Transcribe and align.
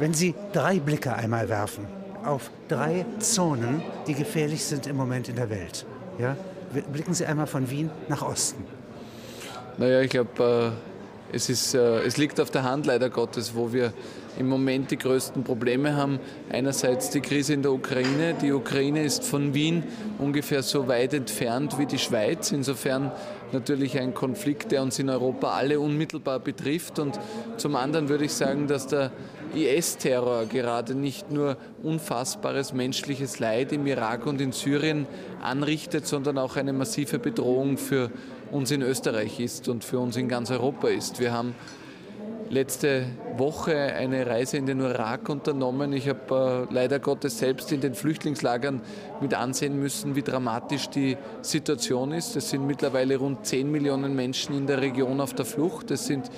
Wenn 0.00 0.14
Sie 0.14 0.34
drei 0.54 0.80
Blicke 0.80 1.14
einmal 1.14 1.50
werfen 1.50 1.86
auf 2.24 2.50
drei 2.68 3.04
Zonen, 3.18 3.82
die 4.06 4.14
gefährlich 4.14 4.64
sind 4.64 4.86
im 4.86 4.96
Moment 4.96 5.28
in 5.28 5.36
der 5.36 5.50
Welt, 5.50 5.84
ja, 6.18 6.36
blicken 6.90 7.12
Sie 7.12 7.26
einmal 7.26 7.46
von 7.46 7.68
Wien 7.68 7.90
nach 8.08 8.22
Osten. 8.22 8.64
Naja, 9.76 10.00
ich 10.00 10.08
glaube, 10.08 10.72
äh, 11.30 11.36
es, 11.36 11.74
äh, 11.74 11.78
es 11.78 12.16
liegt 12.16 12.40
auf 12.40 12.50
der 12.50 12.62
Hand 12.64 12.86
leider 12.86 13.10
Gottes, 13.10 13.54
wo 13.54 13.74
wir 13.74 13.92
im 14.38 14.48
Moment 14.48 14.90
die 14.90 14.96
größten 14.96 15.44
Probleme 15.44 15.94
haben. 15.94 16.18
Einerseits 16.50 17.10
die 17.10 17.20
Krise 17.20 17.52
in 17.52 17.62
der 17.62 17.72
Ukraine. 17.72 18.34
Die 18.40 18.52
Ukraine 18.52 19.02
ist 19.02 19.24
von 19.24 19.52
Wien 19.52 19.82
ungefähr 20.18 20.62
so 20.62 20.88
weit 20.88 21.12
entfernt 21.12 21.78
wie 21.78 21.84
die 21.84 21.98
Schweiz. 21.98 22.52
Insofern 22.52 23.12
natürlich 23.52 23.98
ein 23.98 24.14
Konflikt, 24.14 24.72
der 24.72 24.82
uns 24.82 24.98
in 24.98 25.10
Europa 25.10 25.50
alle 25.50 25.78
unmittelbar 25.78 26.38
betrifft. 26.38 26.98
Und 26.98 27.20
zum 27.58 27.76
anderen 27.76 28.08
würde 28.08 28.24
ich 28.24 28.32
sagen, 28.32 28.66
dass 28.66 28.86
der 28.86 29.12
IS-Terror 29.54 30.46
gerade 30.46 30.94
nicht 30.94 31.30
nur 31.30 31.56
unfassbares 31.82 32.72
menschliches 32.72 33.38
Leid 33.38 33.72
im 33.72 33.86
Irak 33.86 34.26
und 34.26 34.40
in 34.40 34.52
Syrien 34.52 35.06
anrichtet, 35.42 36.06
sondern 36.06 36.38
auch 36.38 36.56
eine 36.56 36.72
massive 36.72 37.18
Bedrohung 37.18 37.76
für 37.76 38.10
uns 38.50 38.70
in 38.70 38.82
Österreich 38.82 39.40
ist 39.40 39.68
und 39.68 39.84
für 39.84 39.98
uns 39.98 40.16
in 40.16 40.28
ganz 40.28 40.50
Europa 40.50 40.88
ist. 40.88 41.20
Wir 41.20 41.32
haben 41.32 41.54
letzte 42.50 43.06
Woche 43.36 43.76
eine 43.76 44.26
Reise 44.26 44.56
in 44.56 44.66
den 44.66 44.80
Irak 44.80 45.28
unternommen. 45.28 45.92
Ich 45.92 46.08
habe 46.08 46.66
äh, 46.68 46.74
leider 46.74 46.98
Gottes 46.98 47.38
selbst 47.38 47.70
in 47.70 47.80
den 47.80 47.94
Flüchtlingslagern 47.94 48.82
mit 49.20 49.34
ansehen 49.34 49.78
müssen, 49.78 50.16
wie 50.16 50.22
dramatisch 50.22 50.90
die 50.90 51.16
Situation 51.42 52.12
ist. 52.12 52.34
Es 52.34 52.50
sind 52.50 52.66
mittlerweile 52.66 53.16
rund 53.16 53.46
10 53.46 53.70
Millionen 53.70 54.16
Menschen 54.16 54.56
in 54.56 54.66
der 54.66 54.80
Region 54.80 55.20
auf 55.20 55.32
der 55.32 55.44
Flucht. 55.44 55.92
Es 55.92 56.06
sind 56.06 56.28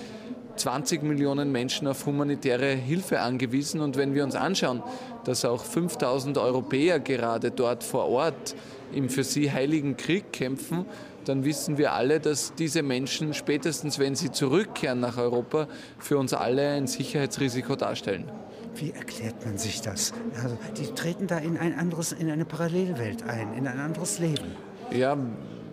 20 0.57 1.03
Millionen 1.03 1.53
Menschen 1.53 1.87
auf 1.89 2.07
humanitäre 2.07 2.75
Hilfe 2.75 3.21
angewiesen. 3.21 3.81
Und 3.81 3.97
wenn 3.97 4.15
wir 4.15 4.25
uns 4.25 4.35
anschauen, 4.35 4.83
dass 5.25 5.45
auch 5.45 5.65
5000 5.65 6.39
Europäer 6.39 7.01
gerade 7.01 7.51
dort 7.51 7.85
vor 7.85 8.09
Ort 8.09 8.55
im 8.93 9.09
für 9.09 9.25
sie 9.25 9.51
heiligen 9.51 9.97
Krieg 9.97 10.33
kämpfen, 10.33 10.87
dann 11.25 11.45
wissen 11.45 11.79
wir 11.79 11.93
alle, 11.93 12.21
dass 12.21 12.55
diese 12.55 12.83
Menschen 12.83 13.35
spätestens, 13.35 13.99
wenn 13.99 14.15
sie 14.15 14.31
zurückkehren 14.31 15.01
nach 15.01 15.19
Europa, 15.19 15.69
für 15.99 16.19
uns 16.19 16.35
alle 16.35 16.71
ein 16.71 16.87
Sicherheitsrisiko 16.87 17.77
darstellen. 17.77 18.31
Wie 18.75 18.91
erklärt 18.91 19.45
man 19.45 19.59
sich 19.59 19.83
das? 19.83 20.13
Also, 20.43 20.57
die 20.79 20.87
treten 20.95 21.27
da 21.27 21.39
in 21.39 21.59
ein 21.59 21.79
anderes, 21.79 22.13
in 22.13 22.31
eine 22.31 22.45
Parallelwelt 22.45 23.23
ein, 23.25 23.55
in 23.55 23.67
ein 23.67 23.79
anderes 23.79 24.19
Leben. 24.19 24.57
Ja, 24.91 25.17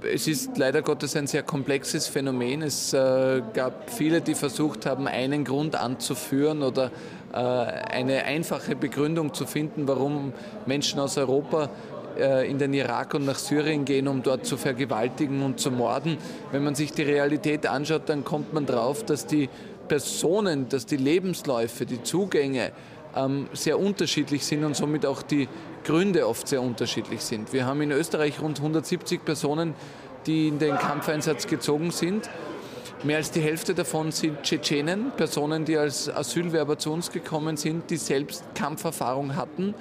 es 0.03 0.27
ist 0.27 0.57
leider 0.57 0.81
Gottes 0.81 1.15
ein 1.15 1.27
sehr 1.27 1.43
komplexes 1.43 2.07
Phänomen. 2.07 2.61
Es 2.61 2.93
äh, 2.93 3.41
gab 3.53 3.89
viele, 3.89 4.21
die 4.21 4.35
versucht 4.35 4.85
haben, 4.85 5.07
einen 5.07 5.43
Grund 5.43 5.75
anzuführen 5.75 6.63
oder 6.63 6.91
äh, 7.33 7.37
eine 7.37 8.23
einfache 8.23 8.75
Begründung 8.75 9.33
zu 9.33 9.45
finden, 9.45 9.87
warum 9.87 10.33
Menschen 10.65 10.99
aus 10.99 11.17
Europa 11.17 11.69
äh, 12.17 12.49
in 12.49 12.57
den 12.59 12.73
Irak 12.73 13.13
und 13.13 13.25
nach 13.25 13.37
Syrien 13.37 13.85
gehen, 13.85 14.07
um 14.07 14.23
dort 14.23 14.45
zu 14.45 14.57
vergewaltigen 14.57 15.41
und 15.41 15.59
zu 15.59 15.71
morden. 15.71 16.17
Wenn 16.51 16.63
man 16.63 16.75
sich 16.75 16.93
die 16.93 17.03
Realität 17.03 17.67
anschaut, 17.67 18.03
dann 18.07 18.23
kommt 18.23 18.53
man 18.53 18.65
drauf, 18.65 19.03
dass 19.03 19.25
die 19.25 19.49
Personen, 19.87 20.69
dass 20.69 20.85
die 20.85 20.97
Lebensläufe, 20.97 21.85
die 21.85 22.03
Zugänge 22.03 22.71
ähm, 23.15 23.47
sehr 23.53 23.79
unterschiedlich 23.79 24.45
sind 24.45 24.63
und 24.63 24.75
somit 24.75 25.05
auch 25.05 25.21
die 25.21 25.47
Gründe 25.83 26.27
oft 26.27 26.47
sehr 26.47 26.61
unterschiedlich 26.61 27.21
sind. 27.21 27.53
Wir 27.53 27.65
haben 27.65 27.81
in 27.81 27.91
Österreich 27.91 28.41
rund 28.41 28.57
170 28.57 29.23
Personen, 29.25 29.73
die 30.25 30.47
in 30.47 30.59
den 30.59 30.77
Kampfeinsatz 30.77 31.47
gezogen 31.47 31.91
sind. 31.91 32.29
Mehr 33.03 33.17
als 33.17 33.31
die 33.31 33.41
Hälfte 33.41 33.73
davon 33.73 34.11
sind 34.11 34.43
Tschetschenen, 34.43 35.11
Personen, 35.15 35.63
die 35.63 35.77
als 35.77 36.09
Asylwerber 36.09 36.77
zu 36.77 36.91
uns 36.91 37.11
gekommen 37.11 37.55
sind, 37.55 37.89
die 37.89 37.97
selbst 37.97 38.43
Kampferfahrung 38.55 39.35
hatten, 39.37 39.73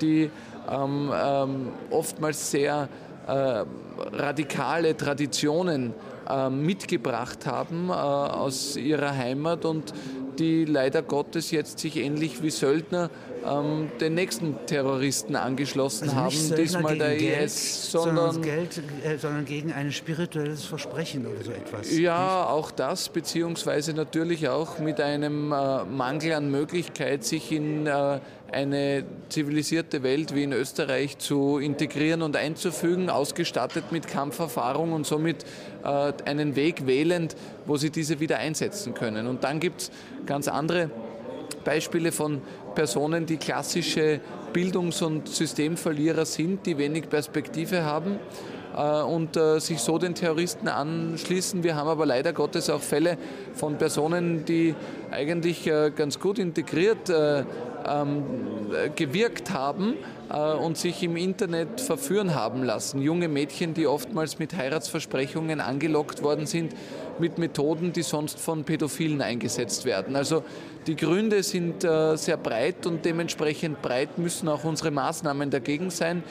die 0.00 0.28
ähm, 0.68 1.12
ähm, 1.14 1.68
oftmals 1.90 2.50
sehr 2.50 2.88
äh, 3.26 3.64
radikale 4.12 4.96
Traditionen 4.96 5.94
äh, 6.28 6.50
mitgebracht 6.50 7.46
haben 7.46 7.90
äh, 7.90 7.92
aus 7.92 8.76
ihrer 8.76 9.16
Heimat 9.16 9.64
und 9.64 9.92
die 10.38 10.64
leider 10.64 11.02
Gottes 11.02 11.50
jetzt 11.50 11.78
sich 11.78 11.96
ähnlich 11.96 12.42
wie 12.42 12.50
Söldner 12.50 13.10
ähm, 13.46 13.90
den 14.00 14.14
nächsten 14.14 14.56
Terroristen 14.66 15.36
angeschlossen 15.36 16.08
also 16.08 16.16
haben. 16.16 16.54
Diesmal 16.56 16.98
der 16.98 17.16
Geld, 17.16 17.44
IS, 17.44 17.90
sondern, 17.90 18.32
sondern, 18.32 18.42
Geld, 18.42 18.82
äh, 19.04 19.18
sondern 19.18 19.44
gegen 19.44 19.72
ein 19.72 19.92
spirituelles 19.92 20.64
Versprechen 20.64 21.26
oder 21.26 21.42
so 21.42 21.50
etwas. 21.50 21.96
Ja, 21.96 22.40
nicht? 22.40 22.50
auch 22.50 22.70
das, 22.70 23.08
beziehungsweise 23.08 23.92
natürlich 23.94 24.48
auch 24.48 24.78
mit 24.78 25.00
einem 25.00 25.52
äh, 25.52 25.84
Mangel 25.84 26.32
an 26.32 26.50
Möglichkeit, 26.50 27.24
sich 27.24 27.52
in 27.52 27.86
äh, 27.86 28.20
eine 28.52 29.04
zivilisierte 29.28 30.02
Welt 30.02 30.34
wie 30.34 30.44
in 30.44 30.52
Österreich 30.52 31.18
zu 31.18 31.58
integrieren 31.58 32.22
und 32.22 32.36
einzufügen, 32.36 33.10
ausgestattet 33.10 33.90
mit 33.90 34.06
Kampferfahrung 34.06 34.92
und 34.92 35.06
somit 35.06 35.44
äh, 35.84 36.12
einen 36.24 36.56
Weg 36.56 36.86
wählend, 36.86 37.36
wo 37.66 37.76
sie 37.76 37.90
diese 37.90 38.20
wieder 38.20 38.38
einsetzen 38.38 38.94
können. 38.94 39.26
Und 39.26 39.44
dann 39.44 39.60
gibt 39.60 39.82
es 39.82 39.90
ganz 40.26 40.48
andere 40.48 40.90
Beispiele 41.64 42.12
von 42.12 42.42
Personen, 42.74 43.26
die 43.26 43.36
klassische 43.36 44.20
Bildungs- 44.52 45.02
und 45.02 45.28
Systemverlierer 45.28 46.24
sind, 46.24 46.66
die 46.66 46.78
wenig 46.78 47.08
Perspektive 47.08 47.84
haben 47.84 48.18
äh, 48.76 49.02
und 49.02 49.36
äh, 49.36 49.60
sich 49.60 49.80
so 49.80 49.98
den 49.98 50.14
Terroristen 50.14 50.68
anschließen. 50.68 51.62
Wir 51.62 51.76
haben 51.76 51.88
aber 51.88 52.06
leider 52.06 52.32
Gottes 52.32 52.70
auch 52.70 52.80
Fälle 52.80 53.16
von 53.54 53.78
Personen, 53.78 54.44
die 54.44 54.74
eigentlich 55.10 55.66
äh, 55.66 55.90
ganz 55.94 56.18
gut 56.18 56.38
integriert 56.38 57.10
ähm, 57.86 58.24
gewirkt 58.96 59.50
haben 59.50 59.94
und 60.62 60.78
sich 60.78 61.02
im 61.02 61.16
Internet 61.16 61.82
verführen 61.82 62.34
haben 62.34 62.64
lassen. 62.64 63.02
Junge 63.02 63.28
Mädchen, 63.28 63.74
die 63.74 63.86
oftmals 63.86 64.38
mit 64.38 64.56
Heiratsversprechungen 64.56 65.60
angelockt 65.60 66.22
worden 66.22 66.46
sind, 66.46 66.72
mit 67.18 67.36
Methoden, 67.36 67.92
die 67.92 68.02
sonst 68.02 68.40
von 68.40 68.64
Pädophilen 68.64 69.20
eingesetzt 69.20 69.84
werden. 69.84 70.16
Also 70.16 70.44
die 70.86 70.96
Gründe 70.96 71.42
sind 71.42 71.84
äh, 71.84 72.16
sehr 72.16 72.36
breit 72.36 72.86
und 72.86 73.04
dementsprechend 73.04 73.80
breit 73.80 74.18
müssen 74.18 74.48
auch 74.48 74.64
unsere 74.64 74.90
Maßnahmen 74.90 75.50
dagegen 75.50 75.90
sein. 75.90 76.22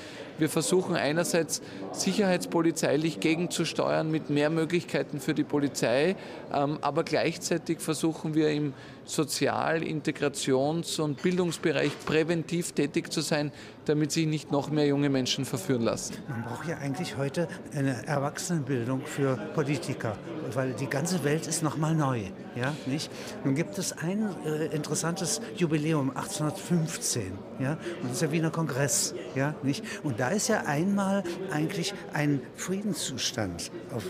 Wir 0.43 0.49
versuchen 0.49 0.97
einerseits 0.97 1.61
sicherheitspolizeilich 1.93 3.21
gegenzusteuern 3.21 4.11
mit 4.11 4.29
mehr 4.29 4.49
Möglichkeiten 4.49 5.21
für 5.21 5.33
die 5.33 5.45
Polizei, 5.45 6.17
ähm, 6.51 6.79
aber 6.81 7.05
gleichzeitig 7.05 7.79
versuchen 7.79 8.35
wir 8.35 8.49
im 8.49 8.73
Sozial-, 9.05 9.83
Integrations- 9.83 10.99
und 10.99 11.21
Bildungsbereich 11.21 11.91
präventiv 12.05 12.73
tätig 12.73 13.11
zu 13.11 13.21
sein, 13.21 13.51
damit 13.85 14.11
sich 14.11 14.25
nicht 14.25 14.51
noch 14.51 14.69
mehr 14.69 14.87
junge 14.87 15.09
Menschen 15.09 15.45
verführen 15.45 15.81
lassen. 15.81 16.15
Man 16.29 16.43
braucht 16.43 16.67
ja 16.67 16.77
eigentlich 16.77 17.17
heute 17.17 17.47
eine 17.75 18.05
Erwachsenenbildung 18.07 19.05
für 19.05 19.35
Politiker, 19.53 20.17
weil 20.53 20.73
die 20.73 20.87
ganze 20.87 21.23
Welt 21.23 21.47
ist 21.47 21.63
noch 21.63 21.77
mal 21.77 21.93
neu, 21.93 22.21
ja, 22.55 22.73
nicht? 22.85 23.11
Nun 23.43 23.55
gibt 23.55 23.77
es 23.77 23.97
ein 23.97 24.29
äh, 24.45 24.67
interessantes 24.67 25.41
Jubiläum 25.57 26.11
1815, 26.11 27.33
ja, 27.59 27.73
und 27.73 28.03
das 28.03 28.13
ist 28.13 28.21
der 28.21 28.31
Wiener 28.31 28.51
Kongress, 28.51 29.13
ja, 29.35 29.53
nicht? 29.63 29.83
Und 30.03 30.19
da 30.19 30.29
ist 30.33 30.47
ja 30.49 30.65
einmal 30.65 31.23
eigentlich 31.51 31.93
ein 32.13 32.41
Friedenszustand 32.55 33.71
auf 33.95 34.03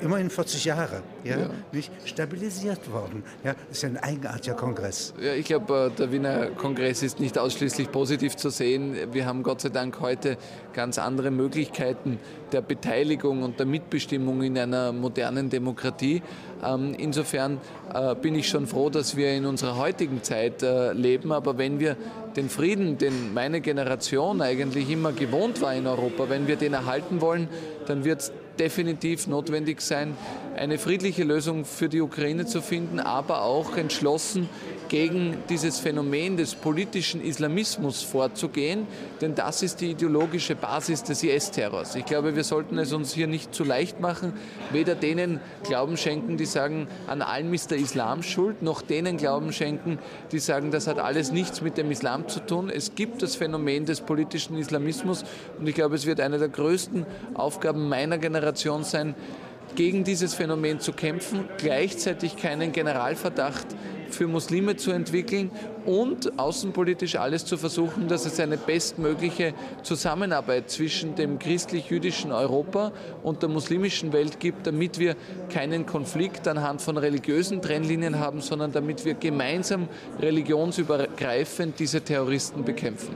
immerhin 0.00 0.30
40 0.30 0.64
Jahre, 0.64 1.02
ja, 1.24 1.38
ja. 1.38 1.50
Nicht 1.72 1.92
stabilisiert 2.04 2.90
worden. 2.90 3.22
Ja, 3.44 3.54
das 3.68 3.78
ist 3.78 3.82
ja 3.82 3.88
ein 3.90 3.96
eigenartiger 3.96 4.56
Kongress. 4.56 5.14
Ja, 5.20 5.34
ich 5.34 5.46
glaube, 5.46 5.90
äh, 5.92 5.96
der 5.96 6.12
Wiener 6.12 6.46
Kongress 6.50 7.02
ist 7.02 7.20
nicht 7.20 7.38
ausschließlich 7.38 7.90
positiv 7.90 8.36
zu 8.36 8.50
sehen. 8.50 8.96
Wir 9.12 9.26
haben 9.26 9.42
Gott 9.42 9.60
sei 9.60 9.68
Dank 9.68 10.00
heute 10.00 10.36
ganz 10.72 10.98
andere 10.98 11.30
Möglichkeiten 11.30 12.18
der 12.52 12.62
Beteiligung 12.62 13.42
und 13.42 13.58
der 13.58 13.66
Mitbestimmung 13.66 14.42
in 14.42 14.58
einer 14.58 14.92
modernen 14.92 15.50
Demokratie. 15.50 16.22
Ähm, 16.64 16.94
insofern 16.98 17.58
äh, 17.92 18.14
bin 18.14 18.34
ich 18.34 18.48
schon 18.48 18.66
froh, 18.66 18.90
dass 18.90 19.16
wir 19.16 19.32
in 19.32 19.46
unserer 19.46 19.76
heutigen 19.76 20.22
Zeit 20.22 20.62
äh, 20.62 20.92
leben. 20.92 21.32
Aber 21.32 21.58
wenn 21.58 21.80
wir 21.80 21.96
den 22.36 22.48
Frieden, 22.48 22.98
den 22.98 23.34
meine 23.34 23.60
Generation 23.60 24.42
eigentlich 24.42 24.90
immer 24.90 25.12
gewohnt 25.12 25.60
war 25.60 25.74
in 25.74 25.86
Europa, 25.86 26.28
wenn 26.28 26.46
wir 26.46 26.56
den 26.56 26.74
erhalten 26.74 27.20
wollen, 27.20 27.48
dann 27.86 28.04
wird 28.04 28.20
es 28.20 28.32
definitiv 28.60 29.26
notwendig 29.26 29.80
sein, 29.80 30.14
eine 30.60 30.76
friedliche 30.76 31.24
Lösung 31.24 31.64
für 31.64 31.88
die 31.88 32.02
Ukraine 32.02 32.44
zu 32.44 32.60
finden, 32.60 33.00
aber 33.00 33.44
auch 33.44 33.78
entschlossen 33.78 34.46
gegen 34.90 35.38
dieses 35.48 35.78
Phänomen 35.78 36.36
des 36.36 36.54
politischen 36.54 37.24
Islamismus 37.24 38.02
vorzugehen, 38.02 38.86
denn 39.22 39.34
das 39.34 39.62
ist 39.62 39.80
die 39.80 39.92
ideologische 39.92 40.56
Basis 40.56 41.02
des 41.02 41.22
IS-Terrors. 41.22 41.94
Ich 41.94 42.04
glaube, 42.04 42.36
wir 42.36 42.44
sollten 42.44 42.76
es 42.76 42.92
uns 42.92 43.14
hier 43.14 43.26
nicht 43.26 43.54
zu 43.54 43.64
leicht 43.64 44.00
machen, 44.00 44.34
weder 44.70 44.94
denen 44.94 45.40
Glauben 45.64 45.96
schenken, 45.96 46.36
die 46.36 46.44
sagen, 46.44 46.88
an 47.06 47.22
allem 47.22 47.54
ist 47.54 47.70
der 47.70 47.78
Islam 47.78 48.22
schuld, 48.22 48.60
noch 48.60 48.82
denen 48.82 49.16
Glauben 49.16 49.54
schenken, 49.54 49.98
die 50.30 50.40
sagen, 50.40 50.70
das 50.70 50.86
hat 50.86 50.98
alles 50.98 51.32
nichts 51.32 51.62
mit 51.62 51.78
dem 51.78 51.90
Islam 51.90 52.28
zu 52.28 52.38
tun. 52.38 52.68
Es 52.68 52.94
gibt 52.94 53.22
das 53.22 53.34
Phänomen 53.34 53.86
des 53.86 54.02
politischen 54.02 54.58
Islamismus 54.58 55.24
und 55.58 55.66
ich 55.66 55.74
glaube, 55.74 55.94
es 55.94 56.04
wird 56.04 56.20
eine 56.20 56.36
der 56.36 56.50
größten 56.50 57.06
Aufgaben 57.32 57.88
meiner 57.88 58.18
Generation 58.18 58.84
sein, 58.84 59.14
gegen 59.74 60.04
dieses 60.04 60.34
Phänomen 60.34 60.80
zu 60.80 60.92
kämpfen, 60.92 61.48
gleichzeitig 61.58 62.36
keinen 62.36 62.72
Generalverdacht 62.72 63.66
für 64.12 64.26
Muslime 64.26 64.76
zu 64.76 64.90
entwickeln 64.90 65.50
und 65.86 66.38
außenpolitisch 66.38 67.16
alles 67.16 67.44
zu 67.44 67.56
versuchen, 67.56 68.08
dass 68.08 68.26
es 68.26 68.40
eine 68.40 68.56
bestmögliche 68.56 69.54
Zusammenarbeit 69.82 70.70
zwischen 70.70 71.14
dem 71.14 71.38
christlich-jüdischen 71.38 72.32
Europa 72.32 72.92
und 73.22 73.42
der 73.42 73.48
muslimischen 73.48 74.12
Welt 74.12 74.40
gibt, 74.40 74.66
damit 74.66 74.98
wir 74.98 75.16
keinen 75.48 75.86
Konflikt 75.86 76.46
anhand 76.48 76.82
von 76.82 76.96
religiösen 76.96 77.62
Trennlinien 77.62 78.18
haben, 78.18 78.40
sondern 78.40 78.72
damit 78.72 79.04
wir 79.04 79.14
gemeinsam 79.14 79.88
religionsübergreifend 80.20 81.78
diese 81.78 82.02
Terroristen 82.02 82.64
bekämpfen. 82.64 83.14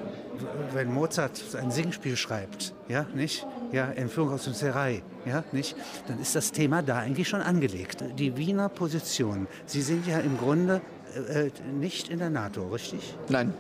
Wenn 0.73 0.93
Mozart 0.93 1.41
ein 1.61 1.71
Singspiel 1.71 2.17
schreibt, 2.17 2.75
ja, 2.89 3.07
nicht? 3.15 3.47
Ja, 3.75 3.91
Entführung 3.91 4.33
aus 4.33 4.45
dem 4.45 4.55
Serai, 4.55 5.03
ja, 5.27 5.43
nicht? 5.51 5.75
Dann 6.07 6.21
ist 6.21 6.37
das 6.37 6.53
Thema 6.53 6.81
da 6.81 6.99
eigentlich 6.99 7.29
schon 7.29 7.41
angelegt. 7.41 8.05
Die 8.17 8.37
Wiener 8.37 8.69
Position. 8.69 9.49
Sie 9.67 9.83
sind 9.83 10.07
ja 10.07 10.21
im 10.21 10.39
Grunde 10.39 10.81
äh, 11.29 11.51
nicht 11.73 12.09
in 12.09 12.21
der 12.21 12.31
NATO, 12.31 12.69
richtig? 12.69 13.17
Nein. 13.29 13.53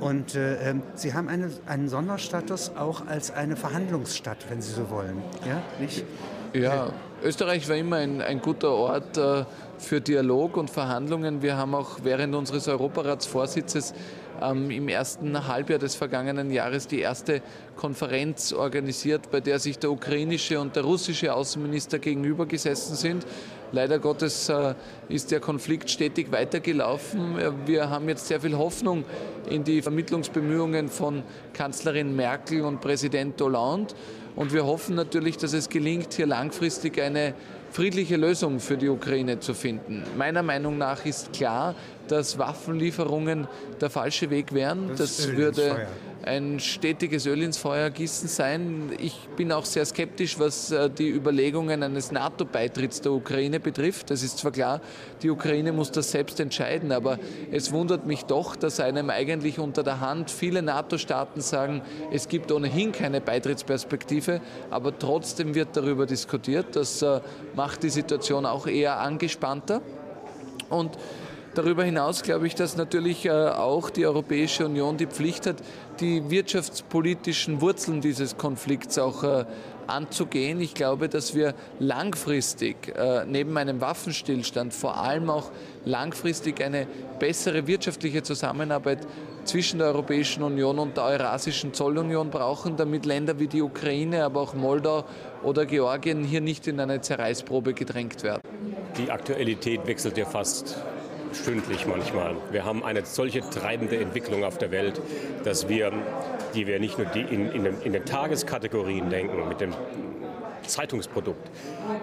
Und 0.00 0.34
äh, 0.34 0.68
ähm, 0.68 0.82
Sie 0.96 1.14
haben 1.14 1.28
eine, 1.28 1.50
einen 1.64 1.88
Sonderstatus 1.88 2.72
auch 2.76 3.06
als 3.06 3.30
eine 3.30 3.56
Verhandlungsstadt, 3.56 4.36
wenn 4.50 4.60
Sie 4.60 4.70
so 4.70 4.90
wollen. 4.90 5.22
Ja, 5.48 5.62
nicht? 5.80 6.04
Ja, 6.52 6.92
Österreich 7.22 7.66
war 7.66 7.76
immer 7.76 7.96
ein, 7.96 8.20
ein 8.20 8.42
guter 8.42 8.70
Ort 8.70 9.16
äh, 9.16 9.46
für 9.78 10.02
Dialog 10.02 10.58
und 10.58 10.68
Verhandlungen. 10.68 11.40
Wir 11.40 11.56
haben 11.56 11.74
auch 11.74 12.00
während 12.02 12.34
unseres 12.34 12.68
Europaratsvorsitzes 12.68 13.94
ähm, 14.42 14.70
im 14.70 14.88
ersten 14.88 15.46
Halbjahr 15.46 15.78
des 15.78 15.94
vergangenen 15.94 16.50
Jahres 16.50 16.86
die 16.86 17.00
erste 17.00 17.42
Konferenz 17.76 18.52
organisiert, 18.52 19.30
bei 19.30 19.40
der 19.40 19.58
sich 19.58 19.78
der 19.78 19.90
ukrainische 19.90 20.60
und 20.60 20.76
der 20.76 20.84
russische 20.84 21.34
Außenminister 21.34 21.98
gegenüber 21.98 22.46
gesessen 22.46 22.96
sind. 22.96 23.26
Leider 23.72 23.98
Gottes 23.98 24.48
äh, 24.48 24.74
ist 25.08 25.30
der 25.30 25.40
Konflikt 25.40 25.90
stetig 25.90 26.30
weitergelaufen. 26.30 27.38
Äh, 27.38 27.52
wir 27.66 27.90
haben 27.90 28.08
jetzt 28.08 28.28
sehr 28.28 28.40
viel 28.40 28.56
Hoffnung 28.56 29.04
in 29.50 29.64
die 29.64 29.82
Vermittlungsbemühungen 29.82 30.88
von 30.88 31.22
Kanzlerin 31.52 32.14
Merkel 32.14 32.62
und 32.62 32.80
Präsident 32.80 33.40
Hollande. 33.40 33.94
Und 34.36 34.52
wir 34.52 34.66
hoffen 34.66 34.96
natürlich, 34.96 35.36
dass 35.36 35.52
es 35.52 35.68
gelingt, 35.68 36.14
hier 36.14 36.26
langfristig 36.26 37.00
eine 37.00 37.34
friedliche 37.74 38.16
Lösung 38.16 38.60
für 38.60 38.76
die 38.76 38.88
Ukraine 38.88 39.40
zu 39.40 39.52
finden. 39.52 40.04
Meiner 40.16 40.44
Meinung 40.44 40.78
nach 40.78 41.04
ist 41.04 41.32
klar, 41.32 41.74
dass 42.06 42.38
Waffenlieferungen 42.38 43.48
der 43.80 43.90
falsche 43.90 44.30
Weg 44.30 44.54
wären. 44.54 44.90
Das, 44.90 45.16
das 45.16 45.32
würde 45.32 45.88
ein 46.26 46.58
stetiges 46.58 47.26
Öl 47.26 47.42
ins 47.42 47.58
Feuer 47.58 47.90
gießen 47.90 48.28
sein. 48.28 48.92
Ich 48.98 49.28
bin 49.36 49.52
auch 49.52 49.64
sehr 49.64 49.84
skeptisch, 49.84 50.38
was 50.38 50.70
äh, 50.70 50.88
die 50.88 51.08
Überlegungen 51.08 51.82
eines 51.82 52.12
NATO-Beitritts 52.12 53.00
der 53.02 53.12
Ukraine 53.12 53.60
betrifft. 53.60 54.10
Das 54.10 54.22
ist 54.22 54.38
zwar 54.38 54.52
klar, 54.52 54.80
die 55.22 55.30
Ukraine 55.30 55.72
muss 55.72 55.90
das 55.90 56.10
selbst 56.10 56.40
entscheiden, 56.40 56.92
aber 56.92 57.18
es 57.52 57.72
wundert 57.72 58.06
mich 58.06 58.24
doch, 58.24 58.56
dass 58.56 58.80
einem 58.80 59.10
eigentlich 59.10 59.58
unter 59.58 59.82
der 59.82 60.00
Hand 60.00 60.30
viele 60.30 60.62
NATO-Staaten 60.62 61.40
sagen, 61.40 61.82
es 62.10 62.28
gibt 62.28 62.50
ohnehin 62.50 62.92
keine 62.92 63.20
Beitrittsperspektive, 63.20 64.40
aber 64.70 64.98
trotzdem 64.98 65.54
wird 65.54 65.76
darüber 65.76 66.06
diskutiert. 66.06 66.74
Das 66.76 67.02
äh, 67.02 67.20
macht 67.54 67.82
die 67.82 67.90
Situation 67.90 68.46
auch 68.46 68.66
eher 68.66 68.98
angespannter. 69.00 69.82
Und 70.70 70.96
Darüber 71.54 71.84
hinaus 71.84 72.22
glaube 72.22 72.48
ich, 72.48 72.56
dass 72.56 72.76
natürlich 72.76 73.26
äh, 73.26 73.30
auch 73.30 73.88
die 73.88 74.06
Europäische 74.06 74.66
Union 74.66 74.96
die 74.96 75.06
Pflicht 75.06 75.46
hat, 75.46 75.56
die 76.00 76.30
wirtschaftspolitischen 76.30 77.60
Wurzeln 77.60 78.00
dieses 78.00 78.36
Konflikts 78.36 78.98
auch 78.98 79.22
äh, 79.22 79.44
anzugehen. 79.86 80.60
Ich 80.60 80.74
glaube, 80.74 81.08
dass 81.08 81.34
wir 81.34 81.54
langfristig 81.78 82.94
äh, 82.96 83.24
neben 83.26 83.56
einem 83.56 83.80
Waffenstillstand 83.80 84.74
vor 84.74 84.96
allem 84.96 85.30
auch 85.30 85.50
langfristig 85.84 86.62
eine 86.62 86.86
bessere 87.18 87.66
wirtschaftliche 87.66 88.22
Zusammenarbeit 88.22 89.06
zwischen 89.44 89.78
der 89.78 89.88
Europäischen 89.88 90.42
Union 90.42 90.78
und 90.78 90.96
der 90.96 91.04
Eurasischen 91.04 91.74
Zollunion 91.74 92.30
brauchen, 92.30 92.76
damit 92.76 93.04
Länder 93.04 93.38
wie 93.38 93.48
die 93.48 93.62
Ukraine, 93.62 94.24
aber 94.24 94.40
auch 94.40 94.54
Moldau 94.54 95.04
oder 95.42 95.66
Georgien 95.66 96.24
hier 96.24 96.40
nicht 96.40 96.66
in 96.66 96.80
eine 96.80 97.00
Zerreißprobe 97.00 97.74
gedrängt 97.74 98.22
werden. 98.22 98.40
Die 98.96 99.10
Aktualität 99.10 99.86
wechselt 99.86 100.16
ja 100.16 100.24
fast 100.24 100.78
stündlich 101.34 101.86
manchmal. 101.86 102.36
Wir 102.50 102.64
haben 102.64 102.84
eine 102.84 103.04
solche 103.04 103.40
treibende 103.40 103.96
Entwicklung 103.96 104.44
auf 104.44 104.58
der 104.58 104.70
Welt, 104.70 105.00
dass 105.44 105.68
wir, 105.68 105.92
die 106.54 106.66
wir 106.66 106.78
nicht 106.78 106.98
nur 106.98 107.06
die 107.08 107.22
in, 107.22 107.50
in, 107.50 107.64
den, 107.64 107.80
in 107.82 107.92
den 107.92 108.04
Tageskategorien 108.04 109.10
denken, 109.10 109.48
mit 109.48 109.60
dem 109.60 109.72
Zeitungsprodukt, 110.66 111.50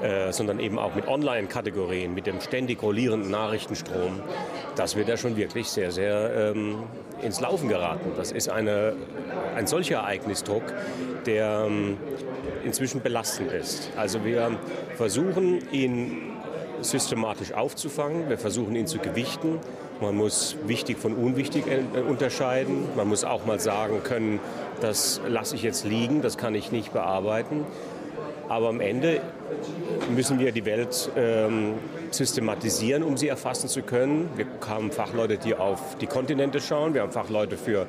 äh, 0.01 0.31
sondern 0.31 0.59
eben 0.59 0.77
auch 0.77 0.95
mit 0.95 1.07
Online-Kategorien, 1.07 2.13
mit 2.13 2.27
dem 2.27 2.41
ständig 2.41 2.81
rollierenden 2.81 3.31
Nachrichtenstrom, 3.31 4.21
dass 4.75 4.95
wir 4.95 5.05
da 5.05 5.17
schon 5.17 5.35
wirklich 5.35 5.67
sehr, 5.67 5.91
sehr 5.91 6.51
ähm, 6.55 6.83
ins 7.21 7.39
Laufen 7.39 7.69
geraten. 7.69 8.11
Das 8.17 8.31
ist 8.31 8.49
eine, 8.49 8.93
ein 9.55 9.67
solcher 9.67 9.97
Ereignisdruck, 9.97 10.63
der 11.25 11.65
ähm, 11.67 11.97
inzwischen 12.63 13.01
belastend 13.01 13.51
ist. 13.51 13.91
Also 13.95 14.23
wir 14.23 14.57
versuchen, 14.95 15.61
ihn 15.71 16.30
systematisch 16.81 17.53
aufzufangen. 17.53 18.29
Wir 18.29 18.37
versuchen 18.37 18.75
ihn 18.75 18.87
zu 18.87 18.99
gewichten. 18.99 19.59
Man 20.01 20.15
muss 20.15 20.55
wichtig 20.65 20.97
von 20.97 21.13
unwichtig 21.13 21.65
unterscheiden. 22.07 22.85
Man 22.95 23.07
muss 23.07 23.23
auch 23.23 23.45
mal 23.45 23.59
sagen 23.59 24.01
können, 24.03 24.39
das 24.81 25.21
lasse 25.27 25.55
ich 25.55 25.63
jetzt 25.63 25.85
liegen, 25.85 26.21
das 26.21 26.37
kann 26.37 26.55
ich 26.55 26.71
nicht 26.71 26.91
bearbeiten. 26.91 27.65
Aber 28.49 28.67
am 28.67 28.81
Ende 28.81 29.21
müssen 30.13 30.39
wir 30.39 30.51
die 30.51 30.65
Welt 30.65 31.09
ähm, 31.15 31.75
systematisieren, 32.09 33.03
um 33.03 33.15
sie 33.15 33.29
erfassen 33.29 33.69
zu 33.69 33.81
können. 33.81 34.29
Wir 34.35 34.45
haben 34.67 34.91
Fachleute, 34.91 35.37
die 35.37 35.55
auf 35.55 35.95
die 36.01 36.07
Kontinente 36.07 36.59
schauen. 36.59 36.93
Wir 36.93 37.01
haben 37.01 37.13
Fachleute 37.13 37.55
für 37.55 37.85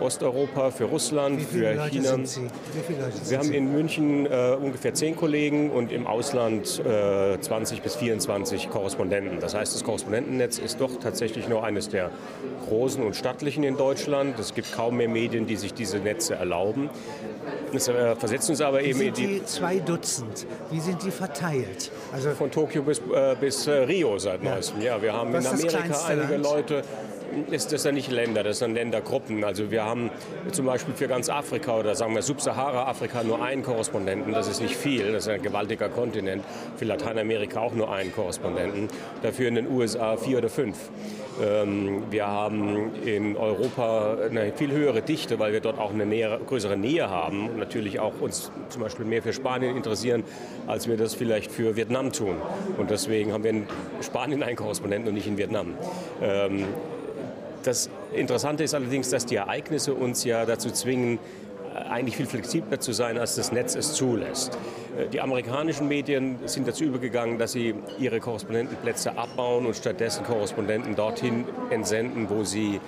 Osteuropa, 0.00 0.70
für 0.70 0.84
Russland, 0.84 1.42
für 1.42 1.74
Leute 1.74 1.90
China. 1.90 2.08
Sind 2.08 2.28
Sie? 2.28 2.42
Wie 2.42 2.80
viele 2.86 3.00
Leute 3.00 3.30
Wir 3.30 3.38
haben 3.38 3.52
in 3.52 3.72
München 3.72 4.26
äh, 4.26 4.56
ungefähr 4.60 4.94
zehn 4.94 5.16
Kollegen 5.16 5.70
und 5.70 5.92
im 5.92 6.06
Ausland 6.06 6.80
äh, 6.84 7.38
20 7.40 7.82
bis 7.82 7.96
24 7.96 8.70
Korrespondenten. 8.70 9.40
Das 9.40 9.54
heißt, 9.54 9.74
das 9.74 9.84
Korrespondentennetz 9.84 10.58
ist 10.58 10.80
doch 10.80 10.98
tatsächlich 10.98 11.48
nur 11.48 11.64
eines 11.64 11.88
der 11.88 12.10
großen 12.68 13.02
und 13.02 13.14
stattlichen 13.16 13.62
in 13.64 13.76
Deutschland. 13.76 14.38
Es 14.38 14.54
gibt 14.54 14.72
kaum 14.72 14.96
mehr 14.96 15.08
Medien, 15.08 15.46
die 15.46 15.56
sich 15.56 15.74
diese 15.74 15.98
Netze 15.98 16.34
erlauben. 16.34 16.90
Das 17.72 17.88
äh, 17.88 18.16
versetzt 18.16 18.48
uns 18.50 18.60
aber 18.60 18.80
Wie 18.80 18.86
eben 18.86 18.98
sind 18.98 19.16
die 19.16 19.44
zwei 19.44 19.78
Dutzend. 19.78 20.46
Wie 20.70 20.80
sind 20.80 21.02
die 21.02 21.10
verteilt? 21.10 21.90
Also 22.12 22.30
von 22.30 22.50
Tokio 22.50 22.82
bis, 22.82 22.98
äh, 22.98 23.36
bis 23.38 23.66
äh, 23.66 23.72
Rio 23.72 24.18
seit 24.18 24.42
ja. 24.42 24.54
neuestem. 24.54 24.80
Ja, 24.80 25.02
wir 25.02 25.12
haben 25.12 25.32
Was 25.32 25.44
in 25.44 25.68
Amerika 25.68 26.04
einige 26.06 26.36
Land? 26.36 26.44
Leute 26.44 26.82
ist 27.50 27.72
das 27.72 27.84
ja 27.84 27.92
nicht 27.92 28.10
Länder, 28.10 28.42
das 28.42 28.58
sind 28.58 28.74
Ländergruppen. 28.74 29.44
Also 29.44 29.70
wir 29.70 29.84
haben 29.84 30.10
zum 30.52 30.66
Beispiel 30.66 30.94
für 30.94 31.08
ganz 31.08 31.28
Afrika 31.28 31.78
oder 31.78 31.94
sagen 31.94 32.14
wir 32.14 32.22
Subsahara-Afrika 32.22 33.22
nur 33.22 33.42
einen 33.42 33.62
Korrespondenten. 33.62 34.32
Das 34.32 34.48
ist 34.48 34.60
nicht 34.60 34.76
viel, 34.76 35.12
das 35.12 35.26
ist 35.26 35.32
ein 35.32 35.42
gewaltiger 35.42 35.88
Kontinent. 35.88 36.44
Für 36.76 36.84
Lateinamerika 36.84 37.60
auch 37.60 37.74
nur 37.74 37.92
einen 37.92 38.12
Korrespondenten. 38.12 38.88
Dafür 39.22 39.48
in 39.48 39.54
den 39.56 39.70
USA 39.70 40.16
vier 40.16 40.38
oder 40.38 40.48
fünf. 40.48 40.76
Ähm, 41.42 42.04
wir 42.10 42.26
haben 42.26 42.94
in 43.04 43.36
Europa 43.36 44.16
eine 44.30 44.52
viel 44.52 44.70
höhere 44.70 45.02
Dichte, 45.02 45.38
weil 45.38 45.52
wir 45.52 45.60
dort 45.60 45.78
auch 45.78 45.92
eine 45.92 46.06
nähere, 46.06 46.38
größere 46.38 46.76
Nähe 46.76 47.10
haben. 47.10 47.48
Und 47.48 47.58
natürlich 47.58 48.00
auch 48.00 48.20
uns 48.20 48.52
zum 48.68 48.82
Beispiel 48.82 49.04
mehr 49.04 49.22
für 49.22 49.32
Spanien 49.32 49.76
interessieren, 49.76 50.24
als 50.66 50.88
wir 50.88 50.96
das 50.96 51.14
vielleicht 51.14 51.50
für 51.50 51.76
Vietnam 51.76 52.12
tun. 52.12 52.36
Und 52.78 52.90
deswegen 52.90 53.32
haben 53.32 53.44
wir 53.44 53.50
in 53.50 53.66
Spanien 54.00 54.42
einen 54.42 54.56
Korrespondenten 54.56 55.08
und 55.08 55.14
nicht 55.14 55.26
in 55.26 55.38
Vietnam. 55.38 55.74
Das 57.64 57.88
Interessante 58.12 58.62
ist 58.62 58.74
allerdings, 58.74 59.08
dass 59.08 59.24
die 59.24 59.36
Ereignisse 59.36 59.94
uns 59.94 60.24
ja 60.24 60.44
dazu 60.44 60.70
zwingen, 60.70 61.18
eigentlich 61.88 62.16
viel 62.16 62.26
flexibler 62.26 62.78
zu 62.78 62.92
sein, 62.92 63.18
als 63.18 63.34
das 63.34 63.50
Netz 63.50 63.74
es 63.74 63.94
zulässt. 63.94 64.56
Äh, 64.96 65.08
die 65.08 65.20
amerikanischen 65.20 65.88
Medien 65.88 66.38
sind 66.44 66.68
dazu 66.68 66.84
übergegangen, 66.84 67.38
dass 67.38 67.52
sie 67.52 67.74
ihre 67.98 68.20
Korrespondentenplätze 68.20 69.16
abbauen 69.18 69.66
und 69.66 69.74
stattdessen 69.74 70.24
Korrespondenten 70.24 70.94
dorthin 70.94 71.46
entsenden, 71.70 72.28
wo 72.28 72.44
sie 72.44 72.80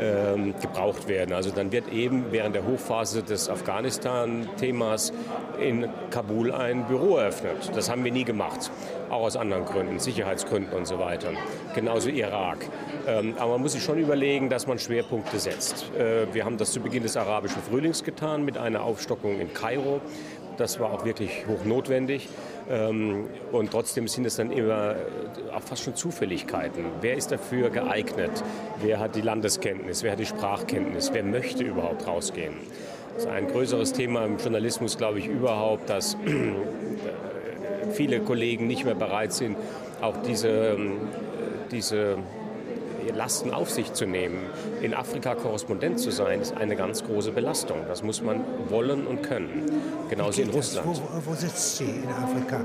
ähm, 0.00 0.54
gebraucht 0.60 1.06
werden. 1.06 1.34
Also 1.34 1.50
dann 1.50 1.70
wird 1.70 1.92
eben 1.92 2.26
während 2.32 2.56
der 2.56 2.66
Hochphase 2.66 3.22
des 3.22 3.48
Afghanistan-Themas 3.48 5.12
in 5.60 5.88
Kabul 6.10 6.50
ein 6.50 6.86
Büro 6.88 7.18
eröffnet. 7.18 7.70
Das 7.74 7.90
haben 7.90 8.02
wir 8.04 8.10
nie 8.10 8.24
gemacht, 8.24 8.72
auch 9.14 9.22
aus 9.22 9.36
anderen 9.36 9.64
Gründen, 9.64 9.98
Sicherheitsgründen 9.98 10.76
und 10.76 10.86
so 10.86 10.98
weiter. 10.98 11.30
Genauso 11.74 12.08
Irak. 12.10 12.58
Ähm, 13.06 13.34
aber 13.38 13.52
man 13.52 13.62
muss 13.62 13.72
sich 13.72 13.82
schon 13.82 13.98
überlegen, 13.98 14.50
dass 14.50 14.66
man 14.66 14.78
Schwerpunkte 14.78 15.38
setzt. 15.38 15.90
Äh, 15.96 16.32
wir 16.32 16.44
haben 16.44 16.58
das 16.58 16.72
zu 16.72 16.80
Beginn 16.80 17.02
des 17.02 17.16
arabischen 17.16 17.62
Frühlings 17.62 18.04
getan 18.04 18.44
mit 18.44 18.58
einer 18.58 18.82
Aufstockung 18.82 19.40
in 19.40 19.52
Kairo. 19.54 20.00
Das 20.56 20.78
war 20.78 20.92
auch 20.92 21.04
wirklich 21.04 21.46
hochnotwendig. 21.48 22.28
Ähm, 22.70 23.26
und 23.52 23.70
trotzdem 23.70 24.08
sind 24.08 24.24
es 24.24 24.36
dann 24.36 24.50
immer 24.50 24.92
äh, 24.92 25.54
auch 25.54 25.62
fast 25.62 25.82
schon 25.82 25.94
Zufälligkeiten. 25.94 26.86
Wer 27.00 27.16
ist 27.16 27.30
dafür 27.30 27.70
geeignet? 27.70 28.42
Wer 28.80 29.00
hat 29.00 29.16
die 29.16 29.20
Landeskenntnis? 29.20 30.02
Wer 30.02 30.12
hat 30.12 30.18
die 30.18 30.26
Sprachkenntnis? 30.26 31.10
Wer 31.12 31.24
möchte 31.24 31.64
überhaupt 31.64 32.06
rausgehen? 32.06 32.54
Das 33.14 33.24
ist 33.24 33.30
ein 33.30 33.46
größeres 33.46 33.92
Thema 33.92 34.24
im 34.24 34.38
Journalismus, 34.38 34.98
glaube 34.98 35.20
ich, 35.20 35.26
überhaupt, 35.26 35.88
dass 35.88 36.16
viele 37.94 38.20
Kollegen 38.20 38.66
nicht 38.66 38.84
mehr 38.84 38.94
bereit 38.94 39.32
sind, 39.32 39.56
auch 40.00 40.16
diese, 40.26 40.48
ähm, 40.48 40.98
diese 41.70 42.18
Lasten 43.14 43.52
auf 43.52 43.70
sich 43.70 43.92
zu 43.92 44.06
nehmen. 44.06 44.38
In 44.82 44.94
Afrika 44.94 45.34
Korrespondent 45.34 46.00
zu 46.00 46.10
sein, 46.10 46.40
ist 46.40 46.56
eine 46.56 46.76
ganz 46.76 47.04
große 47.04 47.32
Belastung. 47.32 47.78
Das 47.88 48.02
muss 48.02 48.22
man 48.22 48.40
wollen 48.68 49.06
und 49.06 49.22
können. 49.22 49.70
Genauso 50.10 50.42
in 50.42 50.50
Russland. 50.50 50.86
Wo, 50.86 51.30
wo, 51.30 51.34
sitzt 51.34 51.78
sie 51.78 51.84
in 51.84 52.08
Afrika? 52.08 52.60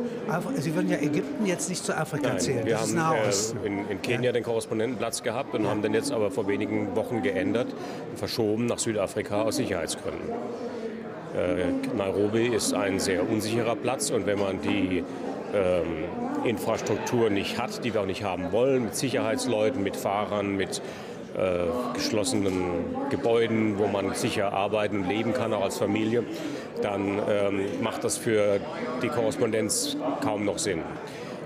Sie 0.57 0.73
würden 0.75 0.89
ja 0.89 0.97
Ägypten 0.97 1.45
jetzt 1.45 1.69
nicht 1.69 1.85
zu 1.85 1.95
Afrika 1.95 2.29
Nein, 2.29 2.39
zählen. 2.39 2.65
Wir 2.65 2.75
das 2.75 2.95
haben 2.95 3.17
äh, 3.17 3.67
in, 3.67 3.89
in, 3.89 4.01
Kenia 4.01 4.27
ja. 4.27 4.31
den 4.31 4.43
Korrespondentenplatz 4.43 5.23
gehabt 5.23 5.53
und 5.53 5.63
ja. 5.63 5.69
haben 5.69 5.81
den 5.81 5.93
jetzt 5.93 6.11
aber 6.11 6.31
vor 6.31 6.47
wenigen 6.47 6.95
Wochen 6.95 7.21
geändert 7.21 7.67
und 8.11 8.17
verschoben 8.17 8.65
nach 8.65 8.79
Südafrika 8.79 9.43
aus 9.43 9.57
Sicherheitsgründen. 9.57 10.29
Äh, 11.35 11.95
Nairobi 11.95 12.47
ist 12.47 12.73
ein 12.73 12.99
sehr 12.99 13.29
unsicherer 13.29 13.75
Platz 13.75 14.09
und 14.09 14.25
wenn 14.25 14.39
man 14.39 14.61
die 14.61 15.03
ähm, 15.53 16.05
Infrastruktur 16.43 17.29
nicht 17.29 17.59
hat, 17.59 17.83
die 17.83 17.93
wir 17.93 18.01
auch 18.01 18.05
nicht 18.05 18.23
haben 18.23 18.51
wollen, 18.51 18.85
mit 18.85 18.95
Sicherheitsleuten, 18.95 19.83
mit 19.83 19.95
Fahrern, 19.95 20.55
mit 20.55 20.81
äh, 21.37 21.93
geschlossenen 21.93 22.95
Gebäuden, 23.09 23.77
wo 23.77 23.87
man 23.87 24.15
sicher 24.15 24.53
arbeiten 24.53 25.01
und 25.01 25.09
leben 25.09 25.33
kann, 25.33 25.53
auch 25.53 25.63
als 25.63 25.77
Familie, 25.77 26.23
dann 26.81 27.21
ähm, 27.29 27.61
macht 27.81 28.03
das 28.03 28.17
für 28.17 28.59
die 29.03 29.09
Korrespondenz 29.09 29.97
kaum 30.21 30.45
noch 30.45 30.57
Sinn. 30.57 30.81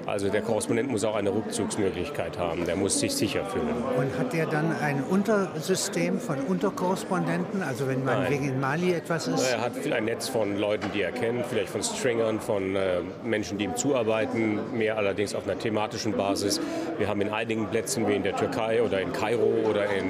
Also 0.06 0.30
der 0.30 0.42
Korrespondent 0.42 0.90
muss 0.90 1.06
auch 1.06 1.16
eine 1.16 1.34
Rückzugsmöglichkeit 1.34 2.38
haben, 2.38 2.66
der 2.66 2.76
muss 2.76 3.00
sich 3.00 3.14
sicher 3.14 3.46
fühlen. 3.46 3.74
Und 3.98 4.18
hat 4.20 4.34
der 4.34 4.46
dann 4.48 4.76
ein 4.82 5.02
Untersystem 5.04 6.20
von 6.20 6.40
Unterkorrespondenten, 6.42 7.64
also 7.64 7.88
wenn 7.88 8.04
man 8.04 8.30
wegen 8.30 8.50
in 8.50 8.60
Mali 8.60 8.94
etwas 8.94 9.28
ist? 9.28 9.52
Er 9.52 9.62
hat 9.62 9.74
ein 9.92 10.06
Netz 10.06 10.28
von 10.28 10.58
Leuten, 10.58 10.88
die 10.94 11.02
er 11.02 11.12
kennt, 11.12 11.46
vielleicht 11.46 11.70
von 11.70 11.84
Stringern, 11.84 12.40
von 12.42 12.76
äh, 12.76 13.00
Menschen, 13.24 13.58
die 13.58 13.66
ihm 13.66 13.76
zuarbeiten, 13.76 14.60
mehr 14.78 14.98
allerdings 14.98 15.36
auf 15.36 15.46
einer 15.46 15.58
thematischen 15.58 16.14
Basis. 16.14 16.60
Wir 16.98 17.08
haben 17.08 17.22
in 17.22 17.30
einigen 17.30 17.68
Plätzen 17.68 18.08
wie 18.08 18.16
in 18.16 18.24
der 18.24 18.36
Türkei 18.36 18.82
oder 18.82 19.00
in 19.00 19.14
Kairo 19.14 19.70
oder 19.70 19.86
in 19.86 20.06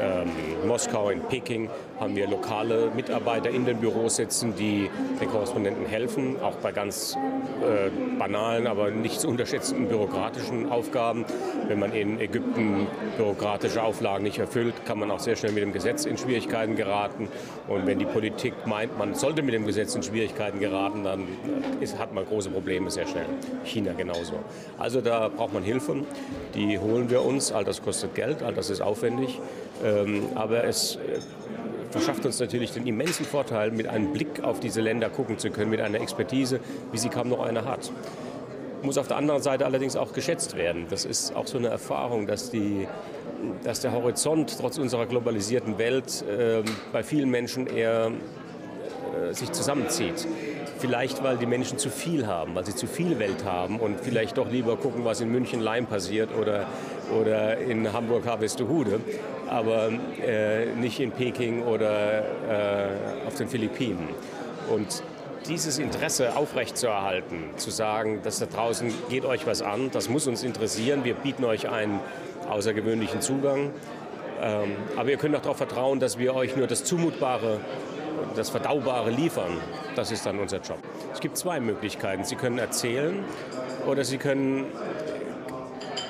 ähm, 0.00 0.66
Moskau, 0.66 1.10
in 1.10 1.20
Peking 1.22 1.70
haben 2.04 2.16
wir 2.16 2.28
lokale 2.28 2.90
Mitarbeiter 2.94 3.48
in 3.48 3.64
den 3.64 3.78
Büros 3.78 4.16
sitzen, 4.16 4.54
die 4.56 4.90
den 5.22 5.28
Korrespondenten 5.30 5.86
helfen, 5.86 6.36
auch 6.42 6.56
bei 6.56 6.70
ganz 6.70 7.16
äh, 7.62 7.88
banalen, 8.18 8.66
aber 8.66 8.90
nicht 8.90 9.18
zu 9.20 9.28
unterschätzenden 9.28 9.88
bürokratischen 9.88 10.70
Aufgaben. 10.70 11.24
Wenn 11.66 11.78
man 11.78 11.94
in 11.94 12.20
Ägypten 12.20 12.88
bürokratische 13.16 13.82
Auflagen 13.82 14.22
nicht 14.22 14.38
erfüllt, 14.38 14.74
kann 14.84 14.98
man 14.98 15.10
auch 15.10 15.18
sehr 15.18 15.34
schnell 15.34 15.52
mit 15.52 15.62
dem 15.62 15.72
Gesetz 15.72 16.04
in 16.04 16.18
Schwierigkeiten 16.18 16.76
geraten. 16.76 17.28
Und 17.68 17.86
wenn 17.86 17.98
die 17.98 18.04
Politik 18.04 18.52
meint, 18.66 18.98
man 18.98 19.14
sollte 19.14 19.42
mit 19.42 19.54
dem 19.54 19.64
Gesetz 19.64 19.94
in 19.94 20.02
Schwierigkeiten 20.02 20.60
geraten, 20.60 21.04
dann 21.04 21.26
ist, 21.80 21.98
hat 21.98 22.12
man 22.12 22.26
große 22.26 22.50
Probleme 22.50 22.90
sehr 22.90 23.06
schnell. 23.06 23.26
China 23.64 23.92
genauso. 23.96 24.34
Also 24.76 25.00
da 25.00 25.28
braucht 25.28 25.54
man 25.54 25.62
Hilfe. 25.62 26.04
Die 26.54 26.78
holen 26.78 27.08
wir 27.08 27.24
uns. 27.24 27.50
All 27.50 27.64
das 27.64 27.82
kostet 27.82 28.14
Geld, 28.14 28.42
all 28.42 28.52
das 28.52 28.68
ist 28.68 28.82
aufwendig. 28.82 29.40
Ähm, 29.82 30.28
aber 30.34 30.64
es 30.64 30.96
äh, 30.96 31.18
verschafft 31.94 32.26
uns 32.26 32.40
natürlich 32.40 32.72
den 32.72 32.88
immensen 32.88 33.24
Vorteil, 33.24 33.70
mit 33.70 33.86
einem 33.86 34.12
Blick 34.12 34.42
auf 34.42 34.58
diese 34.58 34.80
Länder 34.80 35.08
gucken 35.10 35.38
zu 35.38 35.50
können, 35.50 35.70
mit 35.70 35.80
einer 35.80 36.00
Expertise, 36.00 36.58
wie 36.90 36.98
sie 36.98 37.08
kaum 37.08 37.28
noch 37.28 37.40
einer 37.40 37.64
hat. 37.64 37.92
Muss 38.82 38.98
auf 38.98 39.06
der 39.06 39.16
anderen 39.16 39.42
Seite 39.42 39.64
allerdings 39.64 39.94
auch 39.94 40.12
geschätzt 40.12 40.56
werden. 40.56 40.86
Das 40.90 41.04
ist 41.04 41.36
auch 41.36 41.46
so 41.46 41.56
eine 41.56 41.68
Erfahrung, 41.68 42.26
dass, 42.26 42.50
die, 42.50 42.88
dass 43.62 43.78
der 43.78 43.92
Horizont 43.92 44.58
trotz 44.58 44.76
unserer 44.76 45.06
globalisierten 45.06 45.78
Welt 45.78 46.24
äh, 46.28 46.64
bei 46.92 47.04
vielen 47.04 47.30
Menschen 47.30 47.68
eher 47.68 48.10
äh, 48.10 49.32
sich 49.32 49.52
zusammenzieht. 49.52 50.26
Vielleicht, 50.78 51.22
weil 51.22 51.36
die 51.36 51.46
Menschen 51.46 51.78
zu 51.78 51.90
viel 51.90 52.26
haben, 52.26 52.56
weil 52.56 52.66
sie 52.66 52.74
zu 52.74 52.88
viel 52.88 53.20
Welt 53.20 53.44
haben 53.44 53.78
und 53.78 54.00
vielleicht 54.00 54.36
doch 54.36 54.50
lieber 54.50 54.76
gucken, 54.76 55.04
was 55.04 55.20
in 55.20 55.30
München 55.30 55.60
Leim 55.60 55.86
passiert 55.86 56.30
oder, 56.36 56.66
oder 57.12 57.58
in 57.58 57.92
Hamburg 57.92 58.26
Harvestehude, 58.26 59.00
aber 59.48 59.90
äh, 60.24 60.66
nicht 60.74 61.00
in 61.00 61.10
Peking 61.12 61.62
oder 61.62 62.20
äh, 62.20 63.26
auf 63.26 63.34
den 63.34 63.48
Philippinen. 63.48 64.08
Und 64.70 65.02
dieses 65.48 65.78
Interesse 65.78 66.36
aufrechtzuerhalten, 66.36 67.50
zu 67.56 67.70
sagen, 67.70 68.20
dass 68.22 68.38
da 68.38 68.46
draußen 68.46 68.92
geht 69.10 69.24
euch 69.24 69.46
was 69.46 69.62
an, 69.62 69.90
das 69.92 70.08
muss 70.08 70.26
uns 70.26 70.42
interessieren, 70.42 71.04
wir 71.04 71.14
bieten 71.14 71.44
euch 71.44 71.68
einen 71.68 72.00
außergewöhnlichen 72.48 73.20
Zugang. 73.20 73.70
Ähm, 74.42 74.72
aber 74.96 75.10
ihr 75.10 75.16
könnt 75.16 75.36
auch 75.36 75.42
darauf 75.42 75.58
vertrauen, 75.58 76.00
dass 76.00 76.18
wir 76.18 76.34
euch 76.34 76.56
nur 76.56 76.66
das 76.66 76.84
Zumutbare 76.84 77.60
das 78.34 78.50
Verdaubare 78.50 79.10
liefern. 79.10 79.58
Das 79.94 80.10
ist 80.10 80.26
dann 80.26 80.38
unser 80.38 80.58
Job. 80.58 80.78
Es 81.12 81.20
gibt 81.20 81.36
zwei 81.36 81.60
Möglichkeiten. 81.60 82.24
Sie 82.24 82.36
können 82.36 82.58
erzählen 82.58 83.24
oder 83.86 84.04
Sie 84.04 84.18
können 84.18 84.66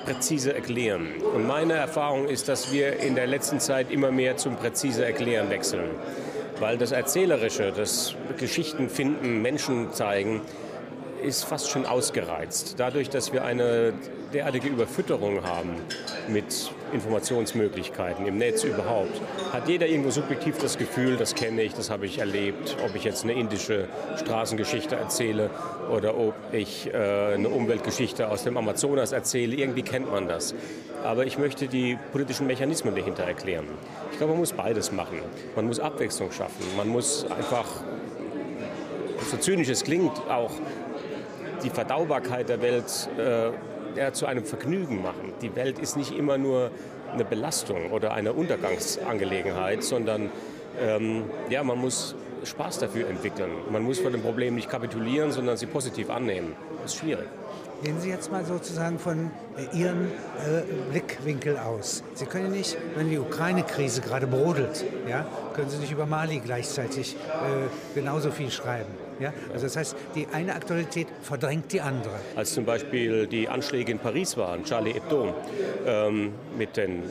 präzise 0.04 0.54
erklären. 0.54 1.08
Und 1.34 1.46
meine 1.46 1.74
Erfahrung 1.74 2.28
ist, 2.28 2.48
dass 2.48 2.72
wir 2.72 3.00
in 3.00 3.14
der 3.14 3.26
letzten 3.26 3.60
Zeit 3.60 3.90
immer 3.90 4.10
mehr 4.10 4.36
zum 4.36 4.56
präzise 4.56 5.04
Erklären 5.04 5.50
wechseln. 5.50 5.90
Weil 6.60 6.78
das 6.78 6.92
Erzählerische, 6.92 7.72
das 7.76 8.14
Geschichten 8.38 8.88
finden, 8.88 9.42
Menschen 9.42 9.92
zeigen, 9.92 10.40
ist 11.24 11.44
fast 11.44 11.70
schon 11.70 11.86
ausgereizt. 11.86 12.74
Dadurch, 12.78 13.10
dass 13.10 13.32
wir 13.32 13.44
eine 13.44 13.92
derartige 14.32 14.68
Überfütterung 14.68 15.44
haben 15.44 15.76
mit 16.28 16.70
Informationsmöglichkeiten 16.92 18.26
im 18.26 18.38
Netz 18.38 18.64
überhaupt, 18.64 19.20
hat 19.52 19.68
jeder 19.68 19.86
irgendwo 19.86 20.10
subjektiv 20.10 20.58
das 20.58 20.78
Gefühl, 20.78 21.16
das 21.16 21.34
kenne 21.34 21.62
ich, 21.62 21.74
das 21.74 21.90
habe 21.90 22.06
ich 22.06 22.18
erlebt, 22.18 22.76
ob 22.84 22.94
ich 22.94 23.04
jetzt 23.04 23.24
eine 23.24 23.32
indische 23.32 23.88
Straßengeschichte 24.20 24.96
erzähle 24.96 25.50
oder 25.90 26.16
ob 26.16 26.34
ich 26.52 26.92
äh, 26.92 27.34
eine 27.34 27.48
Umweltgeschichte 27.48 28.28
aus 28.28 28.44
dem 28.44 28.56
Amazonas 28.56 29.12
erzähle, 29.12 29.56
irgendwie 29.56 29.82
kennt 29.82 30.10
man 30.10 30.28
das. 30.28 30.54
Aber 31.04 31.26
ich 31.26 31.38
möchte 31.38 31.68
die 31.68 31.98
politischen 32.12 32.46
Mechanismen 32.46 32.94
dahinter 32.94 33.24
erklären. 33.24 33.66
Ich 34.10 34.18
glaube, 34.18 34.32
man 34.32 34.40
muss 34.40 34.52
beides 34.52 34.90
machen. 34.90 35.18
Man 35.54 35.66
muss 35.66 35.78
Abwechslung 35.78 36.32
schaffen. 36.32 36.64
Man 36.76 36.88
muss 36.88 37.26
einfach, 37.30 37.66
so 39.30 39.36
zynisch 39.36 39.68
es 39.68 39.84
klingt, 39.84 40.12
auch 40.30 40.52
die 41.64 41.70
Verdaubarkeit 41.70 42.48
der 42.48 42.62
Welt 42.62 43.08
äh, 43.18 44.12
zu 44.12 44.26
einem 44.26 44.44
Vergnügen 44.44 45.02
machen. 45.02 45.32
Die 45.40 45.54
Welt 45.56 45.78
ist 45.78 45.96
nicht 45.96 46.16
immer 46.16 46.38
nur 46.38 46.70
eine 47.12 47.24
Belastung 47.24 47.90
oder 47.92 48.12
eine 48.12 48.32
Untergangsangelegenheit, 48.32 49.82
sondern 49.82 50.30
ähm, 50.80 51.24
ja, 51.48 51.62
man 51.62 51.78
muss 51.78 52.14
Spaß 52.44 52.80
dafür 52.80 53.08
entwickeln. 53.08 53.50
Man 53.70 53.82
muss 53.82 54.00
vor 54.00 54.10
dem 54.10 54.22
Problem 54.22 54.56
nicht 54.56 54.68
kapitulieren, 54.68 55.32
sondern 55.32 55.56
sie 55.56 55.66
positiv 55.66 56.10
annehmen. 56.10 56.54
Das 56.82 56.92
ist 56.92 57.00
schwierig. 57.00 57.26
Gehen 57.82 58.00
Sie 58.00 58.08
jetzt 58.08 58.30
mal 58.30 58.44
sozusagen 58.44 58.98
von 58.98 59.30
äh, 59.56 59.76
Ihrem 59.76 60.06
äh, 60.06 60.62
Blickwinkel 60.90 61.58
aus. 61.58 62.02
Sie 62.14 62.26
können 62.26 62.52
nicht, 62.52 62.76
wenn 62.96 63.10
die 63.10 63.18
Ukraine-Krise 63.18 64.00
gerade 64.00 64.26
brodelt, 64.26 64.84
ja, 65.08 65.26
können 65.54 65.68
Sie 65.68 65.78
nicht 65.78 65.92
über 65.92 66.06
Mali 66.06 66.40
gleichzeitig 66.44 67.14
äh, 67.14 67.94
genauso 67.94 68.30
viel 68.30 68.50
schreiben. 68.50 68.90
Ja? 69.20 69.32
Also 69.52 69.66
das 69.66 69.76
heißt, 69.76 69.96
die 70.14 70.26
eine 70.32 70.54
Aktualität 70.54 71.08
verdrängt 71.22 71.72
die 71.72 71.80
andere. 71.80 72.14
Als 72.36 72.54
zum 72.54 72.64
Beispiel 72.64 73.26
die 73.26 73.48
Anschläge 73.48 73.92
in 73.92 73.98
Paris 73.98 74.36
waren, 74.36 74.64
Charlie 74.64 74.92
Hebdo, 74.92 75.34
ähm, 75.86 76.32
mit 76.56 76.76
den 76.76 77.02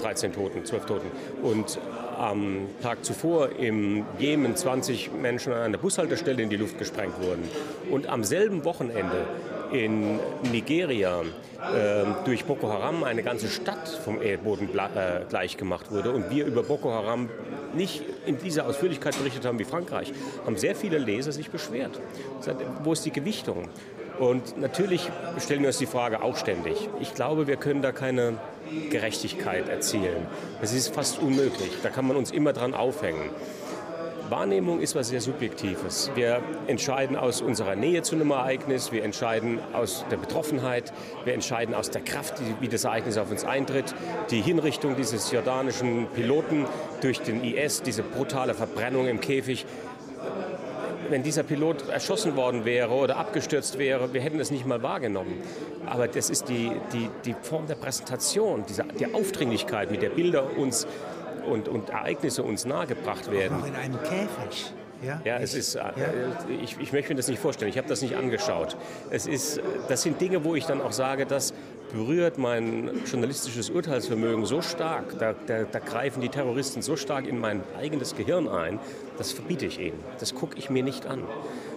13 0.00 0.32
Toten, 0.32 0.64
12 0.64 0.86
Toten. 0.86 1.10
Und 1.42 1.78
am 2.18 2.68
Tag 2.82 3.04
zuvor 3.04 3.50
im 3.58 4.04
Jemen 4.18 4.54
20 4.54 5.10
Menschen 5.12 5.52
an 5.52 5.62
einer 5.62 5.78
Bushaltestelle 5.78 6.42
in 6.42 6.50
die 6.50 6.56
Luft 6.56 6.78
gesprengt 6.78 7.14
wurden. 7.20 7.42
Und 7.90 8.08
am 8.08 8.24
selben 8.24 8.64
Wochenende 8.64 9.24
in 9.72 10.18
Nigeria 10.50 11.20
äh, 11.20 12.04
durch 12.24 12.44
Boko 12.44 12.68
Haram 12.68 13.04
eine 13.04 13.22
ganze 13.22 13.48
Stadt 13.48 13.88
vom 13.88 14.22
Erdboden 14.22 14.68
äh, 14.68 15.20
gleich 15.28 15.56
gemacht 15.56 15.90
wurde 15.90 16.10
und 16.10 16.30
wir 16.30 16.46
über 16.46 16.62
Boko 16.62 16.90
Haram 16.90 17.28
nicht 17.74 18.02
in 18.26 18.38
dieser 18.38 18.66
Ausführlichkeit 18.66 19.16
berichtet 19.18 19.44
haben 19.44 19.58
wie 19.58 19.64
Frankreich, 19.64 20.12
haben 20.44 20.56
sehr 20.56 20.74
viele 20.74 20.98
Leser 20.98 21.32
sich 21.32 21.50
beschwert. 21.50 22.00
Wo 22.82 22.92
ist 22.92 23.04
die 23.04 23.12
Gewichtung? 23.12 23.68
Und 24.18 24.58
natürlich 24.58 25.08
stellen 25.38 25.60
wir 25.60 25.68
uns 25.68 25.78
die 25.78 25.86
Frage 25.86 26.22
auch 26.22 26.36
ständig. 26.36 26.90
Ich 27.00 27.14
glaube, 27.14 27.46
wir 27.46 27.56
können 27.56 27.80
da 27.80 27.90
keine 27.90 28.34
Gerechtigkeit 28.90 29.68
erzielen. 29.68 30.26
Das 30.60 30.74
ist 30.74 30.94
fast 30.94 31.20
unmöglich. 31.20 31.70
Da 31.82 31.88
kann 31.88 32.06
man 32.06 32.16
uns 32.16 32.30
immer 32.30 32.52
dran 32.52 32.74
aufhängen. 32.74 33.30
Wahrnehmung 34.30 34.80
ist 34.80 34.94
was 34.94 35.08
sehr 35.08 35.20
Subjektives. 35.20 36.10
Wir 36.14 36.40
entscheiden 36.68 37.16
aus 37.16 37.42
unserer 37.42 37.74
Nähe 37.74 38.02
zu 38.02 38.14
einem 38.14 38.30
Ereignis, 38.30 38.92
wir 38.92 39.02
entscheiden 39.02 39.58
aus 39.72 40.04
der 40.10 40.16
Betroffenheit, 40.16 40.92
wir 41.24 41.34
entscheiden 41.34 41.74
aus 41.74 41.90
der 41.90 42.02
Kraft, 42.02 42.40
wie 42.60 42.68
das 42.68 42.84
Ereignis 42.84 43.18
auf 43.18 43.30
uns 43.30 43.44
eintritt. 43.44 43.94
Die 44.30 44.40
Hinrichtung 44.40 44.94
dieses 44.96 45.32
jordanischen 45.32 46.06
Piloten 46.14 46.66
durch 47.00 47.20
den 47.20 47.42
IS, 47.42 47.82
diese 47.82 48.02
brutale 48.02 48.54
Verbrennung 48.54 49.08
im 49.08 49.20
Käfig, 49.20 49.66
wenn 51.08 51.22
dieser 51.24 51.42
Pilot 51.42 51.88
erschossen 51.88 52.36
worden 52.36 52.64
wäre 52.64 52.92
oder 52.92 53.16
abgestürzt 53.16 53.78
wäre, 53.78 54.12
wir 54.14 54.20
hätten 54.20 54.38
das 54.38 54.52
nicht 54.52 54.64
mal 54.64 54.82
wahrgenommen. 54.82 55.42
Aber 55.86 56.06
das 56.06 56.30
ist 56.30 56.48
die, 56.48 56.70
die, 56.92 57.10
die 57.24 57.34
Form 57.42 57.66
der 57.66 57.74
Präsentation, 57.74 58.64
diese, 58.68 58.84
die 58.98 59.12
Aufdringlichkeit, 59.12 59.90
mit 59.90 60.02
der 60.02 60.10
Bilder 60.10 60.56
uns 60.56 60.86
und, 61.50 61.68
und 61.68 61.90
Ereignisse 61.90 62.42
uns 62.42 62.64
nahegebracht 62.64 63.30
werden. 63.30 63.60
Auch 63.60 63.66
in 63.66 63.74
einem 63.74 64.02
Käfig. 64.02 64.72
Ja, 65.02 65.20
ja 65.24 65.38
es 65.38 65.54
ist, 65.54 65.74
äh, 65.74 65.78
ja. 65.78 65.92
Ich, 66.62 66.78
ich 66.78 66.92
möchte 66.92 67.12
mir 67.12 67.16
das 67.16 67.28
nicht 67.28 67.40
vorstellen. 67.40 67.70
Ich 67.70 67.78
habe 67.78 67.88
das 67.88 68.02
nicht 68.02 68.16
angeschaut. 68.16 68.76
Es 69.10 69.26
ist, 69.26 69.60
das 69.88 70.02
sind 70.02 70.20
Dinge, 70.20 70.44
wo 70.44 70.54
ich 70.54 70.66
dann 70.66 70.80
auch 70.80 70.92
sage, 70.92 71.26
dass 71.26 71.54
berührt 71.92 72.38
mein 72.38 72.90
journalistisches 73.10 73.70
Urteilsvermögen 73.70 74.44
so 74.44 74.62
stark, 74.62 75.18
da, 75.18 75.34
da, 75.46 75.64
da, 75.64 75.78
greifen 75.80 76.20
die 76.20 76.28
Terroristen 76.28 76.82
so 76.82 76.96
stark 76.96 77.26
in 77.26 77.38
mein 77.38 77.62
eigenes 77.76 78.14
Gehirn 78.14 78.48
ein, 78.48 78.78
das 79.18 79.32
verbiete 79.32 79.66
ich 79.66 79.80
ihnen. 79.80 79.98
Das 80.18 80.34
gucke 80.34 80.56
ich 80.56 80.70
mir 80.70 80.82
nicht 80.82 81.06
an. 81.06 81.24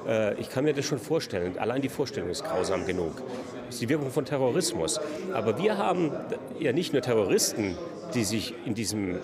Äh, 0.08 0.39
ich 0.39 0.50
kann 0.50 0.65
mir 0.65 0.74
das 0.74 0.86
schon 0.86 1.00
vorstellen. 1.00 1.58
Allein 1.58 1.82
die 1.82 1.89
Vorstellung 1.89 2.30
ist 2.30 2.44
grausam 2.44 2.86
genug. 2.86 3.22
Das 3.65 3.75
ist 3.75 3.82
die 3.82 3.89
Wirkung 3.89 4.12
von 4.12 4.25
Terrorismus. 4.25 5.00
Aber 5.34 5.58
wir 5.58 5.77
haben 5.77 6.12
ja 6.60 6.74
nicht 6.74 6.94
nur 6.94 7.01
Terroristen, 7.01 7.75
die 8.13 8.24
sich 8.24 8.53
in 8.65 8.75
diesem 8.75 9.18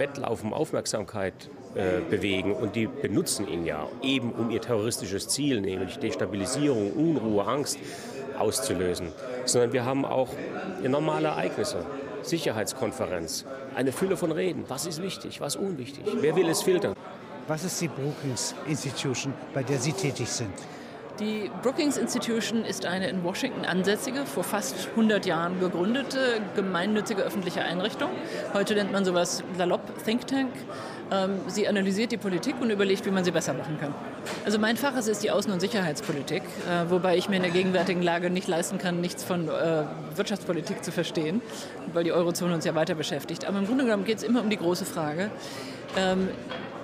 Wettlauf 0.00 0.42
um 0.42 0.52
Aufmerksamkeit 0.52 1.48
äh, 1.76 2.00
bewegen 2.00 2.52
und 2.54 2.74
die 2.74 2.88
benutzen 2.88 3.46
ihn 3.46 3.64
ja 3.64 3.86
eben 4.02 4.32
um 4.32 4.50
ihr 4.50 4.60
terroristisches 4.60 5.28
Ziel, 5.28 5.60
nämlich 5.60 5.98
Destabilisierung, 5.98 6.92
Unruhe, 6.92 7.46
Angst 7.46 7.78
auszulösen, 8.36 9.12
sondern 9.44 9.72
wir 9.72 9.84
haben 9.84 10.04
auch 10.04 10.30
normale 10.82 11.28
Ereignisse. 11.28 11.86
Sicherheitskonferenz, 12.22 13.46
eine 13.74 13.92
Fülle 13.92 14.16
von 14.16 14.32
Reden. 14.32 14.64
Was 14.68 14.86
ist 14.86 15.00
wichtig, 15.00 15.40
was 15.40 15.56
unwichtig? 15.56 16.04
Wer 16.20 16.36
will 16.36 16.48
es 16.48 16.62
filtern? 16.62 16.94
Was 17.46 17.64
ist 17.64 17.80
die 17.80 17.88
Brookings 17.88 18.54
Institution, 18.66 19.32
bei 19.54 19.62
der 19.62 19.78
Sie 19.78 19.92
tätig 19.92 20.28
sind? 20.28 20.52
Die 21.20 21.50
Brookings 21.62 21.98
Institution 21.98 22.64
ist 22.64 22.86
eine 22.86 23.10
in 23.10 23.22
Washington 23.22 23.66
ansässige, 23.66 24.24
vor 24.24 24.42
fast 24.42 24.88
100 24.92 25.26
Jahren 25.26 25.60
gegründete, 25.60 26.40
gemeinnützige 26.56 27.20
öffentliche 27.20 27.60
Einrichtung. 27.60 28.08
Heute 28.54 28.74
nennt 28.74 28.90
man 28.90 29.04
sowas 29.04 29.44
salopp 29.58 29.82
Think 30.02 30.26
Tank. 30.26 30.50
Ähm, 31.12 31.40
sie 31.46 31.68
analysiert 31.68 32.10
die 32.12 32.16
Politik 32.16 32.54
und 32.58 32.70
überlegt, 32.70 33.04
wie 33.04 33.10
man 33.10 33.22
sie 33.22 33.32
besser 33.32 33.52
machen 33.52 33.78
kann. 33.78 33.94
Also 34.46 34.58
mein 34.58 34.78
Fach 34.78 34.96
ist 34.96 35.22
die 35.22 35.30
Außen- 35.30 35.52
und 35.52 35.60
Sicherheitspolitik, 35.60 36.42
äh, 36.42 36.90
wobei 36.90 37.18
ich 37.18 37.28
mir 37.28 37.36
in 37.36 37.42
der 37.42 37.50
gegenwärtigen 37.50 38.00
Lage 38.00 38.30
nicht 38.30 38.48
leisten 38.48 38.78
kann, 38.78 39.02
nichts 39.02 39.22
von 39.22 39.46
äh, 39.48 39.82
Wirtschaftspolitik 40.14 40.82
zu 40.82 40.90
verstehen, 40.90 41.42
weil 41.92 42.04
die 42.04 42.12
Eurozone 42.12 42.54
uns 42.54 42.64
ja 42.64 42.74
weiter 42.74 42.94
beschäftigt. 42.94 43.44
Aber 43.44 43.58
im 43.58 43.66
Grunde 43.66 43.84
genommen 43.84 44.06
geht 44.06 44.16
es 44.16 44.22
immer 44.22 44.40
um 44.40 44.48
die 44.48 44.56
große 44.56 44.86
Frage, 44.86 45.30
ähm, 45.98 46.28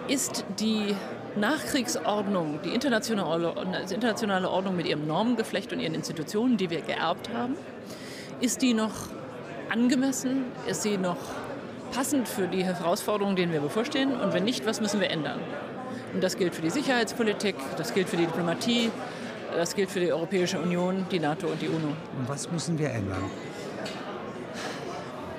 ist 0.08 0.44
die 0.60 0.94
Nachkriegsordnung, 1.36 2.60
die 2.64 2.70
internationale, 2.70 3.54
die 3.88 3.94
internationale 3.94 4.50
Ordnung 4.50 4.76
mit 4.76 4.86
ihrem 4.86 5.06
Normengeflecht 5.06 5.72
und 5.72 5.80
ihren 5.80 5.94
Institutionen, 5.94 6.56
die 6.56 6.70
wir 6.70 6.80
geerbt 6.80 7.30
haben, 7.34 7.56
ist 8.40 8.62
die 8.62 8.74
noch 8.74 8.92
angemessen? 9.70 10.44
Ist 10.66 10.82
sie 10.82 10.96
noch 10.96 11.16
passend 11.92 12.28
für 12.28 12.48
die 12.48 12.64
Herausforderungen, 12.64 13.36
denen 13.36 13.52
wir 13.52 13.60
bevorstehen? 13.60 14.18
Und 14.18 14.32
wenn 14.32 14.44
nicht, 14.44 14.66
was 14.66 14.80
müssen 14.80 15.00
wir 15.00 15.10
ändern? 15.10 15.40
Und 16.14 16.22
das 16.22 16.36
gilt 16.36 16.54
für 16.54 16.62
die 16.62 16.70
Sicherheitspolitik, 16.70 17.56
das 17.76 17.92
gilt 17.92 18.08
für 18.08 18.16
die 18.16 18.26
Diplomatie, 18.26 18.90
das 19.54 19.74
gilt 19.74 19.90
für 19.90 20.00
die 20.00 20.12
Europäische 20.12 20.58
Union, 20.58 21.06
die 21.10 21.18
NATO 21.18 21.46
und 21.46 21.60
die 21.60 21.68
UNO. 21.68 21.88
Und 22.18 22.28
was 22.28 22.50
müssen 22.50 22.78
wir 22.78 22.90
ändern? 22.90 23.24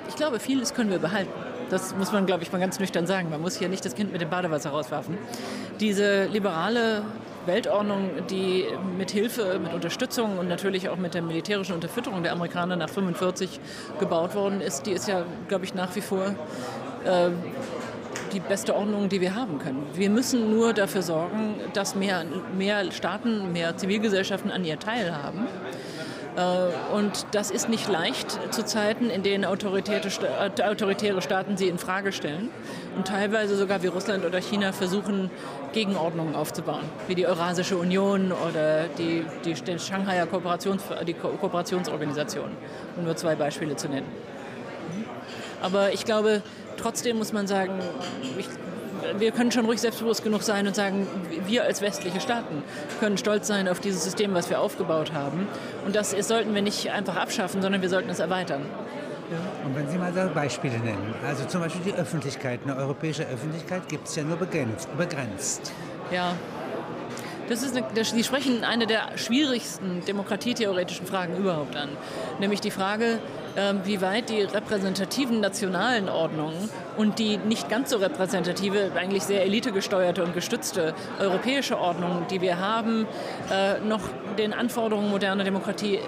Ich 0.08 0.16
glaube, 0.16 0.40
vieles 0.40 0.74
können 0.74 0.90
wir 0.90 0.98
behalten. 0.98 1.30
Das 1.70 1.94
muss 1.94 2.12
man, 2.12 2.26
glaube 2.26 2.42
ich, 2.42 2.50
mal 2.50 2.58
ganz 2.58 2.80
nüchtern 2.80 3.06
sagen. 3.06 3.30
Man 3.30 3.40
muss 3.40 3.56
hier 3.56 3.68
nicht 3.68 3.84
das 3.84 3.94
Kind 3.94 4.10
mit 4.10 4.20
dem 4.20 4.30
Badewasser 4.30 4.70
rauswerfen. 4.70 5.18
Diese 5.80 6.26
liberale 6.26 7.02
Weltordnung, 7.46 8.10
die 8.30 8.66
mit 8.96 9.10
Hilfe, 9.10 9.58
mit 9.58 9.72
Unterstützung 9.72 10.38
und 10.38 10.48
natürlich 10.48 10.88
auch 10.88 10.96
mit 10.96 11.14
der 11.14 11.22
militärischen 11.22 11.74
Unterfütterung 11.74 12.22
der 12.22 12.32
Amerikaner 12.32 12.76
nach 12.76 12.88
1945 12.88 13.60
gebaut 13.98 14.34
worden 14.34 14.60
ist, 14.60 14.86
die 14.86 14.92
ist 14.92 15.08
ja, 15.08 15.24
glaube 15.48 15.64
ich, 15.64 15.74
nach 15.74 15.94
wie 15.96 16.00
vor 16.00 16.26
äh, 17.04 17.30
die 18.32 18.40
beste 18.40 18.76
Ordnung, 18.76 19.08
die 19.08 19.20
wir 19.20 19.34
haben 19.34 19.58
können. 19.58 19.86
Wir 19.94 20.10
müssen 20.10 20.50
nur 20.50 20.74
dafür 20.74 21.02
sorgen, 21.02 21.54
dass 21.72 21.94
mehr, 21.94 22.24
mehr 22.56 22.92
Staaten, 22.92 23.52
mehr 23.52 23.76
Zivilgesellschaften 23.76 24.50
an 24.50 24.64
ihr 24.64 24.78
teilhaben. 24.78 25.46
Äh, 25.46 25.87
und 26.92 27.26
das 27.32 27.50
ist 27.50 27.68
nicht 27.68 27.88
leicht 27.88 28.38
zu 28.54 28.64
Zeiten, 28.64 29.10
in 29.10 29.22
denen 29.22 29.44
autoritäre, 29.44 30.08
äh, 30.08 30.62
autoritäre 30.62 31.20
Staaten 31.20 31.56
sie 31.56 31.68
in 31.68 31.78
Frage 31.78 32.12
stellen 32.12 32.50
und 32.96 33.08
teilweise 33.08 33.56
sogar 33.56 33.82
wie 33.82 33.88
Russland 33.88 34.24
oder 34.24 34.40
China 34.40 34.72
versuchen, 34.72 35.30
Gegenordnungen 35.72 36.36
aufzubauen, 36.36 36.84
wie 37.08 37.14
die 37.14 37.26
Eurasische 37.26 37.76
Union 37.76 38.32
oder 38.32 38.84
die, 38.98 39.24
die 39.44 39.56
Shanghaier 39.78 40.26
Kooperations, 40.26 40.82
die 41.06 41.14
Ko 41.14 41.28
Kooperationsorganisation, 41.28 42.50
um 42.96 43.04
nur 43.04 43.16
zwei 43.16 43.34
Beispiele 43.34 43.76
zu 43.76 43.88
nennen. 43.88 44.06
Aber 45.60 45.92
ich 45.92 46.04
glaube, 46.04 46.42
trotzdem 46.76 47.18
muss 47.18 47.32
man 47.32 47.46
sagen, 47.48 47.80
ich 48.38 48.46
wir 49.18 49.32
können 49.32 49.52
schon 49.52 49.64
ruhig 49.64 49.80
selbstbewusst 49.80 50.22
genug 50.22 50.42
sein 50.42 50.66
und 50.66 50.74
sagen, 50.74 51.06
wir 51.46 51.64
als 51.64 51.80
westliche 51.80 52.20
Staaten 52.20 52.62
können 53.00 53.18
stolz 53.18 53.46
sein 53.46 53.68
auf 53.68 53.80
dieses 53.80 54.04
System, 54.04 54.34
was 54.34 54.50
wir 54.50 54.60
aufgebaut 54.60 55.12
haben. 55.12 55.46
Und 55.84 55.96
das 55.96 56.10
sollten 56.10 56.54
wir 56.54 56.62
nicht 56.62 56.90
einfach 56.90 57.16
abschaffen, 57.16 57.62
sondern 57.62 57.82
wir 57.82 57.88
sollten 57.88 58.10
es 58.10 58.18
erweitern. 58.18 58.62
Und 59.64 59.76
wenn 59.76 59.88
Sie 59.88 59.98
mal 59.98 60.12
da 60.12 60.26
Beispiele 60.26 60.78
nennen, 60.78 61.14
also 61.26 61.44
zum 61.44 61.60
Beispiel 61.60 61.92
die 61.92 61.94
Öffentlichkeit, 61.94 62.60
eine 62.64 62.76
europäische 62.76 63.26
Öffentlichkeit 63.26 63.86
gibt 63.88 64.08
es 64.08 64.16
ja 64.16 64.22
nur 64.22 64.38
begrenzt. 64.38 64.88
Ja, 66.10 66.32
das 67.48 67.62
ist 67.62 67.76
eine, 67.76 68.04
Sie 68.04 68.24
sprechen 68.24 68.64
eine 68.64 68.86
der 68.86 69.16
schwierigsten 69.16 70.02
demokratietheoretischen 70.06 71.06
Fragen 71.06 71.36
überhaupt 71.36 71.76
an, 71.76 71.90
nämlich 72.40 72.60
die 72.60 72.70
Frage, 72.70 73.18
wie 73.84 74.00
weit 74.00 74.30
die 74.30 74.42
repräsentativen 74.42 75.40
nationalen 75.40 76.08
Ordnungen 76.08 76.68
und 76.96 77.18
die 77.18 77.36
nicht 77.38 77.68
ganz 77.68 77.90
so 77.90 77.98
repräsentative, 77.98 78.92
eigentlich 78.96 79.24
sehr 79.24 79.44
elitegesteuerte 79.44 80.22
und 80.22 80.34
gestützte 80.34 80.94
europäische 81.18 81.78
Ordnung, 81.78 82.26
die 82.30 82.40
wir 82.40 82.58
haben, 82.58 83.06
äh, 83.52 83.80
noch 83.80 84.02
den 84.38 84.52
Anforderungen 84.52 85.10
moderner 85.10 85.44
Demokratie 85.44 85.98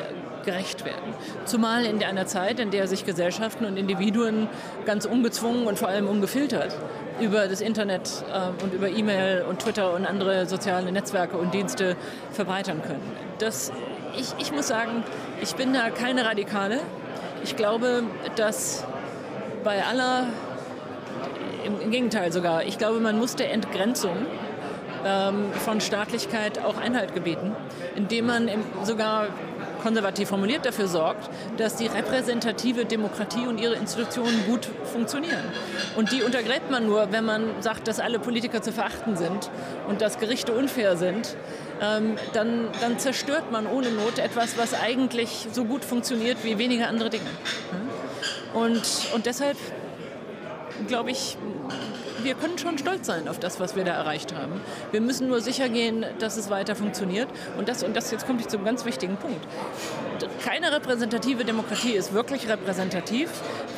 gerecht 0.44 0.84
werden. 0.84 1.14
Zumal 1.44 1.84
in 1.84 2.02
einer 2.02 2.26
Zeit, 2.26 2.60
in 2.60 2.70
der 2.70 2.88
sich 2.88 3.04
Gesellschaften 3.04 3.64
und 3.64 3.76
Individuen 3.76 4.48
ganz 4.86 5.04
ungezwungen 5.04 5.66
und 5.66 5.78
vor 5.78 5.88
allem 5.88 6.08
ungefiltert 6.08 6.76
über 7.20 7.46
das 7.48 7.60
Internet 7.60 8.24
äh, 8.32 8.62
und 8.62 8.72
über 8.72 8.88
E-Mail 8.88 9.44
und 9.48 9.60
Twitter 9.60 9.92
und 9.92 10.06
andere 10.06 10.46
soziale 10.46 10.90
Netzwerke 10.90 11.36
und 11.36 11.52
Dienste 11.52 11.96
verbreitern 12.32 12.82
können. 12.82 13.02
Das, 13.38 13.72
ich, 14.16 14.32
ich 14.38 14.52
muss 14.52 14.68
sagen, 14.68 15.02
ich 15.42 15.54
bin 15.54 15.72
da 15.72 15.90
keine 15.90 16.24
Radikale. 16.24 16.80
Ich 17.42 17.56
glaube, 17.56 18.04
dass 18.36 18.84
bei 19.64 19.84
aller, 19.84 20.26
im, 21.64 21.80
im 21.80 21.90
Gegenteil 21.90 22.32
sogar, 22.32 22.64
ich 22.64 22.78
glaube, 22.78 23.00
man 23.00 23.18
muss 23.18 23.36
der 23.36 23.52
Entgrenzung 23.52 24.16
ähm, 25.04 25.52
von 25.52 25.80
Staatlichkeit 25.80 26.62
auch 26.62 26.76
Einhalt 26.76 27.14
gebieten, 27.14 27.56
indem 27.96 28.26
man 28.26 28.50
sogar 28.82 29.28
konservativ 29.82 30.28
formuliert 30.28 30.66
dafür 30.66 30.86
sorgt, 30.86 31.30
dass 31.56 31.76
die 31.76 31.86
repräsentative 31.86 32.84
Demokratie 32.84 33.46
und 33.46 33.58
ihre 33.58 33.74
Institutionen 33.74 34.44
gut 34.46 34.68
funktionieren. 34.84 35.42
Und 35.96 36.12
die 36.12 36.22
untergräbt 36.22 36.70
man 36.70 36.86
nur, 36.86 37.12
wenn 37.12 37.24
man 37.24 37.44
sagt, 37.60 37.88
dass 37.88 37.98
alle 37.98 38.18
Politiker 38.18 38.62
zu 38.62 38.72
verachten 38.72 39.16
sind 39.16 39.50
und 39.88 40.02
dass 40.02 40.18
Gerichte 40.18 40.52
unfair 40.52 40.96
sind. 40.96 41.36
Ähm, 41.80 42.16
dann, 42.34 42.68
dann 42.80 42.98
zerstört 42.98 43.50
man 43.50 43.66
ohne 43.66 43.90
Not 43.90 44.18
etwas, 44.18 44.58
was 44.58 44.74
eigentlich 44.74 45.48
so 45.52 45.64
gut 45.64 45.84
funktioniert 45.84 46.44
wie 46.44 46.58
wenige 46.58 46.86
andere 46.86 47.10
Dinge. 47.10 47.30
Und, 48.52 48.82
und 49.14 49.26
deshalb 49.26 49.56
glaube 50.86 51.10
ich, 51.10 51.36
wir 52.22 52.34
können 52.34 52.58
schon 52.58 52.78
stolz 52.78 53.06
sein 53.06 53.28
auf 53.28 53.38
das, 53.38 53.60
was 53.60 53.76
wir 53.76 53.84
da 53.84 53.92
erreicht 53.92 54.34
haben. 54.34 54.60
Wir 54.92 55.00
müssen 55.00 55.28
nur 55.28 55.40
sicher 55.40 55.68
gehen, 55.68 56.04
dass 56.18 56.36
es 56.36 56.50
weiter 56.50 56.76
funktioniert. 56.76 57.28
Und 57.56 57.68
das, 57.68 57.82
und 57.82 57.96
das 57.96 58.10
jetzt 58.10 58.26
komme 58.26 58.40
ich 58.40 58.48
zum 58.48 58.64
ganz 58.64 58.84
wichtigen 58.84 59.16
Punkt. 59.16 59.46
Keine 60.44 60.72
repräsentative 60.72 61.44
Demokratie 61.44 61.92
ist 61.92 62.12
wirklich 62.12 62.48
repräsentativ, 62.48 63.30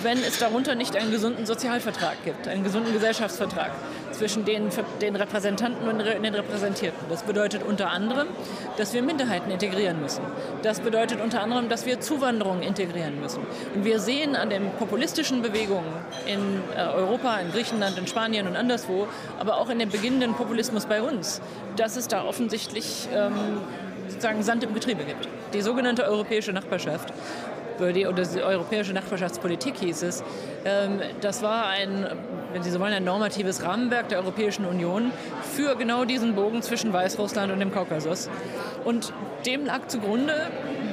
wenn 0.03 0.19
es 0.19 0.39
darunter 0.39 0.75
nicht 0.75 0.97
einen 0.97 1.11
gesunden 1.11 1.47
Sozialvertrag 1.47 2.25
gibt, 2.25 2.49
einen 2.49 2.65
gesunden 2.65 2.93
Gesellschaftsvertrag 2.93 3.71
zwischen 4.13 4.45
den, 4.45 4.69
den 5.01 5.17
Repräsentanten 5.17 5.89
und 5.89 5.99
den 5.99 6.35
Repräsentierten. 6.35 7.09
Das 7.09 7.23
bedeutet 7.23 7.63
unter 7.63 7.91
anderem, 7.91 8.29
dass 8.77 8.95
wir 8.95 9.03
Minderheiten 9.03 9.51
integrieren 9.51 10.01
müssen. 10.01 10.23
Das 10.63 10.81
bedeutet 10.81 11.21
unter 11.21 11.43
anderem, 11.43 11.69
dass 11.69 11.87
wir 11.87 12.01
Zuwanderung 12.01 12.63
integrieren 12.63 13.21
müssen. 13.21 13.45
Und 13.75 13.85
wir 13.85 13.99
sehen 13.99 14.37
an 14.37 14.51
den 14.51 14.71
populistischen 14.79 15.43
Bewegungen 15.43 15.93
in 16.27 16.61
äh, 16.77 16.83
Europa, 16.83 17.37
in 17.39 17.51
Griechenland, 17.51 17.99
in 17.99 18.07
Spanien 18.07 18.47
und 18.47 18.57
anderswo, 18.57 19.09
aber 19.39 19.57
auch 19.57 19.71
in 19.71 19.79
dem 19.79 19.91
beginnenden 19.91 20.35
Populismus 20.35 20.87
bei 20.87 21.03
uns, 21.03 21.41
dass 21.77 21.97
es 21.97 22.09
da 22.09 22.25
offensichtlich 22.25 23.09
ähm, 23.15 23.35
sozusagen 24.09 24.43
Sand 24.43 24.65
im 24.65 24.75
Getriebe 24.75 25.05
gibt. 25.05 25.29
Die 25.55 25.63
sogenannte 25.63 26.05
europäische 26.05 26.53
Nachbarschaft 26.53 27.13
die, 27.91 28.07
oder 28.07 28.23
die 28.23 28.43
europäische 28.43 28.93
Nachbarschaftspolitik 28.93 29.79
hieß 29.79 30.03
es. 30.03 30.23
Ähm, 30.65 31.01
das 31.21 31.43
war 31.43 31.67
ein, 31.67 32.07
wenn 32.53 32.63
Sie 32.63 32.71
so 32.71 32.79
wollen, 32.79 32.93
ein 32.93 33.05
normatives 33.05 33.65
Rahmenwerk 33.65 34.09
der 34.11 34.19
Europäischen 34.19 34.65
Union 34.67 35.11
für 35.57 35.75
genau 35.75 36.05
diesen 36.05 36.37
Bogen 36.37 36.63
zwischen 36.63 36.93
Weißrussland 36.93 37.53
und 37.53 37.59
dem 37.59 37.73
Kaukasus. 37.73 38.31
Und 38.85 39.13
dem 39.47 39.67
lag 39.67 39.89
zugrunde 39.89 40.35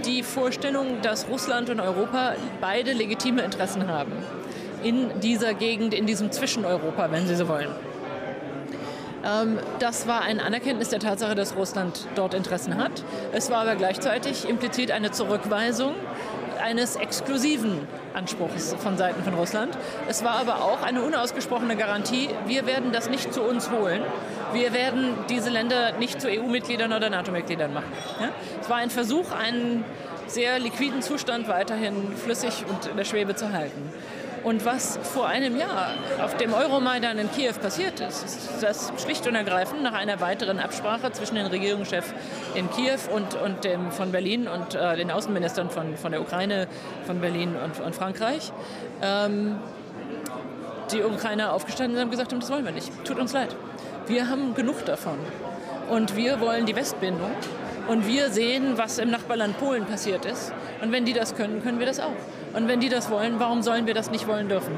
die 0.06 0.24
Vorstellung, 0.24 1.02
dass 1.02 1.28
Russland 1.28 1.70
und 1.70 1.80
Europa 1.80 2.34
beide 2.62 2.94
legitime 2.94 3.42
Interessen 3.42 3.88
haben 3.88 4.14
in 4.84 5.20
dieser 5.20 5.54
Gegend, 5.54 5.94
in 5.94 6.06
diesem 6.06 6.32
Zwischeneuropa, 6.32 7.12
wenn 7.12 7.28
Sie 7.28 7.36
so 7.36 7.48
wollen. 7.48 7.70
Ähm, 9.26 9.60
das 9.80 10.08
war 10.08 10.22
ein 10.22 10.40
Anerkenntnis 10.40 10.90
der 10.90 11.00
Tatsache, 11.00 11.36
dass 11.36 11.56
Russland 11.56 12.08
dort 12.16 12.34
Interessen 12.34 12.78
hat. 12.78 13.04
Es 13.34 13.50
war 13.50 13.62
aber 13.62 13.76
gleichzeitig 13.76 14.48
implizit 14.48 14.92
eine 14.92 15.12
Zurückweisung 15.12 15.96
eines 16.60 16.96
exklusiven 16.96 17.88
Anspruchs 18.14 18.76
von 18.80 18.98
Seiten 18.98 19.24
von 19.24 19.34
Russland. 19.34 19.78
Es 20.08 20.24
war 20.24 20.40
aber 20.40 20.64
auch 20.64 20.82
eine 20.82 21.02
unausgesprochene 21.02 21.76
Garantie, 21.76 22.30
wir 22.46 22.66
werden 22.66 22.92
das 22.92 23.10
nicht 23.10 23.34
zu 23.34 23.42
uns 23.42 23.72
holen. 23.72 24.02
Wir 24.54 24.74
werden 24.74 25.14
diese 25.30 25.50
Länder 25.50 25.94
nicht 25.94 26.20
zu 26.20 26.28
EU-Mitgliedern 26.28 26.92
oder 26.92 27.10
NATO-Mitgliedern 27.10 27.74
machen. 27.74 27.92
Ja? 28.20 28.30
Es 28.62 28.70
war 28.70 28.78
ein 28.78 28.90
Versuch, 28.90 29.32
einen 29.32 29.86
sehr 30.28 30.60
liquiden 30.60 31.02
Zustand 31.02 31.48
weiterhin 31.48 32.16
flüssig 32.16 32.66
und 32.68 32.88
in 32.88 32.98
der 32.98 33.06
Schwebe 33.06 33.36
zu 33.36 33.52
halten. 33.52 33.92
Und 34.44 34.66
was 34.66 35.00
vor 35.02 35.28
einem 35.28 35.58
Jahr 35.58 35.94
auf 36.24 36.38
dem 36.38 36.54
Euromaidan 36.54 37.18
in 37.18 37.32
Kiew 37.32 37.54
passiert 37.62 38.00
ist, 38.00 38.24
ist 38.24 38.64
das 38.64 38.92
schlicht 39.02 39.28
und 39.28 39.36
ergreifend 39.36 39.84
nach 39.84 39.94
einer 39.94 40.22
weiteren 40.22 40.60
Absprache 40.60 41.12
zwischen 41.12 41.36
den 41.36 41.48
Regierungschefs 41.48 42.14
in 42.56 42.70
Kiew 42.72 43.00
und, 43.14 43.36
und 43.36 43.64
dem 43.64 43.92
von 43.92 44.12
Berlin 44.12 44.48
und 44.48 44.76
äh, 44.76 44.96
den 44.96 45.12
Außenministern 45.12 45.70
von, 45.70 45.98
von 45.98 46.12
der 46.12 46.22
Ukraine, 46.22 46.68
von 47.06 47.20
Berlin 47.20 47.56
und, 47.64 47.80
und 47.84 47.96
Frankreich. 47.96 48.52
Ähm, 49.02 49.58
die 50.92 51.04
Ukrainer 51.04 51.54
aufgestanden 51.54 51.96
sind 51.96 52.06
und 52.06 52.12
gesagt 52.12 52.32
haben, 52.32 52.40
das 52.40 52.50
wollen 52.50 52.66
wir 52.66 52.72
nicht. 52.72 52.92
Tut 53.04 53.20
uns 53.20 53.34
leid. 53.34 53.56
Wir 54.08 54.30
haben 54.30 54.56
genug 54.56 54.86
davon. 54.86 55.20
Und 55.90 56.16
wir 56.16 56.40
wollen 56.40 56.66
die 56.66 56.76
Westbindung. 56.76 57.32
Und 57.88 58.08
wir 58.08 58.30
sehen, 58.30 58.78
was 58.78 59.00
im 59.00 59.10
Nachbarland 59.10 59.60
Polen 59.60 59.86
passiert 59.86 60.26
ist. 60.26 60.54
Und 60.82 60.92
wenn 60.92 61.06
die 61.06 61.14
das 61.14 61.36
können, 61.36 61.64
können 61.64 61.80
wir 61.80 61.88
das 61.88 62.00
auch. 62.00 62.14
Und 62.54 62.68
wenn 62.68 62.80
die 62.80 62.90
das 62.90 63.10
wollen, 63.10 63.40
warum 63.40 63.62
sollen 63.62 63.86
wir 63.88 63.94
das 63.94 64.12
nicht 64.12 64.28
wollen 64.28 64.50
dürfen? 64.50 64.74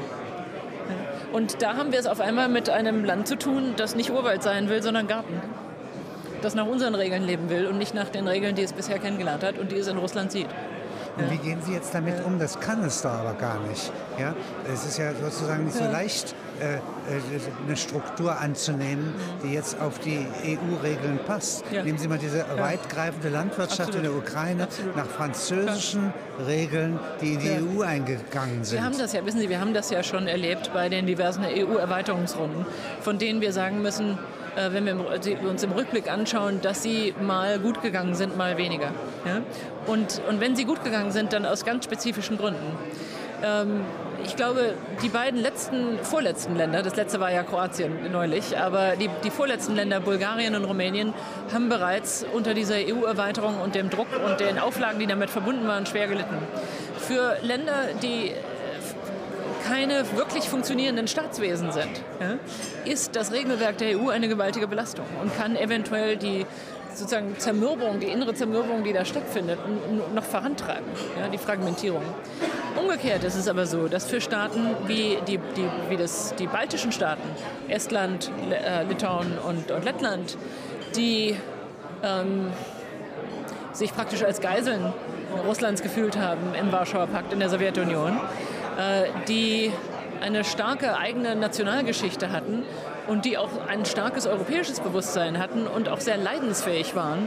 Und 1.32 1.62
da 1.62 1.76
haben 1.76 1.92
wir 1.92 1.98
es 1.98 2.06
auf 2.06 2.20
einmal 2.20 2.48
mit 2.48 2.68
einem 2.68 3.04
Land 3.04 3.26
zu 3.26 3.36
tun, 3.36 3.72
das 3.76 3.94
nicht 3.94 4.10
Urwald 4.10 4.42
sein 4.42 4.68
will, 4.68 4.82
sondern 4.82 5.06
Garten. 5.06 5.40
Das 6.42 6.54
nach 6.54 6.66
unseren 6.66 6.94
Regeln 6.94 7.24
leben 7.24 7.48
will 7.48 7.66
und 7.66 7.78
nicht 7.78 7.94
nach 7.94 8.10
den 8.10 8.28
Regeln, 8.28 8.54
die 8.54 8.62
es 8.62 8.72
bisher 8.72 8.98
kennengelernt 8.98 9.42
hat 9.42 9.58
und 9.58 9.72
die 9.72 9.76
es 9.76 9.86
in 9.86 9.96
Russland 9.96 10.30
sieht. 10.32 10.48
Und 11.16 11.30
wie 11.30 11.36
gehen 11.36 11.60
Sie 11.62 11.72
jetzt 11.72 11.94
damit 11.94 12.24
um? 12.24 12.38
Das 12.38 12.58
kann 12.58 12.82
es 12.84 13.02
da 13.02 13.12
aber 13.20 13.34
gar 13.34 13.60
nicht. 13.68 13.92
Ja? 14.18 14.34
Es 14.72 14.86
ist 14.86 14.98
ja 14.98 15.12
sozusagen 15.12 15.64
nicht 15.64 15.76
so 15.76 15.84
leicht, 15.84 16.34
äh, 16.60 16.74
äh, 16.74 16.80
eine 17.66 17.76
Struktur 17.76 18.38
anzunehmen, 18.38 19.14
die 19.42 19.52
jetzt 19.52 19.78
auf 19.80 19.98
die 19.98 20.26
EU-Regeln 20.44 21.18
passt. 21.26 21.64
Nehmen 21.70 21.98
Sie 21.98 22.08
mal 22.08 22.18
diese 22.18 22.44
weitgreifende 22.56 23.28
Landwirtschaft 23.28 23.90
Absolut. 23.90 23.96
in 23.96 24.02
der 24.02 24.12
Ukraine 24.14 24.62
Absolut. 24.64 24.96
nach 24.96 25.06
französischen. 25.06 26.12
Regeln, 26.46 26.98
die 27.20 27.34
in 27.34 27.40
die 27.40 27.50
EU 27.50 27.82
eingegangen 27.82 28.64
sind. 28.64 28.78
Wir 28.78 28.84
haben 28.84 28.98
das 28.98 29.12
ja, 29.12 29.24
wissen 29.24 29.40
Sie, 29.40 29.48
wir 29.48 29.60
haben 29.60 29.74
das 29.74 29.90
ja 29.90 30.02
schon 30.02 30.26
erlebt 30.26 30.70
bei 30.72 30.88
den 30.88 31.06
diversen 31.06 31.44
EU-Erweiterungsrunden, 31.44 32.64
von 33.00 33.18
denen 33.18 33.40
wir 33.40 33.52
sagen 33.52 33.82
müssen, 33.82 34.18
wenn 34.54 34.86
wir 34.86 34.96
uns 35.48 35.62
im 35.62 35.72
Rückblick 35.72 36.10
anschauen, 36.10 36.60
dass 36.60 36.82
sie 36.82 37.14
mal 37.20 37.58
gut 37.58 37.82
gegangen 37.82 38.14
sind, 38.14 38.36
mal 38.36 38.56
weniger. 38.56 38.92
Ja? 39.24 39.42
Und, 39.86 40.20
und 40.28 40.40
wenn 40.40 40.56
sie 40.56 40.64
gut 40.64 40.84
gegangen 40.84 41.12
sind, 41.12 41.32
dann 41.32 41.46
aus 41.46 41.64
ganz 41.64 41.84
spezifischen 41.84 42.38
Gründen. 42.38 42.76
Ähm, 43.42 43.80
ich 44.24 44.36
glaube, 44.36 44.74
die 45.02 45.08
beiden 45.08 45.40
letzten, 45.40 45.98
vorletzten 46.00 46.54
Länder, 46.54 46.82
das 46.82 46.94
letzte 46.94 47.18
war 47.18 47.32
ja 47.32 47.42
Kroatien 47.42 48.12
neulich, 48.12 48.56
aber 48.56 48.94
die, 48.94 49.10
die 49.24 49.30
vorletzten 49.30 49.74
Länder, 49.74 49.98
Bulgarien 50.00 50.54
und 50.54 50.64
Rumänien, 50.64 51.12
haben 51.52 51.68
bereits 51.68 52.24
unter 52.32 52.54
dieser 52.54 52.76
EU-Erweiterung 52.76 53.60
und 53.60 53.74
dem 53.74 53.90
Druck 53.90 54.06
und 54.24 54.38
den 54.38 54.60
Auflagen, 54.60 55.00
die 55.00 55.06
damit 55.06 55.30
verbunden 55.30 55.66
waren, 55.66 55.86
schwer 55.86 56.06
gelitten. 56.06 56.36
Für 56.98 57.36
Länder, 57.42 57.88
die 58.00 58.32
keine 59.66 60.04
wirklich 60.16 60.48
funktionierenden 60.48 61.08
Staatswesen 61.08 61.72
sind, 61.72 62.02
ist 62.84 63.16
das 63.16 63.32
Regelwerk 63.32 63.78
der 63.78 63.98
EU 63.98 64.08
eine 64.08 64.28
gewaltige 64.28 64.66
Belastung 64.66 65.06
und 65.20 65.36
kann 65.36 65.56
eventuell 65.56 66.16
die 66.16 66.46
sozusagen 66.94 67.38
Zermürbung, 67.38 68.00
die 68.00 68.06
innere 68.06 68.34
Zermürbung, 68.34 68.84
die 68.84 68.92
da 68.92 69.04
stattfindet, 69.04 69.58
noch 70.14 70.24
vorantreiben, 70.24 70.84
ja, 71.18 71.28
die 71.28 71.38
Fragmentierung. 71.38 72.02
Umgekehrt 72.78 73.24
ist 73.24 73.34
es 73.34 73.48
aber 73.48 73.66
so, 73.66 73.88
dass 73.88 74.06
für 74.06 74.20
Staaten 74.20 74.76
wie 74.86 75.18
die, 75.26 75.38
die, 75.38 75.68
wie 75.88 75.96
das, 75.96 76.34
die 76.38 76.46
baltischen 76.46 76.92
Staaten, 76.92 77.22
Estland, 77.68 78.30
äh, 78.50 78.84
Litauen 78.84 79.38
und, 79.38 79.70
und 79.70 79.84
Lettland, 79.84 80.36
die 80.96 81.36
ähm, 82.02 82.50
sich 83.72 83.94
praktisch 83.94 84.22
als 84.22 84.40
Geiseln 84.40 84.92
Russlands 85.46 85.82
gefühlt 85.82 86.18
haben 86.18 86.54
im 86.58 86.72
Warschauer 86.72 87.06
Pakt 87.06 87.32
in 87.32 87.40
der 87.40 87.48
Sowjetunion, 87.48 88.20
die 89.28 89.72
eine 90.22 90.44
starke 90.44 90.96
eigene 90.96 91.34
Nationalgeschichte 91.34 92.30
hatten 92.30 92.62
und 93.08 93.24
die 93.24 93.36
auch 93.36 93.66
ein 93.68 93.84
starkes 93.84 94.26
europäisches 94.26 94.80
Bewusstsein 94.80 95.38
hatten 95.38 95.66
und 95.66 95.88
auch 95.88 96.00
sehr 96.00 96.16
leidensfähig 96.16 96.94
waren, 96.94 97.26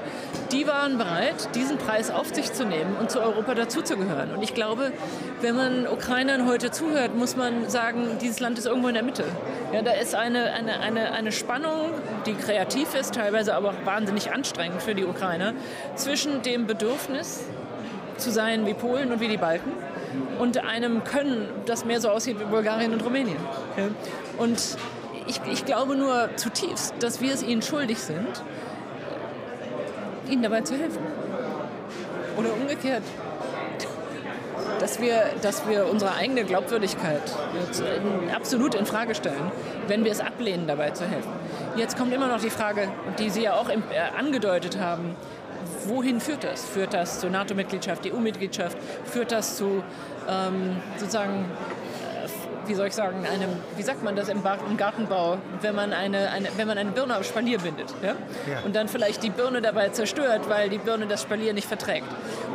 die 0.51 0.65
waren 0.67 0.97
bereit, 0.97 1.53
diesen 1.53 1.77
Preis 1.77 2.09
auf 2.09 2.33
sich 2.33 2.53
zu 2.53 2.65
nehmen 2.65 2.95
und 2.99 3.11
zu 3.11 3.19
Europa 3.21 3.53
dazuzugehören. 3.53 4.33
Und 4.33 4.41
ich 4.41 4.53
glaube, 4.53 4.93
wenn 5.41 5.55
man 5.55 5.87
Ukrainern 5.87 6.47
heute 6.47 6.71
zuhört, 6.71 7.15
muss 7.15 7.35
man 7.35 7.69
sagen, 7.69 8.17
dieses 8.21 8.39
Land 8.39 8.57
ist 8.57 8.65
irgendwo 8.65 8.87
in 8.87 8.93
der 8.93 9.03
Mitte. 9.03 9.25
Ja, 9.73 9.81
da 9.81 9.91
ist 9.91 10.15
eine, 10.15 10.53
eine, 10.53 10.79
eine, 10.79 11.11
eine 11.11 11.31
Spannung, 11.33 11.91
die 12.25 12.33
kreativ 12.33 12.95
ist, 12.95 13.15
teilweise 13.15 13.55
aber 13.55 13.69
auch 13.69 13.85
wahnsinnig 13.85 14.31
anstrengend 14.31 14.81
für 14.81 14.95
die 14.95 15.03
Ukrainer, 15.03 15.53
zwischen 15.95 16.41
dem 16.41 16.67
Bedürfnis 16.67 17.43
zu 18.17 18.31
sein 18.31 18.65
wie 18.65 18.73
Polen 18.73 19.11
und 19.11 19.19
wie 19.19 19.27
die 19.27 19.37
Balken 19.37 19.73
und 20.39 20.57
einem 20.57 21.03
Können, 21.03 21.47
das 21.65 21.85
mehr 21.85 22.01
so 22.01 22.09
aussieht 22.09 22.39
wie 22.39 22.45
Bulgarien 22.45 22.93
und 22.93 23.03
Rumänien. 23.03 23.37
Und 24.37 24.77
ich, 25.27 25.41
ich 25.51 25.65
glaube 25.65 25.95
nur 25.95 26.29
zutiefst, 26.35 26.95
dass 26.99 27.21
wir 27.21 27.33
es 27.33 27.43
ihnen 27.43 27.61
schuldig 27.61 27.99
sind, 27.99 28.41
ihnen 30.29 30.43
dabei 30.43 30.61
zu 30.61 30.75
helfen. 30.75 30.99
Oder 32.37 32.53
umgekehrt, 32.53 33.03
dass 34.79 34.99
wir, 34.99 35.25
dass 35.41 35.67
wir 35.67 35.87
unsere 35.89 36.15
eigene 36.15 36.43
Glaubwürdigkeit 36.43 37.21
absolut 38.33 38.75
in 38.75 38.85
Frage 38.85 39.15
stellen, 39.15 39.51
wenn 39.87 40.03
wir 40.03 40.11
es 40.11 40.19
ablehnen, 40.19 40.67
dabei 40.67 40.91
zu 40.91 41.05
helfen. 41.05 41.31
Jetzt 41.75 41.97
kommt 41.97 42.13
immer 42.13 42.27
noch 42.27 42.41
die 42.41 42.49
Frage, 42.49 42.89
die 43.19 43.29
Sie 43.29 43.43
ja 43.43 43.55
auch 43.55 43.69
äh, 43.69 43.77
angedeutet 44.17 44.79
haben, 44.79 45.15
wohin 45.87 46.19
führt 46.19 46.43
das? 46.43 46.65
Führt 46.65 46.93
das 46.93 47.19
zur 47.19 47.29
NATO-Mitgliedschaft, 47.29 48.05
EU-Mitgliedschaft? 48.05 48.77
Führt 49.05 49.31
das 49.31 49.57
zu 49.57 49.83
ähm, 50.29 50.77
sozusagen 50.97 51.45
wie 52.67 52.73
soll 52.73 52.87
ich 52.87 52.93
sagen, 52.93 53.25
einem, 53.25 53.49
wie 53.77 53.83
sagt 53.83 54.03
man 54.03 54.15
das 54.15 54.29
im, 54.29 54.41
Gartenbau, 54.77 55.37
wenn 55.61 55.75
man 55.75 55.93
eine, 55.93 56.29
eine, 56.29 56.49
wenn 56.57 56.67
man 56.67 56.77
eine 56.77 56.91
Birne 56.91 57.17
auf 57.17 57.25
Spalier 57.25 57.59
bindet 57.59 57.93
ja? 58.01 58.09
ja? 58.09 58.59
und 58.65 58.75
dann 58.75 58.87
vielleicht 58.87 59.23
die 59.23 59.29
Birne 59.29 59.61
dabei 59.61 59.89
zerstört, 59.89 60.49
weil 60.49 60.69
die 60.69 60.77
Birne 60.77 61.07
das 61.07 61.21
Spalier 61.21 61.53
nicht 61.53 61.67
verträgt. 61.67 62.07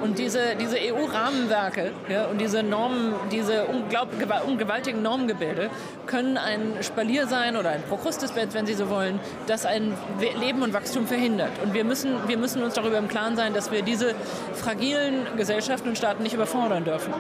Und 0.03 0.19
diese, 0.19 0.57
diese 0.59 0.77
EU-Rahmenwerke 0.77 1.93
ja, 2.09 2.27
und 2.27 2.41
diese 2.41 2.63
Normen, 2.63 3.15
diese 3.31 3.67
ungewaltigen 3.67 5.03
Normgebilde 5.03 5.71
können 6.07 6.37
ein 6.37 6.83
Spalier 6.83 7.27
sein 7.27 7.57
oder 7.57 7.71
ein 7.71 7.83
Prokrustusbett, 7.83 8.55
wenn 8.55 8.67
Sie 8.67 8.75
so 8.75 8.89
wollen, 8.89 9.21
das 9.47 9.67
ein 9.67 9.95
Leben 10.41 10.63
und 10.63 10.73
Wachstum 10.73 11.07
verhindert. 11.07 11.51
Und 11.63 11.75
wir 11.75 11.85
müssen, 11.85 12.17
wir 12.29 12.39
müssen 12.39 12.63
uns 12.63 12.75
darüber 12.75 12.99
im 12.99 13.09
Klaren 13.09 13.37
sein, 13.37 13.55
dass 13.55 13.71
wir 13.71 13.83
diese 13.83 14.15
fragilen 14.55 15.27
Gesellschaften 15.37 15.89
und 15.89 15.99
Staaten 15.99 16.23
nicht 16.23 16.35
überfordern 16.35 16.85
dürfen. 16.85 17.13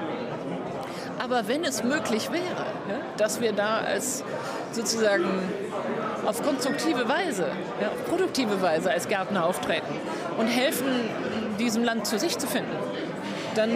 Aber 1.30 1.46
wenn 1.46 1.62
es 1.62 1.84
möglich 1.84 2.32
wäre, 2.32 2.66
dass 3.16 3.40
wir 3.40 3.52
da 3.52 3.78
als 3.78 4.24
sozusagen 4.72 5.26
auf 6.26 6.42
konstruktive 6.42 7.08
Weise, 7.08 7.44
auf 7.44 8.04
produktive 8.08 8.60
Weise 8.60 8.90
als 8.90 9.06
Gärtner 9.06 9.46
auftreten 9.46 9.94
und 10.38 10.48
helfen, 10.48 10.88
diesem 11.60 11.84
Land 11.84 12.08
zu 12.08 12.18
sich 12.18 12.36
zu 12.36 12.48
finden, 12.48 12.76
dann 13.54 13.70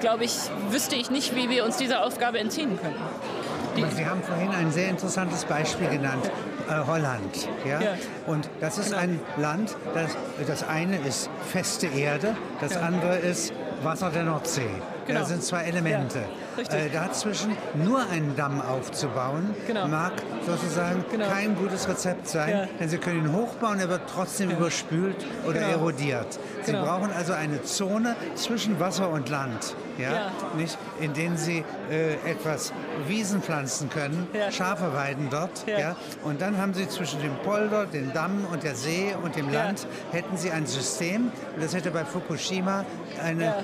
glaube 0.00 0.24
ich, 0.24 0.38
wüsste 0.70 0.96
ich 0.96 1.10
nicht, 1.10 1.36
wie 1.36 1.50
wir 1.50 1.66
uns 1.66 1.76
dieser 1.76 2.02
Aufgabe 2.02 2.38
entziehen 2.38 2.78
können. 2.80 3.90
Sie 3.94 4.06
haben 4.06 4.22
vorhin 4.22 4.52
ein 4.52 4.72
sehr 4.72 4.88
interessantes 4.88 5.44
Beispiel 5.44 5.88
genannt, 5.90 6.30
äh, 6.66 6.86
Holland. 6.86 7.46
Ja? 7.68 7.78
ja? 7.78 7.90
Und 8.26 8.48
das 8.60 8.78
ist 8.78 8.92
genau. 8.92 9.02
ein 9.02 9.20
Land, 9.36 9.76
das, 9.92 10.16
das 10.46 10.66
eine 10.66 10.96
ist 11.06 11.28
feste 11.52 11.88
Erde, 11.88 12.34
das 12.62 12.72
ja. 12.72 12.80
andere 12.80 13.18
ist 13.18 13.52
Wasser 13.82 14.08
der 14.08 14.22
Nordsee. 14.22 14.70
Genau. 15.06 15.20
Das 15.20 15.28
sind 15.28 15.42
zwei 15.42 15.62
Elemente. 15.64 16.20
Ja, 16.56 16.74
äh, 16.74 16.88
dazwischen 16.90 17.56
nur 17.74 18.00
einen 18.08 18.34
Damm 18.34 18.60
aufzubauen, 18.60 19.54
genau. 19.66 19.86
mag 19.88 20.12
sozusagen 20.46 21.04
genau. 21.10 21.28
kein 21.28 21.54
gutes 21.54 21.88
Rezept 21.88 22.28
sein, 22.28 22.50
ja. 22.50 22.68
denn 22.80 22.88
Sie 22.88 22.98
können 22.98 23.26
ihn 23.26 23.32
hochbauen, 23.32 23.78
er 23.78 23.88
wird 23.88 24.02
trotzdem 24.12 24.50
ja. 24.50 24.56
überspült 24.56 25.16
oder 25.44 25.60
genau. 25.60 25.72
erodiert. 25.72 26.38
Sie 26.62 26.72
genau. 26.72 26.84
brauchen 26.84 27.10
also 27.12 27.34
eine 27.34 27.62
Zone 27.62 28.16
zwischen 28.34 28.80
Wasser 28.80 29.10
und 29.10 29.28
Land, 29.28 29.74
ja, 29.98 30.32
nicht, 30.56 30.78
in 31.00 31.12
denen 31.12 31.36
Sie 31.36 31.64
äh, 31.90 32.14
etwas 32.30 32.72
Wiesen 33.06 33.42
pflanzen 33.42 33.90
können, 33.90 34.26
Schafe 34.50 34.94
weiden 34.94 35.28
dort, 35.30 35.66
ja. 35.66 35.94
und 36.24 36.40
dann 36.40 36.56
haben 36.58 36.74
Sie 36.74 36.88
zwischen 36.88 37.20
dem 37.20 37.36
Polder, 37.44 37.86
dem 37.86 38.12
Damm 38.12 38.46
und 38.50 38.62
der 38.62 38.74
See 38.74 39.14
und 39.22 39.36
dem 39.36 39.52
Land 39.52 39.86
hätten 40.10 40.36
Sie 40.36 40.50
ein 40.50 40.66
System, 40.66 41.30
und 41.54 41.62
das 41.62 41.74
hätte 41.74 41.90
bei 41.90 42.04
Fukushima 42.04 42.84
eine, 43.22 43.54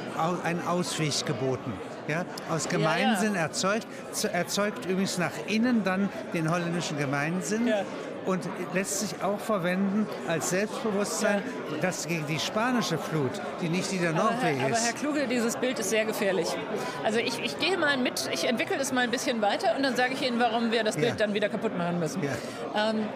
einen 0.44 0.66
Ausweg 0.66 1.12
geboten. 1.32 1.72
Ja, 2.08 2.24
aus 2.50 2.68
Gemeinsinn 2.68 3.34
ja, 3.34 3.40
ja. 3.40 3.46
erzeugt, 3.46 3.86
erzeugt 4.32 4.86
übrigens 4.86 5.18
nach 5.18 5.32
innen 5.46 5.84
dann 5.84 6.08
den 6.34 6.50
holländischen 6.50 6.98
Gemeinsinn. 6.98 7.66
Ja. 7.66 7.82
und 8.24 8.48
lässt 8.72 9.00
sich 9.00 9.22
auch 9.22 9.40
verwenden 9.40 10.06
als 10.28 10.50
Selbstbewusstsein, 10.50 11.42
ja. 11.72 11.78
das 11.80 12.06
gegen 12.06 12.24
die 12.26 12.38
spanische 12.38 12.96
Flut, 12.96 13.32
die 13.60 13.68
nicht 13.68 13.90
die 13.90 13.98
der 13.98 14.12
Nordsee 14.12 14.52
ist. 14.52 14.64
Aber 14.64 14.76
Herr 14.76 14.92
Kluge, 14.92 15.26
dieses 15.26 15.56
Bild 15.56 15.78
ist 15.80 15.90
sehr 15.90 16.04
gefährlich. 16.04 16.48
Also 17.04 17.18
ich, 17.18 17.42
ich 17.42 17.58
gehe 17.58 17.76
mal 17.76 17.96
mit, 17.96 18.30
ich 18.32 18.48
entwickle 18.48 18.76
es 18.76 18.92
mal 18.92 19.00
ein 19.00 19.10
bisschen 19.10 19.42
weiter 19.42 19.74
und 19.76 19.82
dann 19.82 19.96
sage 19.96 20.14
ich 20.14 20.22
Ihnen, 20.22 20.38
warum 20.38 20.70
wir 20.70 20.84
das 20.84 20.94
Bild 20.94 21.08
ja. 21.08 21.14
dann 21.16 21.34
wieder 21.34 21.48
kaputt 21.48 21.76
machen 21.76 21.98
müssen. 21.98 22.22
Ja. 22.22 22.90
Ähm, 22.90 23.08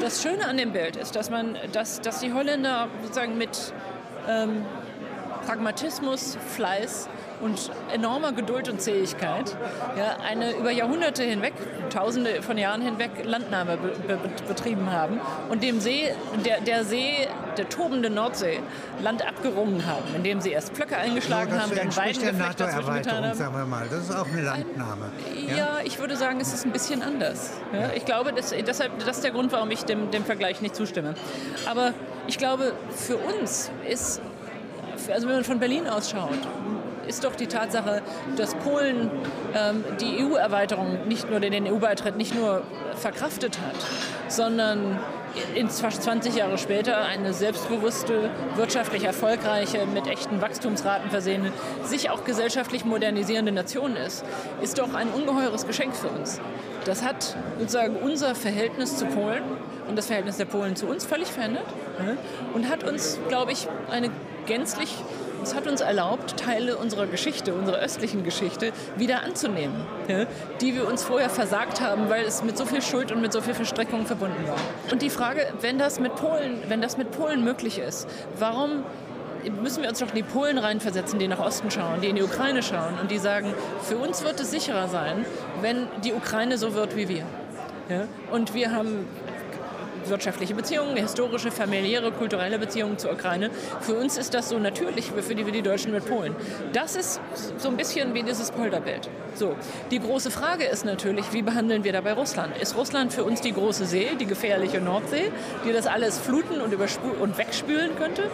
das 0.00 0.22
Schöne 0.22 0.46
an 0.46 0.56
dem 0.56 0.72
Bild 0.72 0.96
ist, 0.96 1.14
dass 1.14 1.30
man, 1.30 1.56
dass, 1.72 2.00
dass 2.00 2.20
die 2.20 2.32
Holländer 2.32 2.88
sozusagen 3.02 3.36
mit 3.36 3.74
ähm, 4.28 4.64
Pragmatismus, 5.46 6.38
Fleiß 6.54 7.08
und 7.44 7.70
enormer 7.92 8.32
Geduld 8.32 8.70
und 8.70 8.80
Zähigkeit 8.80 9.54
ja, 9.98 10.16
eine 10.26 10.52
über 10.56 10.70
Jahrhunderte 10.70 11.22
hinweg, 11.22 11.52
tausende 11.90 12.40
von 12.42 12.56
Jahren 12.56 12.80
hinweg 12.80 13.10
Landnahme 13.22 13.76
be 13.76 13.92
be 14.08 14.18
betrieben 14.48 14.90
haben 14.90 15.20
und 15.50 15.62
dem 15.62 15.78
See, 15.78 16.08
der, 16.44 16.62
der 16.62 16.84
See, 16.84 17.28
der 17.58 17.68
tobende 17.68 18.08
Nordsee, 18.08 18.60
Land 19.02 19.26
abgerungen 19.26 19.84
haben, 19.84 20.14
indem 20.16 20.40
sie 20.40 20.52
erst 20.52 20.72
Pflöcke 20.72 20.96
eingeschlagen 20.96 21.52
haben, 21.60 21.70
dann 21.76 21.90
dazwischen 21.90 22.94
getan 22.94 23.24
haben. 23.24 23.34
Sagen 23.34 23.54
wir 23.54 23.66
mal. 23.66 23.86
Das 23.90 24.04
ist 24.04 24.16
auch 24.16 24.26
eine 24.26 24.40
Landnahme. 24.40 25.12
Ja, 25.46 25.56
ja 25.56 25.78
ich 25.84 25.98
würde 25.98 26.16
sagen, 26.16 26.40
es 26.40 26.54
ist 26.54 26.64
ein 26.64 26.72
bisschen 26.72 27.02
anders. 27.02 27.50
Ja, 27.74 27.90
ich 27.94 28.06
glaube, 28.06 28.32
das, 28.32 28.54
deshalb, 28.66 28.98
das 29.00 29.16
ist 29.16 29.24
der 29.24 29.32
Grund, 29.32 29.52
warum 29.52 29.70
ich 29.70 29.84
dem, 29.84 30.10
dem 30.10 30.24
Vergleich 30.24 30.62
nicht 30.62 30.74
zustimme. 30.74 31.14
Aber 31.66 31.92
ich 32.26 32.38
glaube, 32.38 32.72
für 32.90 33.18
uns 33.18 33.70
ist 33.86 34.22
also 35.12 35.28
wenn 35.28 35.36
man 35.36 35.44
von 35.44 35.58
Berlin 35.58 35.86
aus 35.86 36.10
schaut, 36.10 36.30
ist 37.06 37.24
doch 37.24 37.34
die 37.34 37.46
Tatsache, 37.46 38.02
dass 38.36 38.54
Polen 38.54 39.10
ähm, 39.54 39.84
die 40.00 40.24
EU-Erweiterung 40.24 41.06
nicht 41.08 41.30
nur 41.30 41.40
den 41.40 41.66
EU-Beitritt 41.66 42.16
nicht 42.16 42.34
nur 42.34 42.62
verkraftet 42.96 43.58
hat, 43.58 43.76
sondern 44.28 44.98
in 45.54 45.68
fast 45.68 46.02
20 46.02 46.36
Jahre 46.36 46.58
später 46.58 47.04
eine 47.04 47.32
selbstbewusste, 47.32 48.30
wirtschaftlich 48.56 49.04
erfolgreiche, 49.04 49.86
mit 49.86 50.06
echten 50.06 50.40
Wachstumsraten 50.40 51.10
versehene, 51.10 51.52
sich 51.82 52.10
auch 52.10 52.24
gesellschaftlich 52.24 52.84
modernisierende 52.84 53.52
Nation 53.52 53.96
ist, 53.96 54.24
ist 54.62 54.78
doch 54.78 54.94
ein 54.94 55.08
ungeheures 55.08 55.66
Geschenk 55.66 55.96
für 55.96 56.08
uns. 56.08 56.40
Das 56.84 57.02
hat 57.02 57.36
sozusagen 57.58 57.96
unser 57.96 58.34
Verhältnis 58.34 58.96
zu 58.96 59.06
Polen 59.06 59.42
und 59.88 59.96
das 59.96 60.06
Verhältnis 60.06 60.36
der 60.36 60.44
Polen 60.44 60.76
zu 60.76 60.86
uns 60.86 61.04
völlig 61.04 61.28
verändert 61.28 61.66
und 62.54 62.68
hat 62.68 62.84
uns, 62.84 63.18
glaube 63.28 63.52
ich, 63.52 63.68
eine 63.90 64.10
gänzlich 64.46 64.94
es 65.44 65.54
hat 65.54 65.66
uns 65.66 65.80
erlaubt, 65.80 66.38
Teile 66.38 66.76
unserer 66.76 67.06
Geschichte, 67.06 67.54
unserer 67.54 67.78
östlichen 67.78 68.24
Geschichte, 68.24 68.72
wieder 68.96 69.22
anzunehmen, 69.22 69.86
die 70.60 70.74
wir 70.74 70.88
uns 70.88 71.04
vorher 71.04 71.30
versagt 71.30 71.80
haben, 71.80 72.08
weil 72.08 72.24
es 72.24 72.42
mit 72.42 72.58
so 72.58 72.64
viel 72.64 72.82
Schuld 72.82 73.12
und 73.12 73.20
mit 73.20 73.32
so 73.32 73.40
viel 73.40 73.54
Verstrickung 73.54 74.06
verbunden 74.06 74.46
war. 74.46 74.56
Und 74.90 75.02
die 75.02 75.10
Frage, 75.10 75.46
wenn 75.60 75.78
das 75.78 76.00
mit 76.00 76.16
Polen, 76.16 76.62
wenn 76.68 76.80
das 76.80 76.96
mit 76.96 77.10
Polen 77.10 77.44
möglich 77.44 77.78
ist, 77.78 78.08
warum 78.38 78.84
müssen 79.62 79.82
wir 79.82 79.90
uns 79.90 79.98
doch 79.98 80.08
in 80.08 80.14
die 80.14 80.22
Polen 80.22 80.58
reinversetzen, 80.58 81.18
die 81.18 81.28
nach 81.28 81.40
Osten 81.40 81.70
schauen, 81.70 82.00
die 82.00 82.08
in 82.08 82.16
die 82.16 82.22
Ukraine 82.22 82.62
schauen 82.62 82.98
und 83.00 83.10
die 83.10 83.18
sagen, 83.18 83.52
für 83.82 83.98
uns 83.98 84.24
wird 84.24 84.40
es 84.40 84.50
sicherer 84.50 84.88
sein, 84.88 85.24
wenn 85.60 85.86
die 86.02 86.12
Ukraine 86.12 86.56
so 86.56 86.74
wird 86.74 86.96
wie 86.96 87.08
wir. 87.08 87.24
Ja? 87.88 88.04
Und 88.32 88.54
wir 88.54 88.72
haben 88.72 89.06
wirtschaftliche 90.08 90.54
Beziehungen, 90.54 90.96
historische, 90.96 91.50
familiäre, 91.50 92.12
kulturelle 92.12 92.58
Beziehungen 92.58 92.98
zur 92.98 93.12
Ukraine. 93.12 93.50
Für 93.80 93.94
uns 93.94 94.16
ist 94.16 94.34
das 94.34 94.48
so 94.48 94.58
natürlich, 94.58 95.10
für 95.10 95.34
die, 95.34 95.46
wie 95.46 95.52
die 95.52 95.62
Deutschen 95.62 95.92
mit 95.92 96.06
Polen. 96.06 96.34
Das 96.72 96.96
ist 96.96 97.20
so 97.58 97.68
ein 97.68 97.76
bisschen 97.76 98.14
wie 98.14 98.22
dieses 98.22 98.50
Polderbild. 98.50 99.08
So, 99.34 99.56
die 99.90 99.98
große 99.98 100.30
Frage 100.30 100.64
ist 100.64 100.84
natürlich, 100.84 101.32
wie 101.32 101.42
behandeln 101.42 101.84
wir 101.84 101.92
dabei 101.92 102.12
Russland? 102.12 102.56
Ist 102.56 102.76
Russland 102.76 103.12
für 103.12 103.24
uns 103.24 103.40
die 103.40 103.52
große 103.52 103.84
See, 103.84 104.10
die 104.18 104.26
gefährliche 104.26 104.80
Nordsee, 104.80 105.32
die 105.66 105.72
das 105.72 105.86
alles 105.86 106.18
fluten 106.18 106.60
und, 106.60 106.74
und 106.74 107.38
wegspülen 107.38 107.96
könnte? 107.96 108.30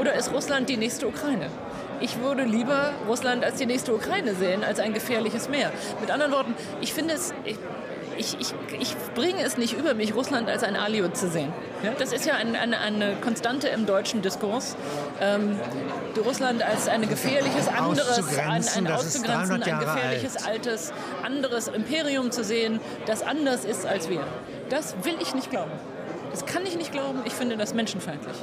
Oder 0.00 0.14
ist 0.14 0.32
Russland 0.32 0.68
die 0.68 0.76
nächste 0.76 1.08
Ukraine? 1.08 1.50
Ich 2.00 2.20
würde 2.20 2.44
lieber 2.44 2.92
Russland 3.08 3.44
als 3.44 3.56
die 3.56 3.66
nächste 3.66 3.94
Ukraine 3.94 4.34
sehen, 4.34 4.64
als 4.64 4.80
ein 4.80 4.92
gefährliches 4.92 5.48
Meer. 5.48 5.72
Mit 6.00 6.10
anderen 6.10 6.32
Worten, 6.32 6.54
ich 6.80 6.92
finde 6.92 7.14
es, 7.14 7.32
ich, 7.44 7.56
ich, 8.18 8.36
ich, 8.40 8.54
ich 8.80 8.96
bringe 9.14 9.42
es 9.42 9.56
nicht 9.56 9.74
über 9.74 9.94
mich, 9.94 10.14
Russland 10.14 10.48
als 10.48 10.62
ein 10.62 10.76
Aliot 10.76 11.16
zu 11.16 11.28
sehen. 11.28 11.52
Das 11.98 12.12
ist 12.12 12.24
ja 12.24 12.34
ein, 12.34 12.56
eine, 12.56 12.78
eine 12.78 13.16
Konstante 13.16 13.68
im 13.68 13.86
deutschen 13.86 14.22
Diskurs. 14.22 14.76
Ähm, 15.20 15.58
Russland 16.24 16.62
als 16.62 16.88
ein 16.88 17.08
gefährliches 17.08 17.68
anderes, 17.68 18.38
ein, 18.38 18.64
ein 18.86 18.92
auszugrenzen, 18.92 19.62
ein 19.62 19.80
gefährliches 19.80 20.36
alt. 20.36 20.46
altes, 20.46 20.92
anderes 21.22 21.68
Imperium 21.68 22.30
zu 22.30 22.44
sehen, 22.44 22.80
das 23.06 23.22
anders 23.22 23.64
ist 23.64 23.86
als 23.86 24.08
wir. 24.08 24.24
Das 24.70 24.94
will 25.02 25.16
ich 25.20 25.34
nicht 25.34 25.50
glauben. 25.50 25.72
Das 26.30 26.46
kann 26.46 26.64
ich 26.66 26.76
nicht 26.76 26.92
glauben. 26.92 27.20
Ich 27.24 27.32
finde 27.32 27.56
das 27.56 27.74
menschenfeindlich. 27.74 28.36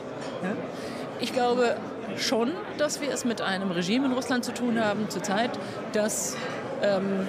Ich 1.20 1.34
glaube 1.34 1.76
schon, 2.18 2.52
dass 2.78 3.02
wir 3.02 3.12
es 3.12 3.26
mit 3.26 3.42
einem 3.42 3.72
Regime 3.72 4.06
in 4.06 4.14
Russland 4.14 4.46
zu 4.46 4.54
tun 4.54 4.84
haben, 4.84 5.10
zurzeit, 5.10 5.52
das 5.94 6.36
ähm, 6.82 7.28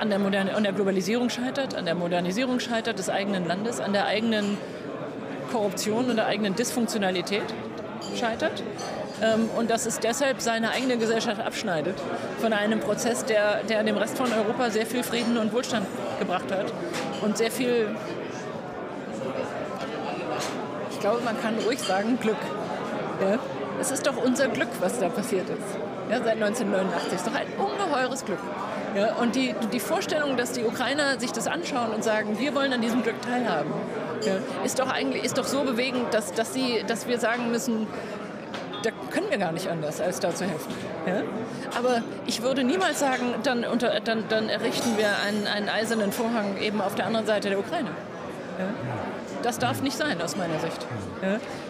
an 0.00 0.08
der, 0.08 0.18
Modern 0.18 0.48
an 0.48 0.62
der 0.62 0.72
Globalisierung 0.72 1.28
scheitert, 1.28 1.74
an 1.74 1.84
der 1.84 1.94
Modernisierung 1.94 2.58
scheitert 2.58 2.98
des 2.98 3.10
eigenen 3.10 3.46
Landes, 3.46 3.80
an 3.80 3.92
der 3.92 4.06
eigenen 4.06 4.56
Korruption 5.52 6.08
und 6.08 6.16
der 6.16 6.26
eigenen 6.26 6.54
Dysfunktionalität 6.54 7.44
scheitert. 8.18 8.62
Ähm, 9.22 9.50
und 9.56 9.70
dass 9.70 9.84
es 9.84 10.00
deshalb 10.00 10.40
seine 10.40 10.70
eigene 10.70 10.96
Gesellschaft 10.96 11.40
abschneidet 11.40 11.96
von 12.40 12.54
einem 12.54 12.80
Prozess, 12.80 13.26
der, 13.26 13.62
der 13.64 13.82
dem 13.84 13.98
Rest 13.98 14.16
von 14.16 14.32
Europa 14.32 14.70
sehr 14.70 14.86
viel 14.86 15.02
Frieden 15.02 15.36
und 15.36 15.52
Wohlstand 15.52 15.86
gebracht 16.18 16.50
hat 16.50 16.72
und 17.20 17.36
sehr 17.36 17.50
viel, 17.50 17.94
ich 20.90 21.00
glaube, 21.00 21.20
man 21.22 21.38
kann 21.42 21.58
ruhig 21.66 21.78
sagen, 21.80 22.18
Glück. 22.18 22.38
Ja? 23.20 23.38
Es 23.78 23.90
ist 23.90 24.06
doch 24.06 24.16
unser 24.16 24.48
Glück, 24.48 24.68
was 24.80 24.98
da 24.98 25.10
passiert 25.10 25.48
ist. 25.50 25.58
Ja, 26.10 26.18
seit 26.18 26.42
1989. 26.42 27.12
Es 27.12 27.20
ist 27.20 27.26
doch 27.26 27.34
ein 27.34 27.46
ungeheures 27.58 28.24
Glück. 28.24 28.38
Ja, 28.96 29.14
und 29.14 29.36
die, 29.36 29.54
die 29.72 29.80
Vorstellung, 29.80 30.36
dass 30.36 30.52
die 30.52 30.64
Ukrainer 30.64 31.18
sich 31.20 31.32
das 31.32 31.46
anschauen 31.46 31.90
und 31.92 32.02
sagen, 32.02 32.38
wir 32.38 32.54
wollen 32.54 32.72
an 32.72 32.80
diesem 32.80 33.02
Glück 33.02 33.20
teilhaben, 33.22 33.70
ja, 34.22 34.34
ist 34.64 34.78
doch 34.78 34.88
eigentlich 34.88 35.24
ist 35.24 35.38
doch 35.38 35.46
so 35.46 35.62
bewegend, 35.62 36.12
dass, 36.12 36.32
dass, 36.32 36.52
sie, 36.52 36.82
dass 36.86 37.06
wir 37.06 37.18
sagen 37.18 37.50
müssen, 37.50 37.86
da 38.82 38.90
können 39.10 39.30
wir 39.30 39.38
gar 39.38 39.52
nicht 39.52 39.68
anders, 39.68 40.00
als 40.00 40.20
da 40.20 40.34
zu 40.34 40.44
helfen. 40.44 40.72
Ja? 41.06 41.22
Aber 41.76 42.02
ich 42.26 42.42
würde 42.42 42.64
niemals 42.64 42.98
sagen, 42.98 43.34
dann, 43.42 43.64
unter, 43.64 44.00
dann, 44.00 44.24
dann 44.28 44.48
errichten 44.48 44.96
wir 44.96 45.08
einen, 45.26 45.46
einen 45.46 45.68
eisernen 45.68 46.12
Vorhang 46.12 46.56
eben 46.60 46.80
auf 46.80 46.94
der 46.94 47.06
anderen 47.06 47.26
Seite 47.26 47.50
der 47.50 47.58
Ukraine. 47.58 47.90
Ja? 48.58 48.66
Das 49.42 49.58
darf 49.58 49.82
nicht 49.82 49.96
sein, 49.96 50.20
aus 50.20 50.36
meiner 50.36 50.58
Sicht. 50.58 50.86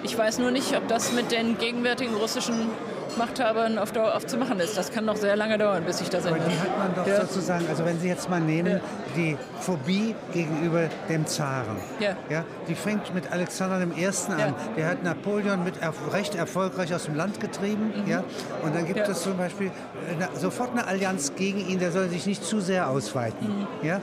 Ich 0.03 0.17
weiß 0.17 0.39
nur 0.39 0.51
nicht, 0.51 0.77
ob 0.77 0.89
das 0.89 1.13
mit 1.13 1.31
den 1.31 1.59
gegenwärtigen 1.59 2.15
russischen 2.15 2.71
Machthabern 3.17 3.79
auf 3.79 3.93
Dauer 3.93 4.15
aufzumachen 4.15 4.61
ist. 4.61 4.77
Das 4.77 4.93
kann 4.93 5.05
noch 5.05 5.17
sehr 5.17 5.37
lange 5.37 5.59
dauern, 5.59 5.85
bis 5.85 5.99
sich 5.99 6.09
das 6.09 6.25
ändert. 6.25 6.43
Aber 6.43 6.51
die 6.51 6.61
hat 6.61 6.79
man 6.79 6.95
doch 6.95 7.07
ja. 7.07 7.21
sozusagen, 7.23 7.67
also 7.69 7.85
wenn 7.85 7.99
Sie 8.01 8.09
jetzt 8.09 8.29
mal 8.29 8.41
nehmen, 8.41 8.75
ja. 8.75 8.81
die 9.17 9.37
Phobie 9.61 10.15
gegenüber 10.33 10.89
dem 11.09 11.27
Zaren. 11.27 11.77
Ja. 11.99 12.17
ja. 12.29 12.45
Die 12.69 12.75
fängt 12.75 13.15
mit 13.15 13.31
Alexander 13.31 13.81
I. 13.97 14.07
an. 14.07 14.55
Der 14.77 14.87
hat 14.87 15.03
Napoleon 15.03 15.65
mit 15.65 15.75
recht 16.13 16.35
erfolgreich 16.35 16.95
aus 16.95 17.05
dem 17.05 17.15
Land 17.15 17.41
getrieben. 17.41 17.93
Mhm. 18.05 18.11
Ja. 18.11 18.25
Und 18.63 18.75
dann 18.75 18.87
gibt 18.87 19.07
es 19.07 19.23
zum 19.23 19.37
Beispiel 19.37 19.71
eine, 20.09 20.29
sofort 20.39 20.71
eine 20.73 20.87
Allianz 20.87 21.35
gegen 21.35 21.67
ihn, 21.69 21.79
der 21.79 21.93
soll 21.93 22.09
sich 22.09 22.27
nicht 22.27 22.45
zu 22.45 22.61
sehr 22.61 22.89
ausweiten. 22.89 23.49
Mhm. 23.49 23.87
Ja. 23.87 24.01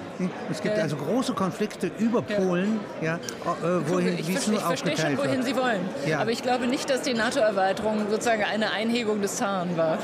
Es 0.52 0.62
gibt 0.62 0.78
also 0.78 0.96
große 0.96 1.34
Konflikte 1.34 1.92
über 1.98 2.22
Polen, 2.22 2.80
ja, 3.02 3.20
äh, 3.64 3.90
wohin, 3.90 4.20
ich, 4.20 4.30
ich, 4.30 4.52
ich 4.52 4.60
verstehe 4.60 4.98
schon, 4.98 5.18
wohin 5.18 5.38
wird. 5.38 5.46
Sie 5.46 5.56
wollen. 5.56 5.82
Aber 6.18 6.32
ich 6.32 6.42
glaube 6.42 6.68
nicht, 6.68 6.90
dass 6.90 7.04
die 7.04 7.14
NATO-Erweiterung 7.14 8.08
sozusagen 8.10 8.44
eine 8.44 8.72
Einheit 8.72 8.98
Anhebung 8.98 9.22
des 9.22 9.36
Zaren 9.36 9.78
war. 9.78 9.98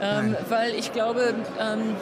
Ähm, 0.00 0.36
weil 0.48 0.74
ich 0.74 0.92
glaube, 0.92 1.34
ähm, 1.60 1.94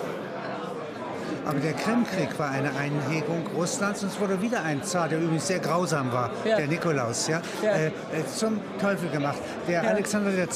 aber 1.45 1.59
der 1.59 1.73
Krimkrieg 1.73 2.39
war 2.39 2.51
eine 2.51 2.71
Einhegung 2.77 3.45
Russlands 3.57 4.03
und 4.03 4.13
es 4.13 4.21
wurde 4.21 4.41
wieder 4.41 4.63
ein 4.63 4.83
Zar, 4.83 5.09
der 5.09 5.19
übrigens 5.19 5.49
sehr 5.49 5.59
grausam 5.59 6.13
war, 6.13 6.31
ja. 6.45 6.57
der 6.57 6.69
Nikolaus, 6.69 7.27
ja, 7.27 7.43
ja. 7.63 7.73
Äh, 7.73 7.87
äh 7.89 7.91
zum 8.35 8.61
Teufel 8.81 9.09
gemacht. 9.11 9.39
Der 9.67 9.83
ja. 9.83 9.91
Alexander 9.91 10.31
II., 10.31 10.47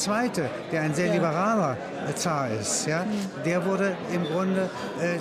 der 0.71 0.81
ein 0.81 0.95
sehr 0.95 1.13
liberaler 1.13 1.77
äh, 2.09 2.15
Zar 2.15 2.49
ist, 2.51 2.87
ja, 2.87 3.01
mhm. 3.01 3.43
der 3.45 3.65
wurde 3.67 3.97
im 4.15 4.25
Grunde 4.25 4.71
äh, 5.01 5.19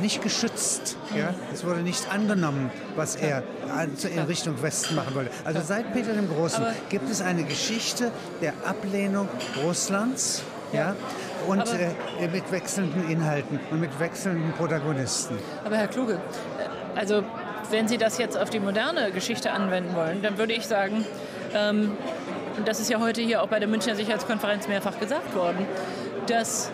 nicht 0.00 0.22
geschützt. 0.22 0.96
Ja? 1.14 1.34
Es 1.52 1.64
wurde 1.64 1.80
nicht 1.80 2.12
angenommen, 2.12 2.70
was 2.94 3.16
er 3.16 3.42
in 4.14 4.22
Richtung 4.22 4.60
Westen 4.62 4.94
machen 4.94 5.14
wollte. 5.14 5.30
Also 5.44 5.60
seit 5.62 5.92
Peter 5.92 6.12
dem 6.12 6.28
Großen 6.28 6.64
Aber 6.64 6.74
gibt 6.88 7.10
es 7.10 7.20
eine 7.20 7.44
Geschichte 7.44 8.10
der 8.40 8.52
Ablehnung 8.64 9.28
Russlands. 9.64 10.42
Ja, 10.72 10.96
und 11.46 11.60
äh, 11.60 12.26
mit 12.26 12.50
wechselnden 12.50 13.08
Inhalten 13.08 13.60
und 13.70 13.80
mit 13.80 14.00
wechselnden 14.00 14.52
Protagonisten. 14.52 15.38
Aber 15.64 15.76
Herr 15.76 15.86
Kluge, 15.86 16.14
äh, 16.14 16.98
also 16.98 17.22
wenn 17.70 17.86
Sie 17.86 17.98
das 17.98 18.18
jetzt 18.18 18.36
auf 18.36 18.50
die 18.50 18.58
moderne 18.58 19.12
Geschichte 19.12 19.52
anwenden 19.52 19.94
wollen, 19.94 20.22
dann 20.22 20.38
würde 20.38 20.54
ich 20.54 20.66
sagen, 20.66 21.04
ähm, 21.54 21.92
und 22.56 22.66
das 22.66 22.80
ist 22.80 22.90
ja 22.90 23.00
heute 23.00 23.20
hier 23.20 23.42
auch 23.42 23.48
bei 23.48 23.58
der 23.58 23.68
Münchner 23.68 23.94
Sicherheitskonferenz 23.94 24.66
mehrfach 24.66 24.98
gesagt 24.98 25.34
worden, 25.34 25.66
dass 26.26 26.70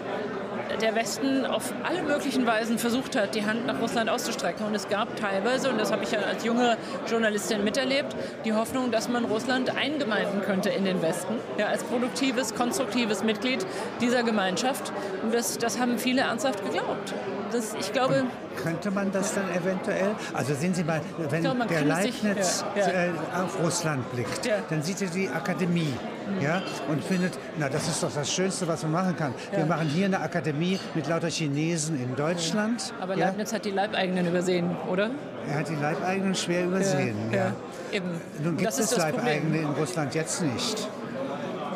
der 0.83 0.97
Westen 0.97 1.47
auf 1.47 1.73
alle 1.85 2.03
möglichen 2.03 2.45
Weisen 2.45 2.77
versucht 2.77 3.17
hat, 3.17 3.35
die 3.37 3.47
Hand 3.47 3.67
nach 3.67 3.81
Russland 3.81 4.11
auszustrecken. 4.11 4.67
Und 4.67 4.75
es 4.75 4.89
gab 4.89 5.17
teilweise, 5.17 5.71
und 5.71 5.79
das 5.79 5.93
habe 5.93 6.03
ich 6.03 6.11
ja 6.11 6.19
als 6.19 6.45
junge 6.45 6.77
Journalistin 7.09 7.63
miterlebt, 7.63 8.17
die 8.45 8.53
Hoffnung, 8.53 8.91
dass 8.91 9.09
man 9.09 9.25
Russland 9.25 9.75
eingemeinden 9.77 10.43
könnte 10.43 10.71
in 10.71 10.85
den 10.85 11.01
Westen, 11.01 11.35
ja, 11.57 11.67
als 11.67 11.85
produktives, 11.85 12.55
konstruktives 12.55 13.23
Mitglied 13.23 13.65
dieser 14.01 14.25
Gemeinschaft. 14.25 14.93
Und 15.23 15.33
das, 15.33 15.57
das 15.57 15.79
haben 15.79 15.99
viele 15.99 16.23
ernsthaft 16.23 16.65
geglaubt. 16.65 17.15
Das, 17.53 17.75
ich 17.79 17.93
glaube, 17.93 18.25
könnte 18.57 18.91
man 18.91 19.13
das 19.13 19.35
dann 19.35 19.51
eventuell? 19.51 20.15
Also 20.33 20.55
sehen 20.55 20.75
Sie 20.75 20.85
mal, 20.85 21.01
wenn 21.31 21.43
glaube, 21.43 21.67
der 21.67 21.85
Leibniz 21.85 22.65
ja, 22.77 22.87
ja. 22.87 23.05
Äh, 23.05 23.11
auf 23.43 23.59
Russland 23.63 24.11
blickt, 24.13 24.47
ja. 24.47 24.57
dann 24.69 24.83
sieht 24.83 25.03
er 25.03 25.09
die 25.09 25.29
Akademie 25.29 25.95
mhm. 26.29 26.43
ja, 26.43 26.63
und 26.89 27.03
findet, 27.05 27.39
na 27.59 27.69
das 27.69 27.89
ist 27.89 28.03
doch 28.03 28.13
das 28.13 28.33
Schönste, 28.33 28.67
was 28.69 28.83
man 28.83 28.93
machen 28.93 29.17
kann. 29.17 29.35
Wir 29.51 29.67
machen 29.67 29.89
hier 29.89 30.07
eine 30.07 30.21
Akademie 30.21 30.79
mit 30.95 31.09
lauter 31.09 31.29
Chinesen 31.29 32.01
in 32.01 32.15
Deutschland. 32.17 32.93
Aber 33.01 33.17
Leibniz 33.17 33.53
hat 33.53 33.65
die 33.65 33.71
Leibeigenen 33.71 34.27
übersehen, 34.27 34.77
oder? 34.91 35.11
Er 35.49 35.59
hat 35.59 35.69
die 35.69 35.75
Leibeigenen 35.75 36.35
schwer 36.35 36.65
übersehen. 36.67 37.17
Ja, 37.33 37.53
Eben. 37.93 38.21
Nun 38.43 38.57
gibt 38.57 38.71
es 38.71 38.97
Leibeigene 38.97 39.59
in 39.59 39.71
Russland 39.71 40.15
jetzt 40.15 40.43
nicht. 40.43 40.89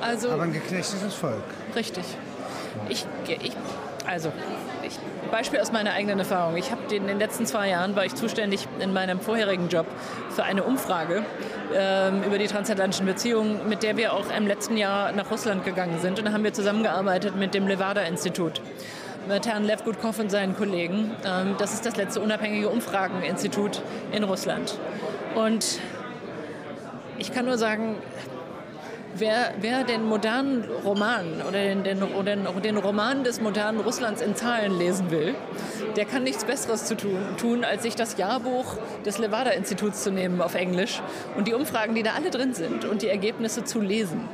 Also, 0.01 0.31
aber 0.31 0.45
ein 0.45 0.53
geknechtetes 0.53 1.15
Volk. 1.15 1.43
Richtig. 1.75 2.05
Ich, 2.89 3.07
ich, 3.27 3.53
also, 4.07 4.33
Beispiel 5.31 5.61
aus 5.61 5.73
meiner 5.73 5.93
eigenen 5.93 6.19
Erfahrung. 6.19 6.57
Ich 6.57 6.71
habe 6.71 6.95
in 6.95 7.07
den 7.07 7.19
letzten 7.19 7.47
zwei 7.47 7.69
Jahren 7.69 7.97
war 7.97 8.05
ich 8.05 8.15
zuständig 8.15 8.67
in 8.81 8.93
meinem 8.93 9.21
vorherigen 9.21 9.69
Job 9.69 9.87
für 10.31 10.45
eine 10.45 10.65
Umfrage 10.65 11.25
ähm, 11.75 12.23
über 12.23 12.39
die 12.39 12.47
transatlantischen 12.47 13.07
Beziehungen, 13.07 13.69
mit 13.69 13.83
der 13.83 13.97
wir 13.97 14.13
auch 14.13 14.27
im 14.37 14.47
letzten 14.47 14.77
Jahr 14.77 15.13
nach 15.13 15.31
Russland 15.31 15.65
gegangen 15.65 15.99
sind. 16.01 16.19
Und 16.19 16.27
da 16.27 16.33
haben 16.33 16.45
wir 16.45 16.53
zusammengearbeitet 16.53 17.37
mit 17.37 17.55
dem 17.55 17.67
Levada-Institut 17.67 18.61
mit 19.29 19.47
Herrn 19.47 19.65
Lev 19.65 19.85
Gudkov 19.85 20.19
und 20.21 20.31
seinen 20.31 20.57
Kollegen. 20.57 21.11
Ähm, 21.25 21.57
das 21.59 21.75
ist 21.75 21.85
das 21.85 21.97
letzte 21.97 22.21
unabhängige 22.21 22.69
Umfrageninstitut 22.69 23.83
in 24.13 24.25
Russland. 24.25 24.79
Und 25.35 25.81
ich 27.19 27.33
kann 27.33 27.47
nur 27.47 27.59
sagen, 27.59 27.97
wer, 29.19 29.55
wer 29.61 29.85
den 29.85 30.05
modernen 30.05 30.65
Roman 30.85 31.43
oder 31.47 31.63
den, 31.63 31.85
den, 31.85 32.01
den, 32.25 32.63
den 32.63 32.77
Roman 32.77 33.25
des 33.25 33.41
modernen 33.41 33.81
Russlands 33.81 34.21
in 34.21 34.35
Zahlen 34.37 34.77
lesen 34.79 35.11
will, 35.11 35.35
der 35.97 36.05
kann 36.05 36.23
nichts 36.23 36.45
Besseres 36.45 36.85
zu 36.85 36.97
tun, 36.97 37.19
tun, 37.39 37.65
als 37.65 37.83
sich 37.83 37.95
das 37.95 38.17
Jahrbuch 38.17 38.77
des 39.05 39.19
Levada-Instituts 39.19 40.03
zu 40.03 40.11
nehmen 40.11 40.41
auf 40.41 40.55
Englisch 40.55 41.01
und 41.37 41.49
die 41.49 41.55
Umfragen, 41.55 41.95
die 41.95 42.03
da 42.03 42.13
alle 42.15 42.31
drin 42.31 42.55
sind 42.55 42.85
und 42.85 43.03
die 43.03 43.09
Ergebnisse 43.09 43.65
zu 43.65 43.81
lesen. 43.81 44.29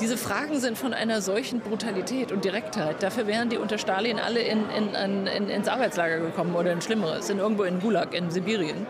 Diese 0.00 0.16
Fragen 0.16 0.58
sind 0.58 0.76
von 0.76 0.92
einer 0.92 1.20
solchen 1.20 1.60
Brutalität 1.60 2.32
und 2.32 2.44
Direktheit. 2.44 3.00
Dafür 3.00 3.28
wären 3.28 3.48
die 3.48 3.58
unter 3.58 3.78
Stalin 3.78 4.18
alle 4.18 4.40
in, 4.40 4.64
in, 4.70 5.26
in, 5.26 5.48
ins 5.48 5.68
Arbeitslager 5.68 6.18
gekommen 6.18 6.56
oder 6.56 6.72
in 6.72 6.80
Schlimmeres, 6.80 7.30
in 7.30 7.38
irgendwo 7.38 7.62
in 7.62 7.78
Gulag, 7.78 8.12
in 8.12 8.30
Sibirien. 8.30 8.86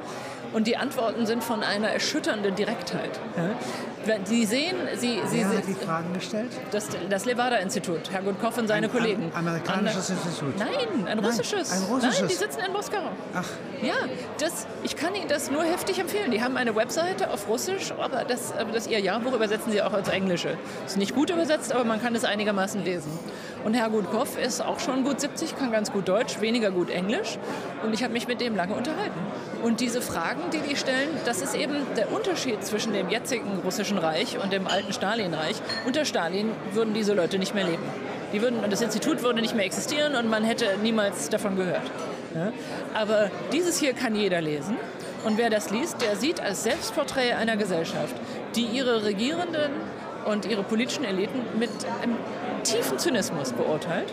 Und 0.55 0.69
die 0.69 0.77
Antworten 0.77 1.27
sind 1.27 1.43
von 1.43 1.65
einer 1.65 1.89
erschütternden 1.89 2.55
Direktheit. 2.55 3.11
Sie 4.25 4.45
sehen, 4.45 4.77
Sie, 4.97 5.21
Sie, 5.27 5.39
Wer 5.39 5.49
hat 5.49 5.67
die 5.67 5.75
Fragen 5.75 6.13
gestellt? 6.15 6.53
Das, 6.71 6.89
das 7.11 7.25
Levada-Institut, 7.25 8.11
Herr 8.13 8.23
Gutkoff 8.23 8.57
und 8.59 8.69
seine 8.69 8.87
ein, 8.87 8.93
Kollegen. 8.93 9.33
Ein 9.33 9.39
amerikanisches 9.39 10.11
An, 10.11 10.17
Institut? 10.25 10.59
Nein, 10.59 11.07
ein 11.07 11.19
russisches. 11.19 11.71
Nein, 11.71 11.83
ein 11.83 11.93
russisches. 11.93 12.21
Nein, 12.21 12.29
die 12.29 12.35
sitzen 12.35 12.61
in 12.67 12.73
Moskau. 12.73 12.99
Ach. 13.35 13.49
Ja, 13.83 13.95
das, 14.39 14.67
ich 14.85 14.95
kann 14.97 15.15
Ihnen 15.15 15.29
das 15.29 15.51
nur 15.51 15.65
heftig 15.65 15.99
empfehlen. 15.99 16.31
Die 16.31 16.43
haben 16.43 16.57
eine 16.57 16.77
Webseite 16.77 17.31
auf 17.31 17.49
Russisch, 17.49 17.93
aber 17.99 18.25
das, 18.25 18.53
aber 18.57 18.73
das 18.73 18.87
Ihr 18.87 19.01
Jahrbuch 19.01 19.33
übersetzen 19.33 19.73
Sie 19.73 19.83
auch 19.83 19.93
als 19.93 20.09
Englische. 20.09 20.57
Ist 20.87 20.99
nicht 20.99 21.15
gut 21.15 21.31
übersetzt, 21.31 21.73
aber 21.73 21.85
man 21.85 22.01
kann 22.01 22.15
es 22.15 22.25
einigermaßen 22.25 22.85
lesen. 22.85 23.11
Und 23.65 23.73
Herr 23.73 23.89
Gutkoff 23.89 24.39
ist 24.39 24.61
auch 24.61 24.79
schon 24.79 25.05
gut 25.05 25.21
70, 25.21 25.57
kann 25.57 25.73
ganz 25.73 25.91
gut 25.91 26.07
Deutsch, 26.07 26.41
weniger 26.43 26.71
gut 26.71 26.91
Englisch. 26.91 27.39
Und 27.83 27.95
ich 27.95 28.03
habe 28.03 28.13
mich 28.13 28.29
mit 28.29 28.43
dem 28.43 28.55
lange 28.55 28.75
unterhalten. 28.75 29.19
Und 29.63 29.81
diese 29.81 30.03
Fragen, 30.03 30.43
die 30.53 30.59
die 30.59 30.77
stellen, 30.77 31.09
das 31.25 31.41
ist 31.41 31.55
eben 31.55 31.75
der 31.97 32.13
Unterschied 32.13 32.63
zwischen 32.63 32.93
dem 32.93 33.09
jetzigen 33.09 33.61
russischen 33.65 33.97
Reich 33.97 34.39
und 34.39 34.53
dem 34.53 34.67
alten 34.67 34.93
Stalinreich. 34.93 35.57
Unter 35.87 36.05
Stalin 36.05 36.51
würden 36.73 36.93
diese 36.93 37.15
Leute 37.15 37.39
nicht 37.39 37.55
mehr 37.55 37.65
leben. 37.65 37.83
Die 38.35 38.43
würden, 38.43 38.59
das 38.69 38.83
Institut 38.83 39.23
würde 39.23 39.41
nicht 39.41 39.55
mehr 39.55 39.65
existieren 39.65 40.15
und 40.15 40.29
man 40.29 40.45
hätte 40.45 40.67
niemals 40.83 41.31
davon 41.31 41.57
gehört. 41.57 41.91
Ja? 42.35 42.53
Aber 42.93 43.31
dieses 43.53 43.79
hier 43.79 43.95
kann 43.95 44.15
jeder 44.15 44.43
lesen. 44.43 44.77
Und 45.25 45.39
wer 45.39 45.49
das 45.49 45.71
liest, 45.71 46.03
der 46.03 46.17
sieht 46.17 46.41
als 46.41 46.65
Selbstporträt 46.65 47.33
einer 47.33 47.57
Gesellschaft, 47.57 48.15
die 48.57 48.67
ihre 48.67 49.05
Regierenden 49.05 49.71
und 50.27 50.47
ihre 50.47 50.63
politischen 50.63 51.05
Eliten 51.05 51.41
mit 51.59 51.71
einem 52.03 52.17
tiefen 52.63 52.99
Zynismus 52.99 53.53
beurteilt, 53.53 54.13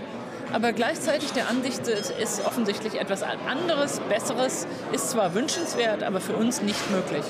aber 0.53 0.73
gleichzeitig 0.73 1.31
der 1.31 1.47
Ansicht 1.47 1.87
ist 1.87 2.45
offensichtlich 2.45 2.99
etwas 2.99 3.23
anderes, 3.23 4.01
Besseres, 4.09 4.67
ist 4.91 5.11
zwar 5.11 5.33
wünschenswert, 5.33 6.03
aber 6.03 6.19
für 6.19 6.35
uns 6.35 6.61
nicht 6.61 6.91
möglich. 6.91 7.23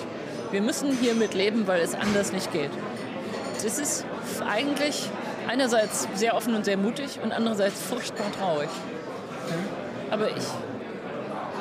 Wir 0.51 0.61
müssen 0.61 0.91
hiermit 0.91 1.33
leben, 1.33 1.67
weil 1.67 1.81
es 1.81 1.93
anders 1.93 2.33
nicht 2.33 2.51
geht. 2.51 2.71
Das 3.63 3.77
ist 3.77 4.05
eigentlich 4.49 5.07
einerseits 5.47 6.07
sehr 6.15 6.35
offen 6.35 6.55
und 6.55 6.65
sehr 6.65 6.77
mutig 6.77 7.19
und 7.23 7.31
andererseits 7.31 7.81
furchtbar 7.81 8.25
traurig. 8.39 8.69
Aber 10.09 10.29
ich, 10.29 10.43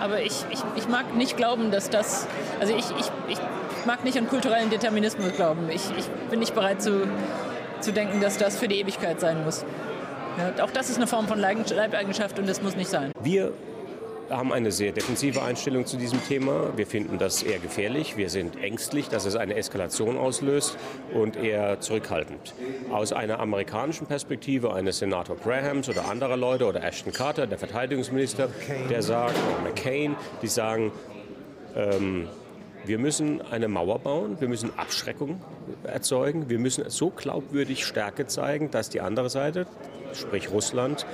aber 0.00 0.22
ich, 0.22 0.44
ich, 0.50 0.61
ich 0.76 0.88
mag 0.88 1.14
nicht 1.14 1.37
glauben, 1.37 1.70
dass 1.70 1.90
das, 1.90 2.26
also 2.59 2.74
ich, 2.74 2.87
ich, 2.98 3.11
ich 3.28 3.38
mag 3.87 4.05
nicht 4.05 4.19
an 4.19 4.29
kulturellen 4.29 4.71
Determinismus 4.71 5.33
glauben. 5.35 5.69
Ich, 5.71 5.83
ich 5.97 6.07
bin 6.31 6.40
nicht 6.40 6.55
bereit 6.55 6.83
zu, 6.83 7.09
zu 7.81 7.93
denken, 7.93 8.21
dass 8.21 8.38
das 8.38 8.59
für 8.59 8.69
die 8.69 8.81
Ewigkeit 8.81 9.21
sein 9.21 9.45
muss. 9.45 9.64
Ja, 10.38 10.64
auch 10.64 10.71
das 10.71 10.90
ist 10.90 10.97
eine 10.97 11.07
Form 11.07 11.29
von 11.29 11.38
Leibeigenschaft 11.38 12.38
und 12.38 12.49
das 12.49 12.62
muss 12.62 12.77
nicht 12.77 12.88
sein. 12.88 13.12
Wir 13.23 13.53
haben 14.31 14.53
eine 14.53 14.71
sehr 14.71 14.93
defensive 14.93 15.43
Einstellung 15.43 15.87
zu 15.87 15.97
diesem 15.97 16.23
Thema. 16.25 16.73
Wir 16.77 16.87
finden 16.87 17.19
das 17.19 17.43
eher 17.43 17.59
gefährlich. 17.59 18.16
Wir 18.16 18.31
sind 18.31 18.62
ängstlich, 18.62 19.09
dass 19.09 19.25
es 19.25 19.35
eine 19.35 19.55
Eskalation 19.57 20.16
auslöst 20.16 20.79
und 21.12 21.37
eher 21.37 21.81
zurückhaltend. 21.81 22.55
Aus 22.93 23.12
einer 23.12 23.40
amerikanischen 23.40 24.07
Perspektive 24.07 24.73
eines 24.73 24.99
Senator 24.99 25.37
Grahams 25.37 25.88
oder 25.88 26.09
anderer 26.09 26.37
Leute 26.37 26.66
oder 26.66 26.83
Ashton 26.85 27.12
Carter, 27.12 27.47
der 27.47 27.59
Verteidigungsminister, 27.59 28.49
der 28.88 29.03
sagt, 29.03 29.35
McCain, 29.64 30.14
die 30.43 30.49
sagen, 30.49 30.93
ähm, 31.75 32.29
wir 32.85 32.99
müssen 32.99 33.43
eine 33.51 33.69
Mauer 33.69 33.99
bauen, 33.99 34.40
wir 34.40 34.49
müssen 34.49 34.77
Abschreckung 34.79 35.40
erzeugen, 35.85 36.49
wir 36.49 36.59
müssen 36.59 36.88
so 36.88 37.11
glaubwürdig 37.11 37.85
Stärke 37.85 38.27
zeigen, 38.27 38.71
dass 38.71 38.88
die 38.88 39.01
andere 39.01 39.31
Seite, 39.31 39.66
sprich 40.12 40.51
Russland, 40.51 41.07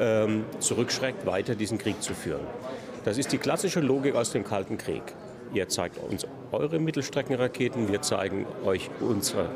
ähm, 0.00 0.44
zurückschreckt, 0.58 1.26
weiter 1.26 1.54
diesen 1.54 1.78
Krieg 1.78 2.02
zu 2.02 2.14
führen. 2.14 2.46
Das 3.04 3.18
ist 3.18 3.32
die 3.32 3.38
klassische 3.38 3.80
Logik 3.80 4.14
aus 4.14 4.32
dem 4.32 4.44
Kalten 4.44 4.78
Krieg. 4.78 5.02
Ihr 5.54 5.68
zeigt 5.68 5.98
uns 5.98 6.26
eure 6.50 6.78
Mittelstreckenraketen, 6.78 7.90
wir 7.90 8.00
zeigen 8.00 8.46
euch 8.64 8.90
unsere 9.00 9.50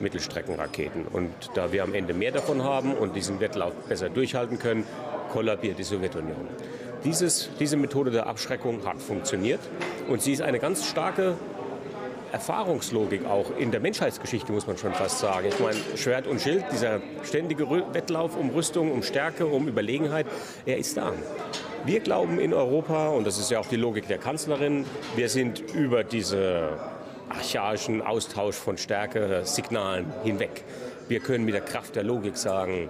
Mittelstreckenraketen. 0.00 1.06
Und 1.06 1.32
da 1.54 1.72
wir 1.72 1.82
am 1.82 1.94
Ende 1.94 2.14
mehr 2.14 2.32
davon 2.32 2.62
haben 2.62 2.94
und 2.94 3.16
diesen 3.16 3.40
Wettlauf 3.40 3.72
besser 3.88 4.08
durchhalten 4.08 4.58
können, 4.58 4.84
kollabiert 5.32 5.78
die 5.78 5.84
Sowjetunion. 5.84 6.48
Dieses, 7.04 7.50
diese 7.60 7.76
Methode 7.76 8.10
der 8.10 8.26
Abschreckung 8.26 8.86
hat 8.86 9.00
funktioniert 9.02 9.60
und 10.08 10.22
sie 10.22 10.32
ist 10.32 10.40
eine 10.40 10.58
ganz 10.58 10.86
starke 10.86 11.36
Erfahrungslogik 12.32 13.26
auch 13.26 13.56
in 13.58 13.70
der 13.70 13.80
Menschheitsgeschichte, 13.80 14.50
muss 14.50 14.66
man 14.66 14.76
schon 14.78 14.92
fast 14.92 15.18
sagen. 15.18 15.46
Ich 15.48 15.60
meine, 15.60 15.76
Schwert 15.96 16.26
und 16.26 16.40
Schild, 16.40 16.64
dieser 16.72 17.00
ständige 17.22 17.70
Wettlauf 17.70 18.36
um 18.36 18.50
Rüstung, 18.50 18.90
um 18.90 19.02
Stärke, 19.02 19.46
um 19.46 19.68
Überlegenheit, 19.68 20.26
er 20.66 20.78
ist 20.78 20.96
da. 20.96 21.12
Wir 21.84 22.00
glauben 22.00 22.40
in 22.40 22.54
Europa, 22.54 23.08
und 23.08 23.26
das 23.26 23.38
ist 23.38 23.50
ja 23.50 23.60
auch 23.60 23.68
die 23.68 23.76
Logik 23.76 24.08
der 24.08 24.18
Kanzlerin, 24.18 24.86
wir 25.14 25.28
sind 25.28 25.62
über 25.74 26.02
diese 26.02 26.78
archaischen 27.28 28.00
Austausch 28.00 28.56
von 28.56 28.78
Stärke-Signalen 28.78 30.12
hinweg. 30.24 30.64
Wir 31.08 31.20
können 31.20 31.44
mit 31.44 31.54
der 31.54 31.60
Kraft 31.60 31.96
der 31.96 32.02
Logik 32.02 32.36
sagen, 32.36 32.88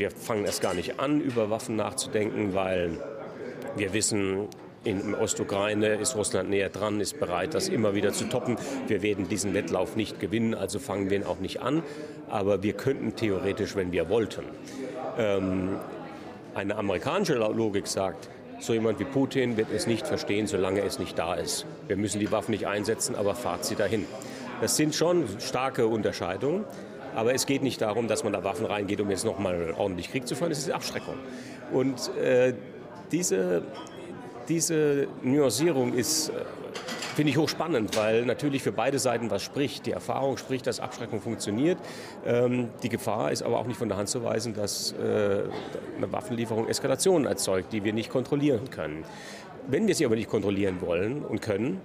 wir 0.00 0.10
fangen 0.10 0.46
erst 0.46 0.62
gar 0.62 0.72
nicht 0.72 0.98
an, 0.98 1.20
über 1.20 1.50
Waffen 1.50 1.76
nachzudenken, 1.76 2.54
weil 2.54 2.98
wir 3.76 3.92
wissen, 3.92 4.48
in 4.82 5.14
Ostukraine 5.14 5.96
ist 5.96 6.16
Russland 6.16 6.48
näher 6.48 6.70
dran, 6.70 7.00
ist 7.00 7.20
bereit, 7.20 7.52
das 7.52 7.68
immer 7.68 7.94
wieder 7.94 8.14
zu 8.14 8.24
toppen. 8.24 8.56
Wir 8.88 9.02
werden 9.02 9.28
diesen 9.28 9.52
Wettlauf 9.52 9.96
nicht 9.96 10.18
gewinnen, 10.18 10.54
also 10.54 10.78
fangen 10.78 11.10
wir 11.10 11.18
ihn 11.18 11.24
auch 11.24 11.38
nicht 11.38 11.60
an. 11.60 11.82
Aber 12.30 12.62
wir 12.62 12.72
könnten 12.72 13.14
theoretisch, 13.14 13.76
wenn 13.76 13.92
wir 13.92 14.08
wollten. 14.08 14.44
Ähm, 15.18 15.76
eine 16.54 16.76
amerikanische 16.76 17.34
Logik 17.34 17.86
sagt, 17.86 18.30
so 18.58 18.72
jemand 18.72 19.00
wie 19.00 19.04
Putin 19.04 19.58
wird 19.58 19.68
es 19.70 19.86
nicht 19.86 20.06
verstehen, 20.06 20.46
solange 20.46 20.80
es 20.80 20.98
nicht 20.98 21.18
da 21.18 21.34
ist. 21.34 21.66
Wir 21.88 21.98
müssen 21.98 22.20
die 22.20 22.32
Waffen 22.32 22.52
nicht 22.52 22.66
einsetzen, 22.66 23.16
aber 23.16 23.34
fahrt 23.34 23.66
sie 23.66 23.74
dahin. 23.74 24.06
Das 24.62 24.78
sind 24.78 24.94
schon 24.94 25.26
starke 25.40 25.86
Unterscheidungen. 25.86 26.64
Aber 27.14 27.34
es 27.34 27.46
geht 27.46 27.62
nicht 27.62 27.80
darum, 27.80 28.08
dass 28.08 28.24
man 28.24 28.32
da 28.32 28.44
Waffen 28.44 28.66
reingeht, 28.66 29.00
um 29.00 29.10
jetzt 29.10 29.24
nochmal 29.24 29.74
ordentlich 29.76 30.10
Krieg 30.10 30.26
zu 30.26 30.34
führen. 30.34 30.52
Es 30.52 30.58
ist 30.58 30.70
Abschreckung. 30.70 31.16
Und 31.72 32.14
äh, 32.16 32.54
diese 33.12 33.62
diese 34.50 35.06
Nuancierung 35.22 35.94
ist, 35.94 36.28
äh, 36.28 36.32
finde 37.14 37.30
ich 37.30 37.38
hochspannend, 37.38 37.96
weil 37.96 38.26
natürlich 38.26 38.62
für 38.62 38.72
beide 38.72 38.98
Seiten 38.98 39.30
was 39.30 39.42
spricht. 39.42 39.86
Die 39.86 39.92
Erfahrung 39.92 40.36
spricht, 40.36 40.66
dass 40.66 40.80
Abschreckung 40.80 41.20
funktioniert. 41.20 41.78
Ähm, 42.26 42.68
die 42.82 42.88
Gefahr 42.88 43.30
ist 43.30 43.42
aber 43.42 43.60
auch 43.60 43.66
nicht 43.66 43.76
von 43.76 43.88
der 43.88 43.96
Hand 43.96 44.08
zu 44.08 44.24
weisen, 44.24 44.52
dass 44.52 44.92
äh, 44.92 45.44
eine 45.96 46.12
Waffenlieferung 46.12 46.68
Eskalationen 46.68 47.26
erzeugt, 47.26 47.72
die 47.72 47.84
wir 47.84 47.92
nicht 47.92 48.10
kontrollieren 48.10 48.70
können. 48.70 49.04
Wenn 49.68 49.86
wir 49.86 49.94
sie 49.94 50.04
aber 50.04 50.16
nicht 50.16 50.28
kontrollieren 50.28 50.80
wollen 50.80 51.24
und 51.24 51.40
können, 51.40 51.80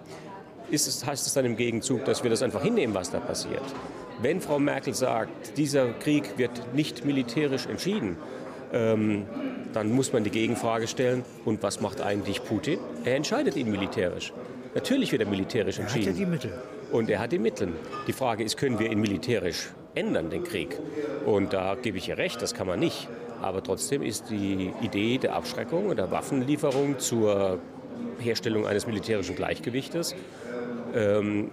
ist 0.72 0.88
es, 0.88 1.06
heißt 1.06 1.28
es 1.28 1.34
dann 1.34 1.46
im 1.46 1.58
Gegenzug, 1.58 2.04
dass 2.06 2.24
wir 2.24 2.32
das 2.32 2.42
einfach 2.42 2.64
hinnehmen, 2.64 2.96
was 2.96 3.12
da 3.12 3.20
passiert. 3.20 3.62
Wenn 4.22 4.42
Frau 4.42 4.60
Merkel 4.60 4.94
sagt, 4.94 5.58
dieser 5.58 5.92
Krieg 5.94 6.38
wird 6.38 6.74
nicht 6.74 7.06
militärisch 7.06 7.66
entschieden, 7.66 8.18
ähm, 8.74 9.26
dann 9.74 9.92
muss 9.92 10.14
man 10.14 10.24
die 10.24 10.30
Gegenfrage 10.32 10.88
stellen, 10.88 11.24
und 11.44 11.62
was 11.64 11.82
macht 11.82 12.02
eigentlich 12.02 12.44
Putin? 12.44 12.80
Er 13.04 13.16
entscheidet 13.16 13.56
ihn 13.58 13.70
militärisch. 13.70 14.34
Natürlich 14.74 15.12
wird 15.12 15.22
er 15.22 15.28
militärisch 15.28 15.80
entschieden. 15.80 16.08
Er 16.08 16.12
hat 16.12 16.20
ja 16.20 16.26
die 16.26 16.32
Mittel. 16.32 16.54
Und 16.92 17.10
er 17.10 17.20
hat 17.20 17.32
die 17.32 17.40
Mittel. 17.40 17.74
Die 18.08 18.14
Frage 18.14 18.44
ist, 18.44 18.58
können 18.58 18.80
wir 18.80 18.92
ihn 18.92 19.00
militärisch 19.00 19.70
ändern, 19.96 20.30
den 20.30 20.44
Krieg? 20.44 20.78
Und 21.26 21.54
da 21.54 21.76
gebe 21.76 21.98
ich 21.98 22.08
ihr 22.10 22.18
recht, 22.18 22.42
das 22.42 22.54
kann 22.54 22.68
man 22.68 22.80
nicht. 22.80 23.08
Aber 23.42 23.62
trotzdem 23.64 24.02
ist 24.02 24.30
die 24.30 24.72
Idee 24.82 25.18
der 25.18 25.36
Abschreckung 25.36 25.88
und 25.88 25.98
der 25.98 26.12
Waffenlieferung 26.12 27.00
zur 27.00 27.60
Herstellung 28.20 28.66
eines 28.66 28.88
militärischen 28.88 29.36
Gleichgewichtes 29.36 30.16
ähm, 30.94 31.50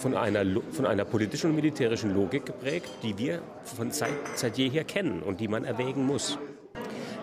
von 0.00 0.16
einer, 0.16 0.44
von 0.72 0.86
einer 0.86 1.04
politischen 1.04 1.50
und 1.50 1.56
militärischen 1.56 2.14
Logik 2.14 2.46
geprägt, 2.46 2.88
die 3.02 3.16
wir 3.18 3.42
von 3.64 3.90
seit, 3.90 4.10
seit 4.34 4.56
jeher 4.56 4.84
kennen 4.84 5.22
und 5.22 5.40
die 5.40 5.48
man 5.48 5.64
erwägen 5.64 6.06
muss. 6.06 6.38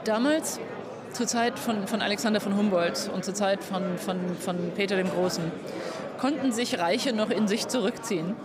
Damals, 0.04 0.60
zur 1.12 1.28
Zeit 1.28 1.58
von, 1.58 1.88
von 1.88 2.02
Alexander 2.02 2.40
von 2.40 2.56
Humboldt 2.56 3.10
und 3.14 3.26
zur 3.26 3.34
Zeit 3.34 3.64
von, 3.64 3.98
von, 3.98 4.18
von 4.40 4.56
Peter 4.76 4.96
dem 4.96 5.10
Großen, 5.10 5.44
konnten 6.20 6.52
sich 6.52 6.78
Reiche 6.80 7.14
noch 7.14 7.30
in 7.30 7.48
sich 7.48 7.68
zurückziehen. 7.68 8.36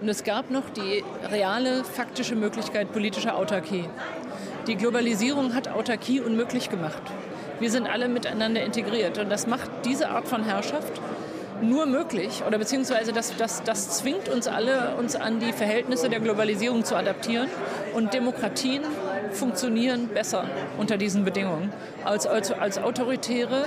Und 0.00 0.08
es 0.08 0.22
gab 0.22 0.50
noch 0.50 0.68
die 0.70 1.02
reale, 1.30 1.82
faktische 1.84 2.36
Möglichkeit 2.36 2.92
politischer 2.92 3.36
Autarkie. 3.36 3.84
Die 4.66 4.76
Globalisierung 4.76 5.54
hat 5.54 5.68
Autarkie 5.68 6.20
unmöglich 6.20 6.68
gemacht. 6.68 7.02
Wir 7.58 7.70
sind 7.70 7.88
alle 7.88 8.08
miteinander 8.08 8.62
integriert 8.62 9.18
und 9.18 9.30
das 9.30 9.46
macht 9.46 9.70
diese 9.84 10.10
Art 10.10 10.28
von 10.28 10.44
Herrschaft 10.44 11.00
nur 11.62 11.86
möglich 11.86 12.42
oder 12.46 12.58
beziehungsweise 12.58 13.12
das, 13.12 13.36
das, 13.36 13.62
das 13.62 13.98
zwingt 13.98 14.28
uns 14.28 14.46
alle, 14.46 14.94
uns 14.96 15.16
an 15.16 15.40
die 15.40 15.52
Verhältnisse 15.52 16.08
der 16.08 16.20
Globalisierung 16.20 16.84
zu 16.84 16.96
adaptieren 16.96 17.48
und 17.94 18.14
Demokratien 18.14 18.82
funktionieren 19.32 20.08
besser 20.08 20.44
unter 20.78 20.96
diesen 20.96 21.24
Bedingungen 21.24 21.72
als, 22.04 22.26
als, 22.26 22.52
als 22.52 22.78
autoritäre 22.78 23.64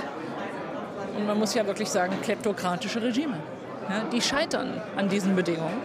und 1.16 1.26
man 1.26 1.38
muss 1.38 1.54
ja 1.54 1.66
wirklich 1.66 1.90
sagen 1.90 2.14
kleptokratische 2.22 3.02
Regime. 3.02 3.36
Ja, 3.88 4.04
die 4.12 4.20
scheitern 4.20 4.80
an 4.96 5.08
diesen 5.08 5.36
Bedingungen 5.36 5.82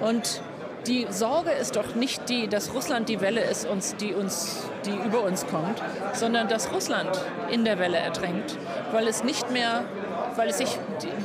und 0.00 0.40
die 0.86 1.06
Sorge 1.10 1.50
ist 1.50 1.76
doch 1.76 1.94
nicht 1.94 2.28
die, 2.28 2.48
dass 2.48 2.72
Russland 2.72 3.08
die 3.08 3.20
Welle 3.20 3.42
ist, 3.42 3.66
uns, 3.68 3.96
die, 3.96 4.14
uns, 4.14 4.62
die 4.86 4.94
über 5.06 5.22
uns 5.22 5.46
kommt, 5.46 5.82
sondern 6.14 6.48
dass 6.48 6.72
Russland 6.72 7.10
in 7.50 7.64
der 7.64 7.78
Welle 7.78 7.98
ertränkt, 7.98 8.56
weil 8.92 9.06
es 9.06 9.22
nicht 9.24 9.50
mehr 9.50 9.84
weil 10.38 10.48
es 10.48 10.58
sich 10.58 10.78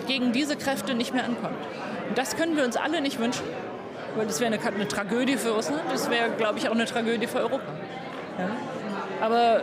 gegen 0.07 0.33
diese 0.33 0.57
Kräfte 0.57 0.95
nicht 0.95 1.13
mehr 1.13 1.23
ankommt. 1.23 1.55
Und 2.09 2.17
das 2.17 2.35
können 2.35 2.57
wir 2.57 2.65
uns 2.65 2.75
alle 2.75 2.99
nicht 2.99 3.19
wünschen, 3.19 3.45
weil 4.15 4.25
das 4.25 4.39
wäre 4.39 4.51
eine, 4.51 4.61
eine, 4.65 4.87
Tragödie 4.87 5.37
für 5.37 5.51
Russland, 5.51 5.83
das 5.89 6.09
wäre, 6.09 6.31
glaube 6.31 6.57
ich, 6.57 6.67
auch 6.67 6.73
eine 6.73 6.85
Tragödie 6.85 7.27
für 7.27 7.39
Europa. 7.39 7.71
Ja? 8.39 8.49
Aber 9.21 9.61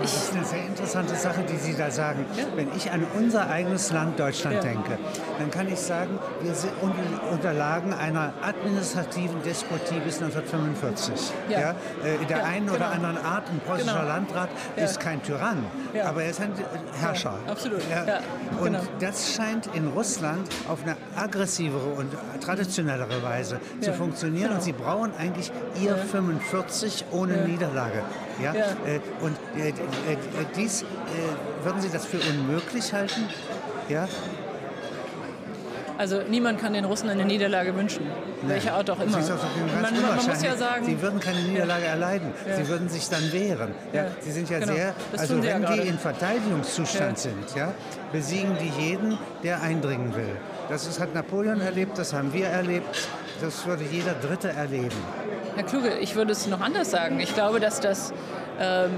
das 0.00 0.14
ist 0.14 0.34
eine 0.34 0.44
sehr 0.44 0.66
interessante 0.66 1.14
Sache, 1.14 1.42
die 1.42 1.56
Sie 1.56 1.74
da 1.74 1.90
sagen. 1.90 2.24
Ja. 2.36 2.44
Wenn 2.54 2.68
ich 2.76 2.90
an 2.90 3.04
unser 3.16 3.48
eigenes 3.48 3.92
Land 3.92 4.18
Deutschland 4.18 4.56
ja. 4.56 4.62
denke, 4.62 4.98
dann 5.38 5.50
kann 5.50 5.68
ich 5.68 5.78
sagen, 5.78 6.18
wir 6.42 6.54
sind 6.54 6.72
unterlagen 7.30 7.92
einer 7.92 8.32
administrativen 8.42 9.42
Despotie 9.42 10.00
bis 10.04 10.22
1945. 10.22 11.32
Ja. 11.48 11.60
ja 11.60 11.74
äh, 12.04 12.16
in 12.16 12.28
der 12.28 12.44
einen 12.44 12.66
genau. 12.66 12.76
oder 12.76 12.90
anderen 12.90 13.18
Art, 13.18 13.48
ein 13.48 13.60
preußischer 13.60 13.92
genau. 13.92 14.08
Landrat 14.08 14.48
ist 14.76 15.00
kein 15.00 15.22
Tyrann, 15.22 15.64
aber 16.04 16.22
er 16.22 16.30
ist 16.30 16.40
ein 16.40 16.52
Herrscher. 17.00 17.34
absolut. 17.48 17.82
Und 18.60 18.72
genau. 18.72 18.80
das 19.00 19.34
scheint 19.34 19.68
in 19.74 19.88
Russland 19.88 20.48
auf 20.68 20.82
eine 20.82 20.96
aggressivere 21.16 21.88
und 21.88 22.12
traditionellere 22.40 23.22
Weise 23.22 23.60
zu 23.80 23.92
funktionieren. 23.92 24.50
Und 24.52 24.60
genau. 24.60 24.64
sie 24.64 24.72
brauchen 24.72 25.12
eigentlich 25.18 25.50
ihr 25.80 25.96
45 25.96 27.06
ohne 27.12 27.46
Niederlage. 27.46 28.02
Ja? 28.42 28.52
Äh, 28.54 29.00
und 29.20 29.36
äh, 29.56 29.66
äh, 29.66 29.70
äh, 29.70 29.72
dies, 30.56 30.82
äh, 30.82 30.86
würden 31.64 31.80
Sie 31.80 31.90
das 31.90 32.06
für 32.06 32.18
unmöglich 32.18 32.92
halten? 32.92 33.28
Ja? 33.88 34.08
Also 35.98 36.20
niemand 36.28 36.60
kann 36.60 36.74
den 36.74 36.84
Russen 36.84 37.08
eine 37.08 37.24
Niederlage 37.24 37.74
wünschen, 37.74 38.04
Nein. 38.04 38.50
welche 38.50 38.72
Art 38.72 38.90
auch 38.90 39.00
immer. 39.00 39.18
Man, 39.18 40.02
man, 40.02 40.26
muss 40.26 40.42
ja 40.42 40.54
sagen, 40.56 40.84
Sie 40.84 41.00
würden 41.00 41.20
keine 41.20 41.40
Niederlage 41.40 41.84
ja. 41.84 41.90
erleiden. 41.90 42.32
Ja. 42.46 42.56
Sie 42.56 42.68
würden 42.68 42.88
sich 42.88 43.08
dann 43.08 43.32
wehren. 43.32 43.74
Ja. 43.92 44.08
Sie 44.20 44.30
sind 44.30 44.50
ja 44.50 44.58
genau. 44.58 44.74
sehr, 44.74 44.94
das 45.12 45.22
also 45.22 45.42
wenn 45.42 45.64
die 45.64 45.88
in 45.88 45.98
Verteidigungszustand 45.98 47.18
sind, 47.18 47.54
ja, 47.56 47.72
besiegen 48.12 48.56
die 48.60 48.82
jeden, 48.82 49.18
der 49.42 49.62
eindringen 49.62 50.14
will. 50.14 50.36
Das 50.68 50.86
ist, 50.86 51.00
hat 51.00 51.14
Napoleon 51.14 51.60
erlebt, 51.60 51.96
das 51.96 52.12
haben 52.12 52.32
wir 52.32 52.48
erlebt, 52.48 53.08
das 53.40 53.66
würde 53.66 53.84
jeder 53.90 54.14
Dritte 54.14 54.50
erleben. 54.50 54.96
Herr 55.54 55.64
Kluge, 55.64 55.96
ich 56.00 56.14
würde 56.14 56.32
es 56.32 56.46
noch 56.46 56.60
anders 56.60 56.90
sagen. 56.90 57.20
Ich 57.20 57.34
glaube, 57.34 57.60
dass 57.60 57.80
das 57.80 58.12
ähm, 58.60 58.90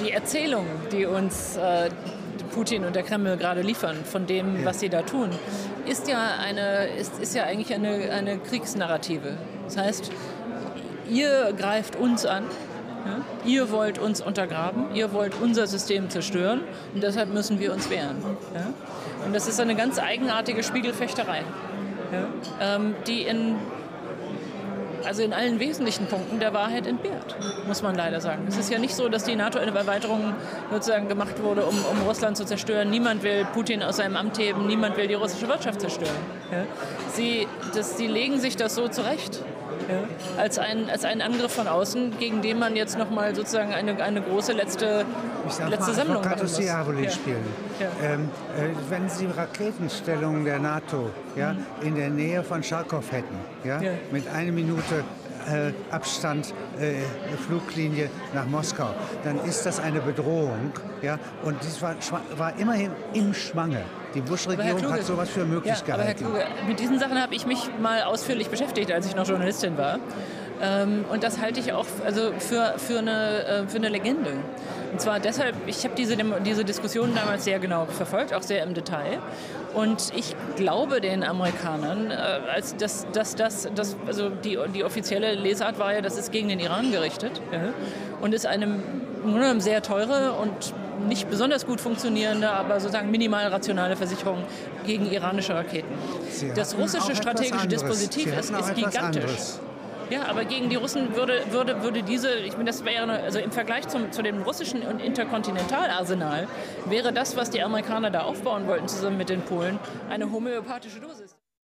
die 0.00 0.12
Erzählung, 0.12 0.66
die 0.92 1.06
uns 1.06 1.56
äh, 1.56 1.90
Putin 2.54 2.84
und 2.84 2.94
der 2.94 3.02
Kreml 3.02 3.36
gerade 3.36 3.62
liefern, 3.62 4.04
von 4.04 4.26
dem, 4.26 4.60
ja. 4.60 4.64
was 4.66 4.80
sie 4.80 4.88
da 4.88 5.02
tun, 5.02 5.30
ist 5.86 6.08
ja, 6.08 6.36
eine, 6.40 6.86
ist, 6.86 7.18
ist 7.20 7.34
ja 7.34 7.44
eigentlich 7.44 7.74
eine, 7.74 8.10
eine 8.10 8.38
Kriegsnarrative. 8.38 9.36
Das 9.64 9.76
heißt, 9.76 10.10
ihr 11.10 11.52
greift 11.56 11.96
uns 11.96 12.24
an, 12.24 12.44
ja? 13.04 13.20
ihr 13.44 13.70
wollt 13.70 13.98
uns 13.98 14.20
untergraben, 14.20 14.94
ihr 14.94 15.12
wollt 15.12 15.34
unser 15.40 15.66
System 15.66 16.10
zerstören 16.10 16.60
und 16.94 17.02
deshalb 17.02 17.32
müssen 17.32 17.58
wir 17.58 17.72
uns 17.72 17.90
wehren. 17.90 18.16
Ja? 18.54 18.72
Und 19.26 19.34
das 19.34 19.48
ist 19.48 19.60
eine 19.60 19.74
ganz 19.74 19.98
eigenartige 19.98 20.62
Spiegelfechterei, 20.62 21.42
ähm, 22.60 22.94
die 23.06 23.22
in 23.22 23.56
also 25.04 25.22
in 25.22 25.32
allen 25.32 25.60
wesentlichen 25.60 26.06
Punkten 26.06 26.40
der 26.40 26.52
Wahrheit 26.52 26.86
entbehrt, 26.86 27.36
muss 27.66 27.82
man 27.82 27.94
leider 27.94 28.20
sagen. 28.20 28.44
Es 28.48 28.56
ist 28.56 28.70
ja 28.70 28.78
nicht 28.78 28.94
so, 28.94 29.08
dass 29.08 29.24
die 29.24 29.36
NATO-Erweiterung 29.36 30.34
sozusagen 30.70 31.08
gemacht 31.08 31.42
wurde, 31.42 31.64
um, 31.64 31.76
um, 31.76 32.02
Russland 32.06 32.36
zu 32.36 32.44
zerstören. 32.44 32.90
Niemand 32.90 33.22
will 33.22 33.46
Putin 33.52 33.82
aus 33.82 33.96
seinem 33.96 34.16
Amt 34.16 34.38
heben, 34.38 34.66
niemand 34.66 34.96
will 34.96 35.06
die 35.06 35.14
russische 35.14 35.48
Wirtschaft 35.48 35.80
zerstören. 35.80 36.14
Sie, 37.12 37.46
das, 37.74 37.96
sie 37.96 38.06
legen 38.06 38.38
sich 38.38 38.56
das 38.56 38.74
so 38.74 38.88
zurecht. 38.88 39.42
Ja, 39.88 40.40
als, 40.42 40.58
ein, 40.58 40.88
als 40.90 41.04
einen 41.04 41.20
Angriff 41.20 41.52
von 41.52 41.68
außen, 41.68 42.18
gegen 42.18 42.42
den 42.42 42.58
man 42.58 42.76
jetzt 42.76 42.98
nochmal 42.98 43.34
sozusagen 43.34 43.72
eine, 43.72 44.02
eine 44.02 44.22
große 44.22 44.52
letzte, 44.52 45.04
ich 45.46 45.58
letzte 45.58 45.86
mal, 45.86 45.94
Sammlung 45.94 46.24
machen 46.24 46.42
muss. 46.42 46.56
Diaboli 46.56 47.04
ja. 47.04 47.10
spielen. 47.10 47.44
Ja. 47.80 47.88
Ähm, 48.02 48.28
äh, 48.56 48.90
wenn 48.90 49.08
Sie 49.08 49.26
Raketenstellungen 49.26 50.44
der 50.44 50.58
NATO 50.58 51.10
ja, 51.36 51.52
mhm. 51.52 51.66
in 51.82 51.94
der 51.96 52.10
Nähe 52.10 52.42
von 52.42 52.62
Charkow 52.62 53.04
hätten, 53.10 53.36
ja, 53.64 53.80
mit 54.10 54.28
einer 54.28 54.52
Minute 54.52 55.04
äh, 55.50 55.72
Abstand 55.90 56.54
äh, 56.78 56.94
Fluglinie 57.46 58.10
nach 58.32 58.46
Moskau, 58.46 58.88
dann 59.24 59.38
ist 59.44 59.66
das 59.66 59.80
eine 59.80 60.00
Bedrohung. 60.00 60.72
Ja? 61.02 61.18
Und 61.42 61.56
dies 61.62 61.80
war, 61.82 61.96
war 62.36 62.58
immerhin 62.58 62.90
im 63.12 63.34
Schwange. 63.34 63.82
Die 64.14 64.20
Bush-Regierung 64.20 64.92
hat 64.92 65.04
sowas 65.04 65.28
für 65.28 65.44
möglich 65.44 65.74
ja, 65.86 65.96
gehalten. 65.96 66.24
Kluge, 66.24 66.44
mit 66.68 66.78
diesen 66.78 66.98
Sachen 66.98 67.20
habe 67.20 67.34
ich 67.34 67.46
mich 67.46 67.68
mal 67.80 68.02
ausführlich 68.02 68.48
beschäftigt, 68.48 68.92
als 68.92 69.06
ich 69.06 69.16
noch 69.16 69.26
Journalistin 69.26 69.76
war. 69.76 69.98
Ähm, 70.62 71.04
und 71.10 71.24
das 71.24 71.40
halte 71.40 71.58
ich 71.58 71.72
auch 71.72 71.86
also 72.04 72.32
für, 72.38 72.74
für, 72.78 72.98
eine, 72.98 73.44
äh, 73.44 73.68
für 73.68 73.78
eine 73.78 73.88
Legende. 73.88 74.32
Und 74.92 75.00
zwar 75.00 75.18
deshalb, 75.18 75.56
ich 75.66 75.82
habe 75.84 75.94
diese, 75.96 76.16
diese 76.46 76.64
Diskussion 76.64 77.12
damals 77.14 77.44
sehr 77.44 77.58
genau 77.58 77.86
verfolgt, 77.86 78.32
auch 78.32 78.42
sehr 78.42 78.62
im 78.62 78.74
Detail. 78.74 79.18
Und 79.74 80.12
ich 80.14 80.36
glaube 80.54 81.00
den 81.00 81.24
Amerikanern, 81.24 82.12
äh, 82.12 82.14
als 82.14 82.76
dass, 82.76 83.06
dass, 83.12 83.34
dass, 83.34 83.68
dass 83.74 83.96
also 84.06 84.28
die, 84.28 84.56
die 84.72 84.84
offizielle 84.84 85.34
Lesart 85.34 85.80
war 85.80 85.92
ja, 85.92 86.00
das 86.00 86.16
ist 86.16 86.30
gegen 86.30 86.48
den 86.48 86.60
Iran 86.60 86.92
gerichtet 86.92 87.42
ja, 87.50 87.72
und 88.20 88.32
ist 88.32 88.46
eine 88.46 88.78
sehr 89.58 89.82
teure 89.82 90.32
und 90.32 90.72
nicht 91.08 91.28
besonders 91.30 91.66
gut 91.66 91.80
funktionierende, 91.80 92.50
aber 92.50 92.80
sozusagen 92.80 93.10
minimal 93.10 93.46
rationale 93.48 93.96
Versicherung 93.96 94.42
gegen 94.86 95.10
iranische 95.10 95.54
Raketen. 95.54 95.94
Sie 96.30 96.52
das 96.54 96.76
russische 96.76 97.14
strategische 97.14 97.68
Dispositiv 97.68 98.26
ist, 98.36 98.50
ist 98.50 98.74
gigantisch. 98.74 99.22
Anderes. 99.22 99.60
Ja, 100.10 100.26
aber 100.26 100.44
gegen 100.44 100.68
die 100.68 100.76
Russen 100.76 101.14
würde, 101.16 101.40
würde, 101.50 101.82
würde 101.82 102.02
diese, 102.02 102.34
ich 102.34 102.52
meine, 102.52 102.66
das 102.66 102.84
wäre, 102.84 103.10
also 103.10 103.38
im 103.38 103.50
Vergleich 103.50 103.88
zum, 103.88 104.12
zu 104.12 104.22
dem 104.22 104.42
russischen 104.42 104.82
und 104.82 105.00
Interkontinentalarsenal, 105.00 106.46
wäre 106.86 107.12
das, 107.12 107.36
was 107.36 107.50
die 107.50 107.62
Amerikaner 107.62 108.10
da 108.10 108.20
aufbauen 108.20 108.66
wollten, 108.66 108.86
zusammen 108.86 109.16
mit 109.16 109.30
den 109.30 109.40
Polen, 109.42 109.78
eine 110.10 110.30
homöopathische 110.30 111.00
Dosis. 111.00 111.36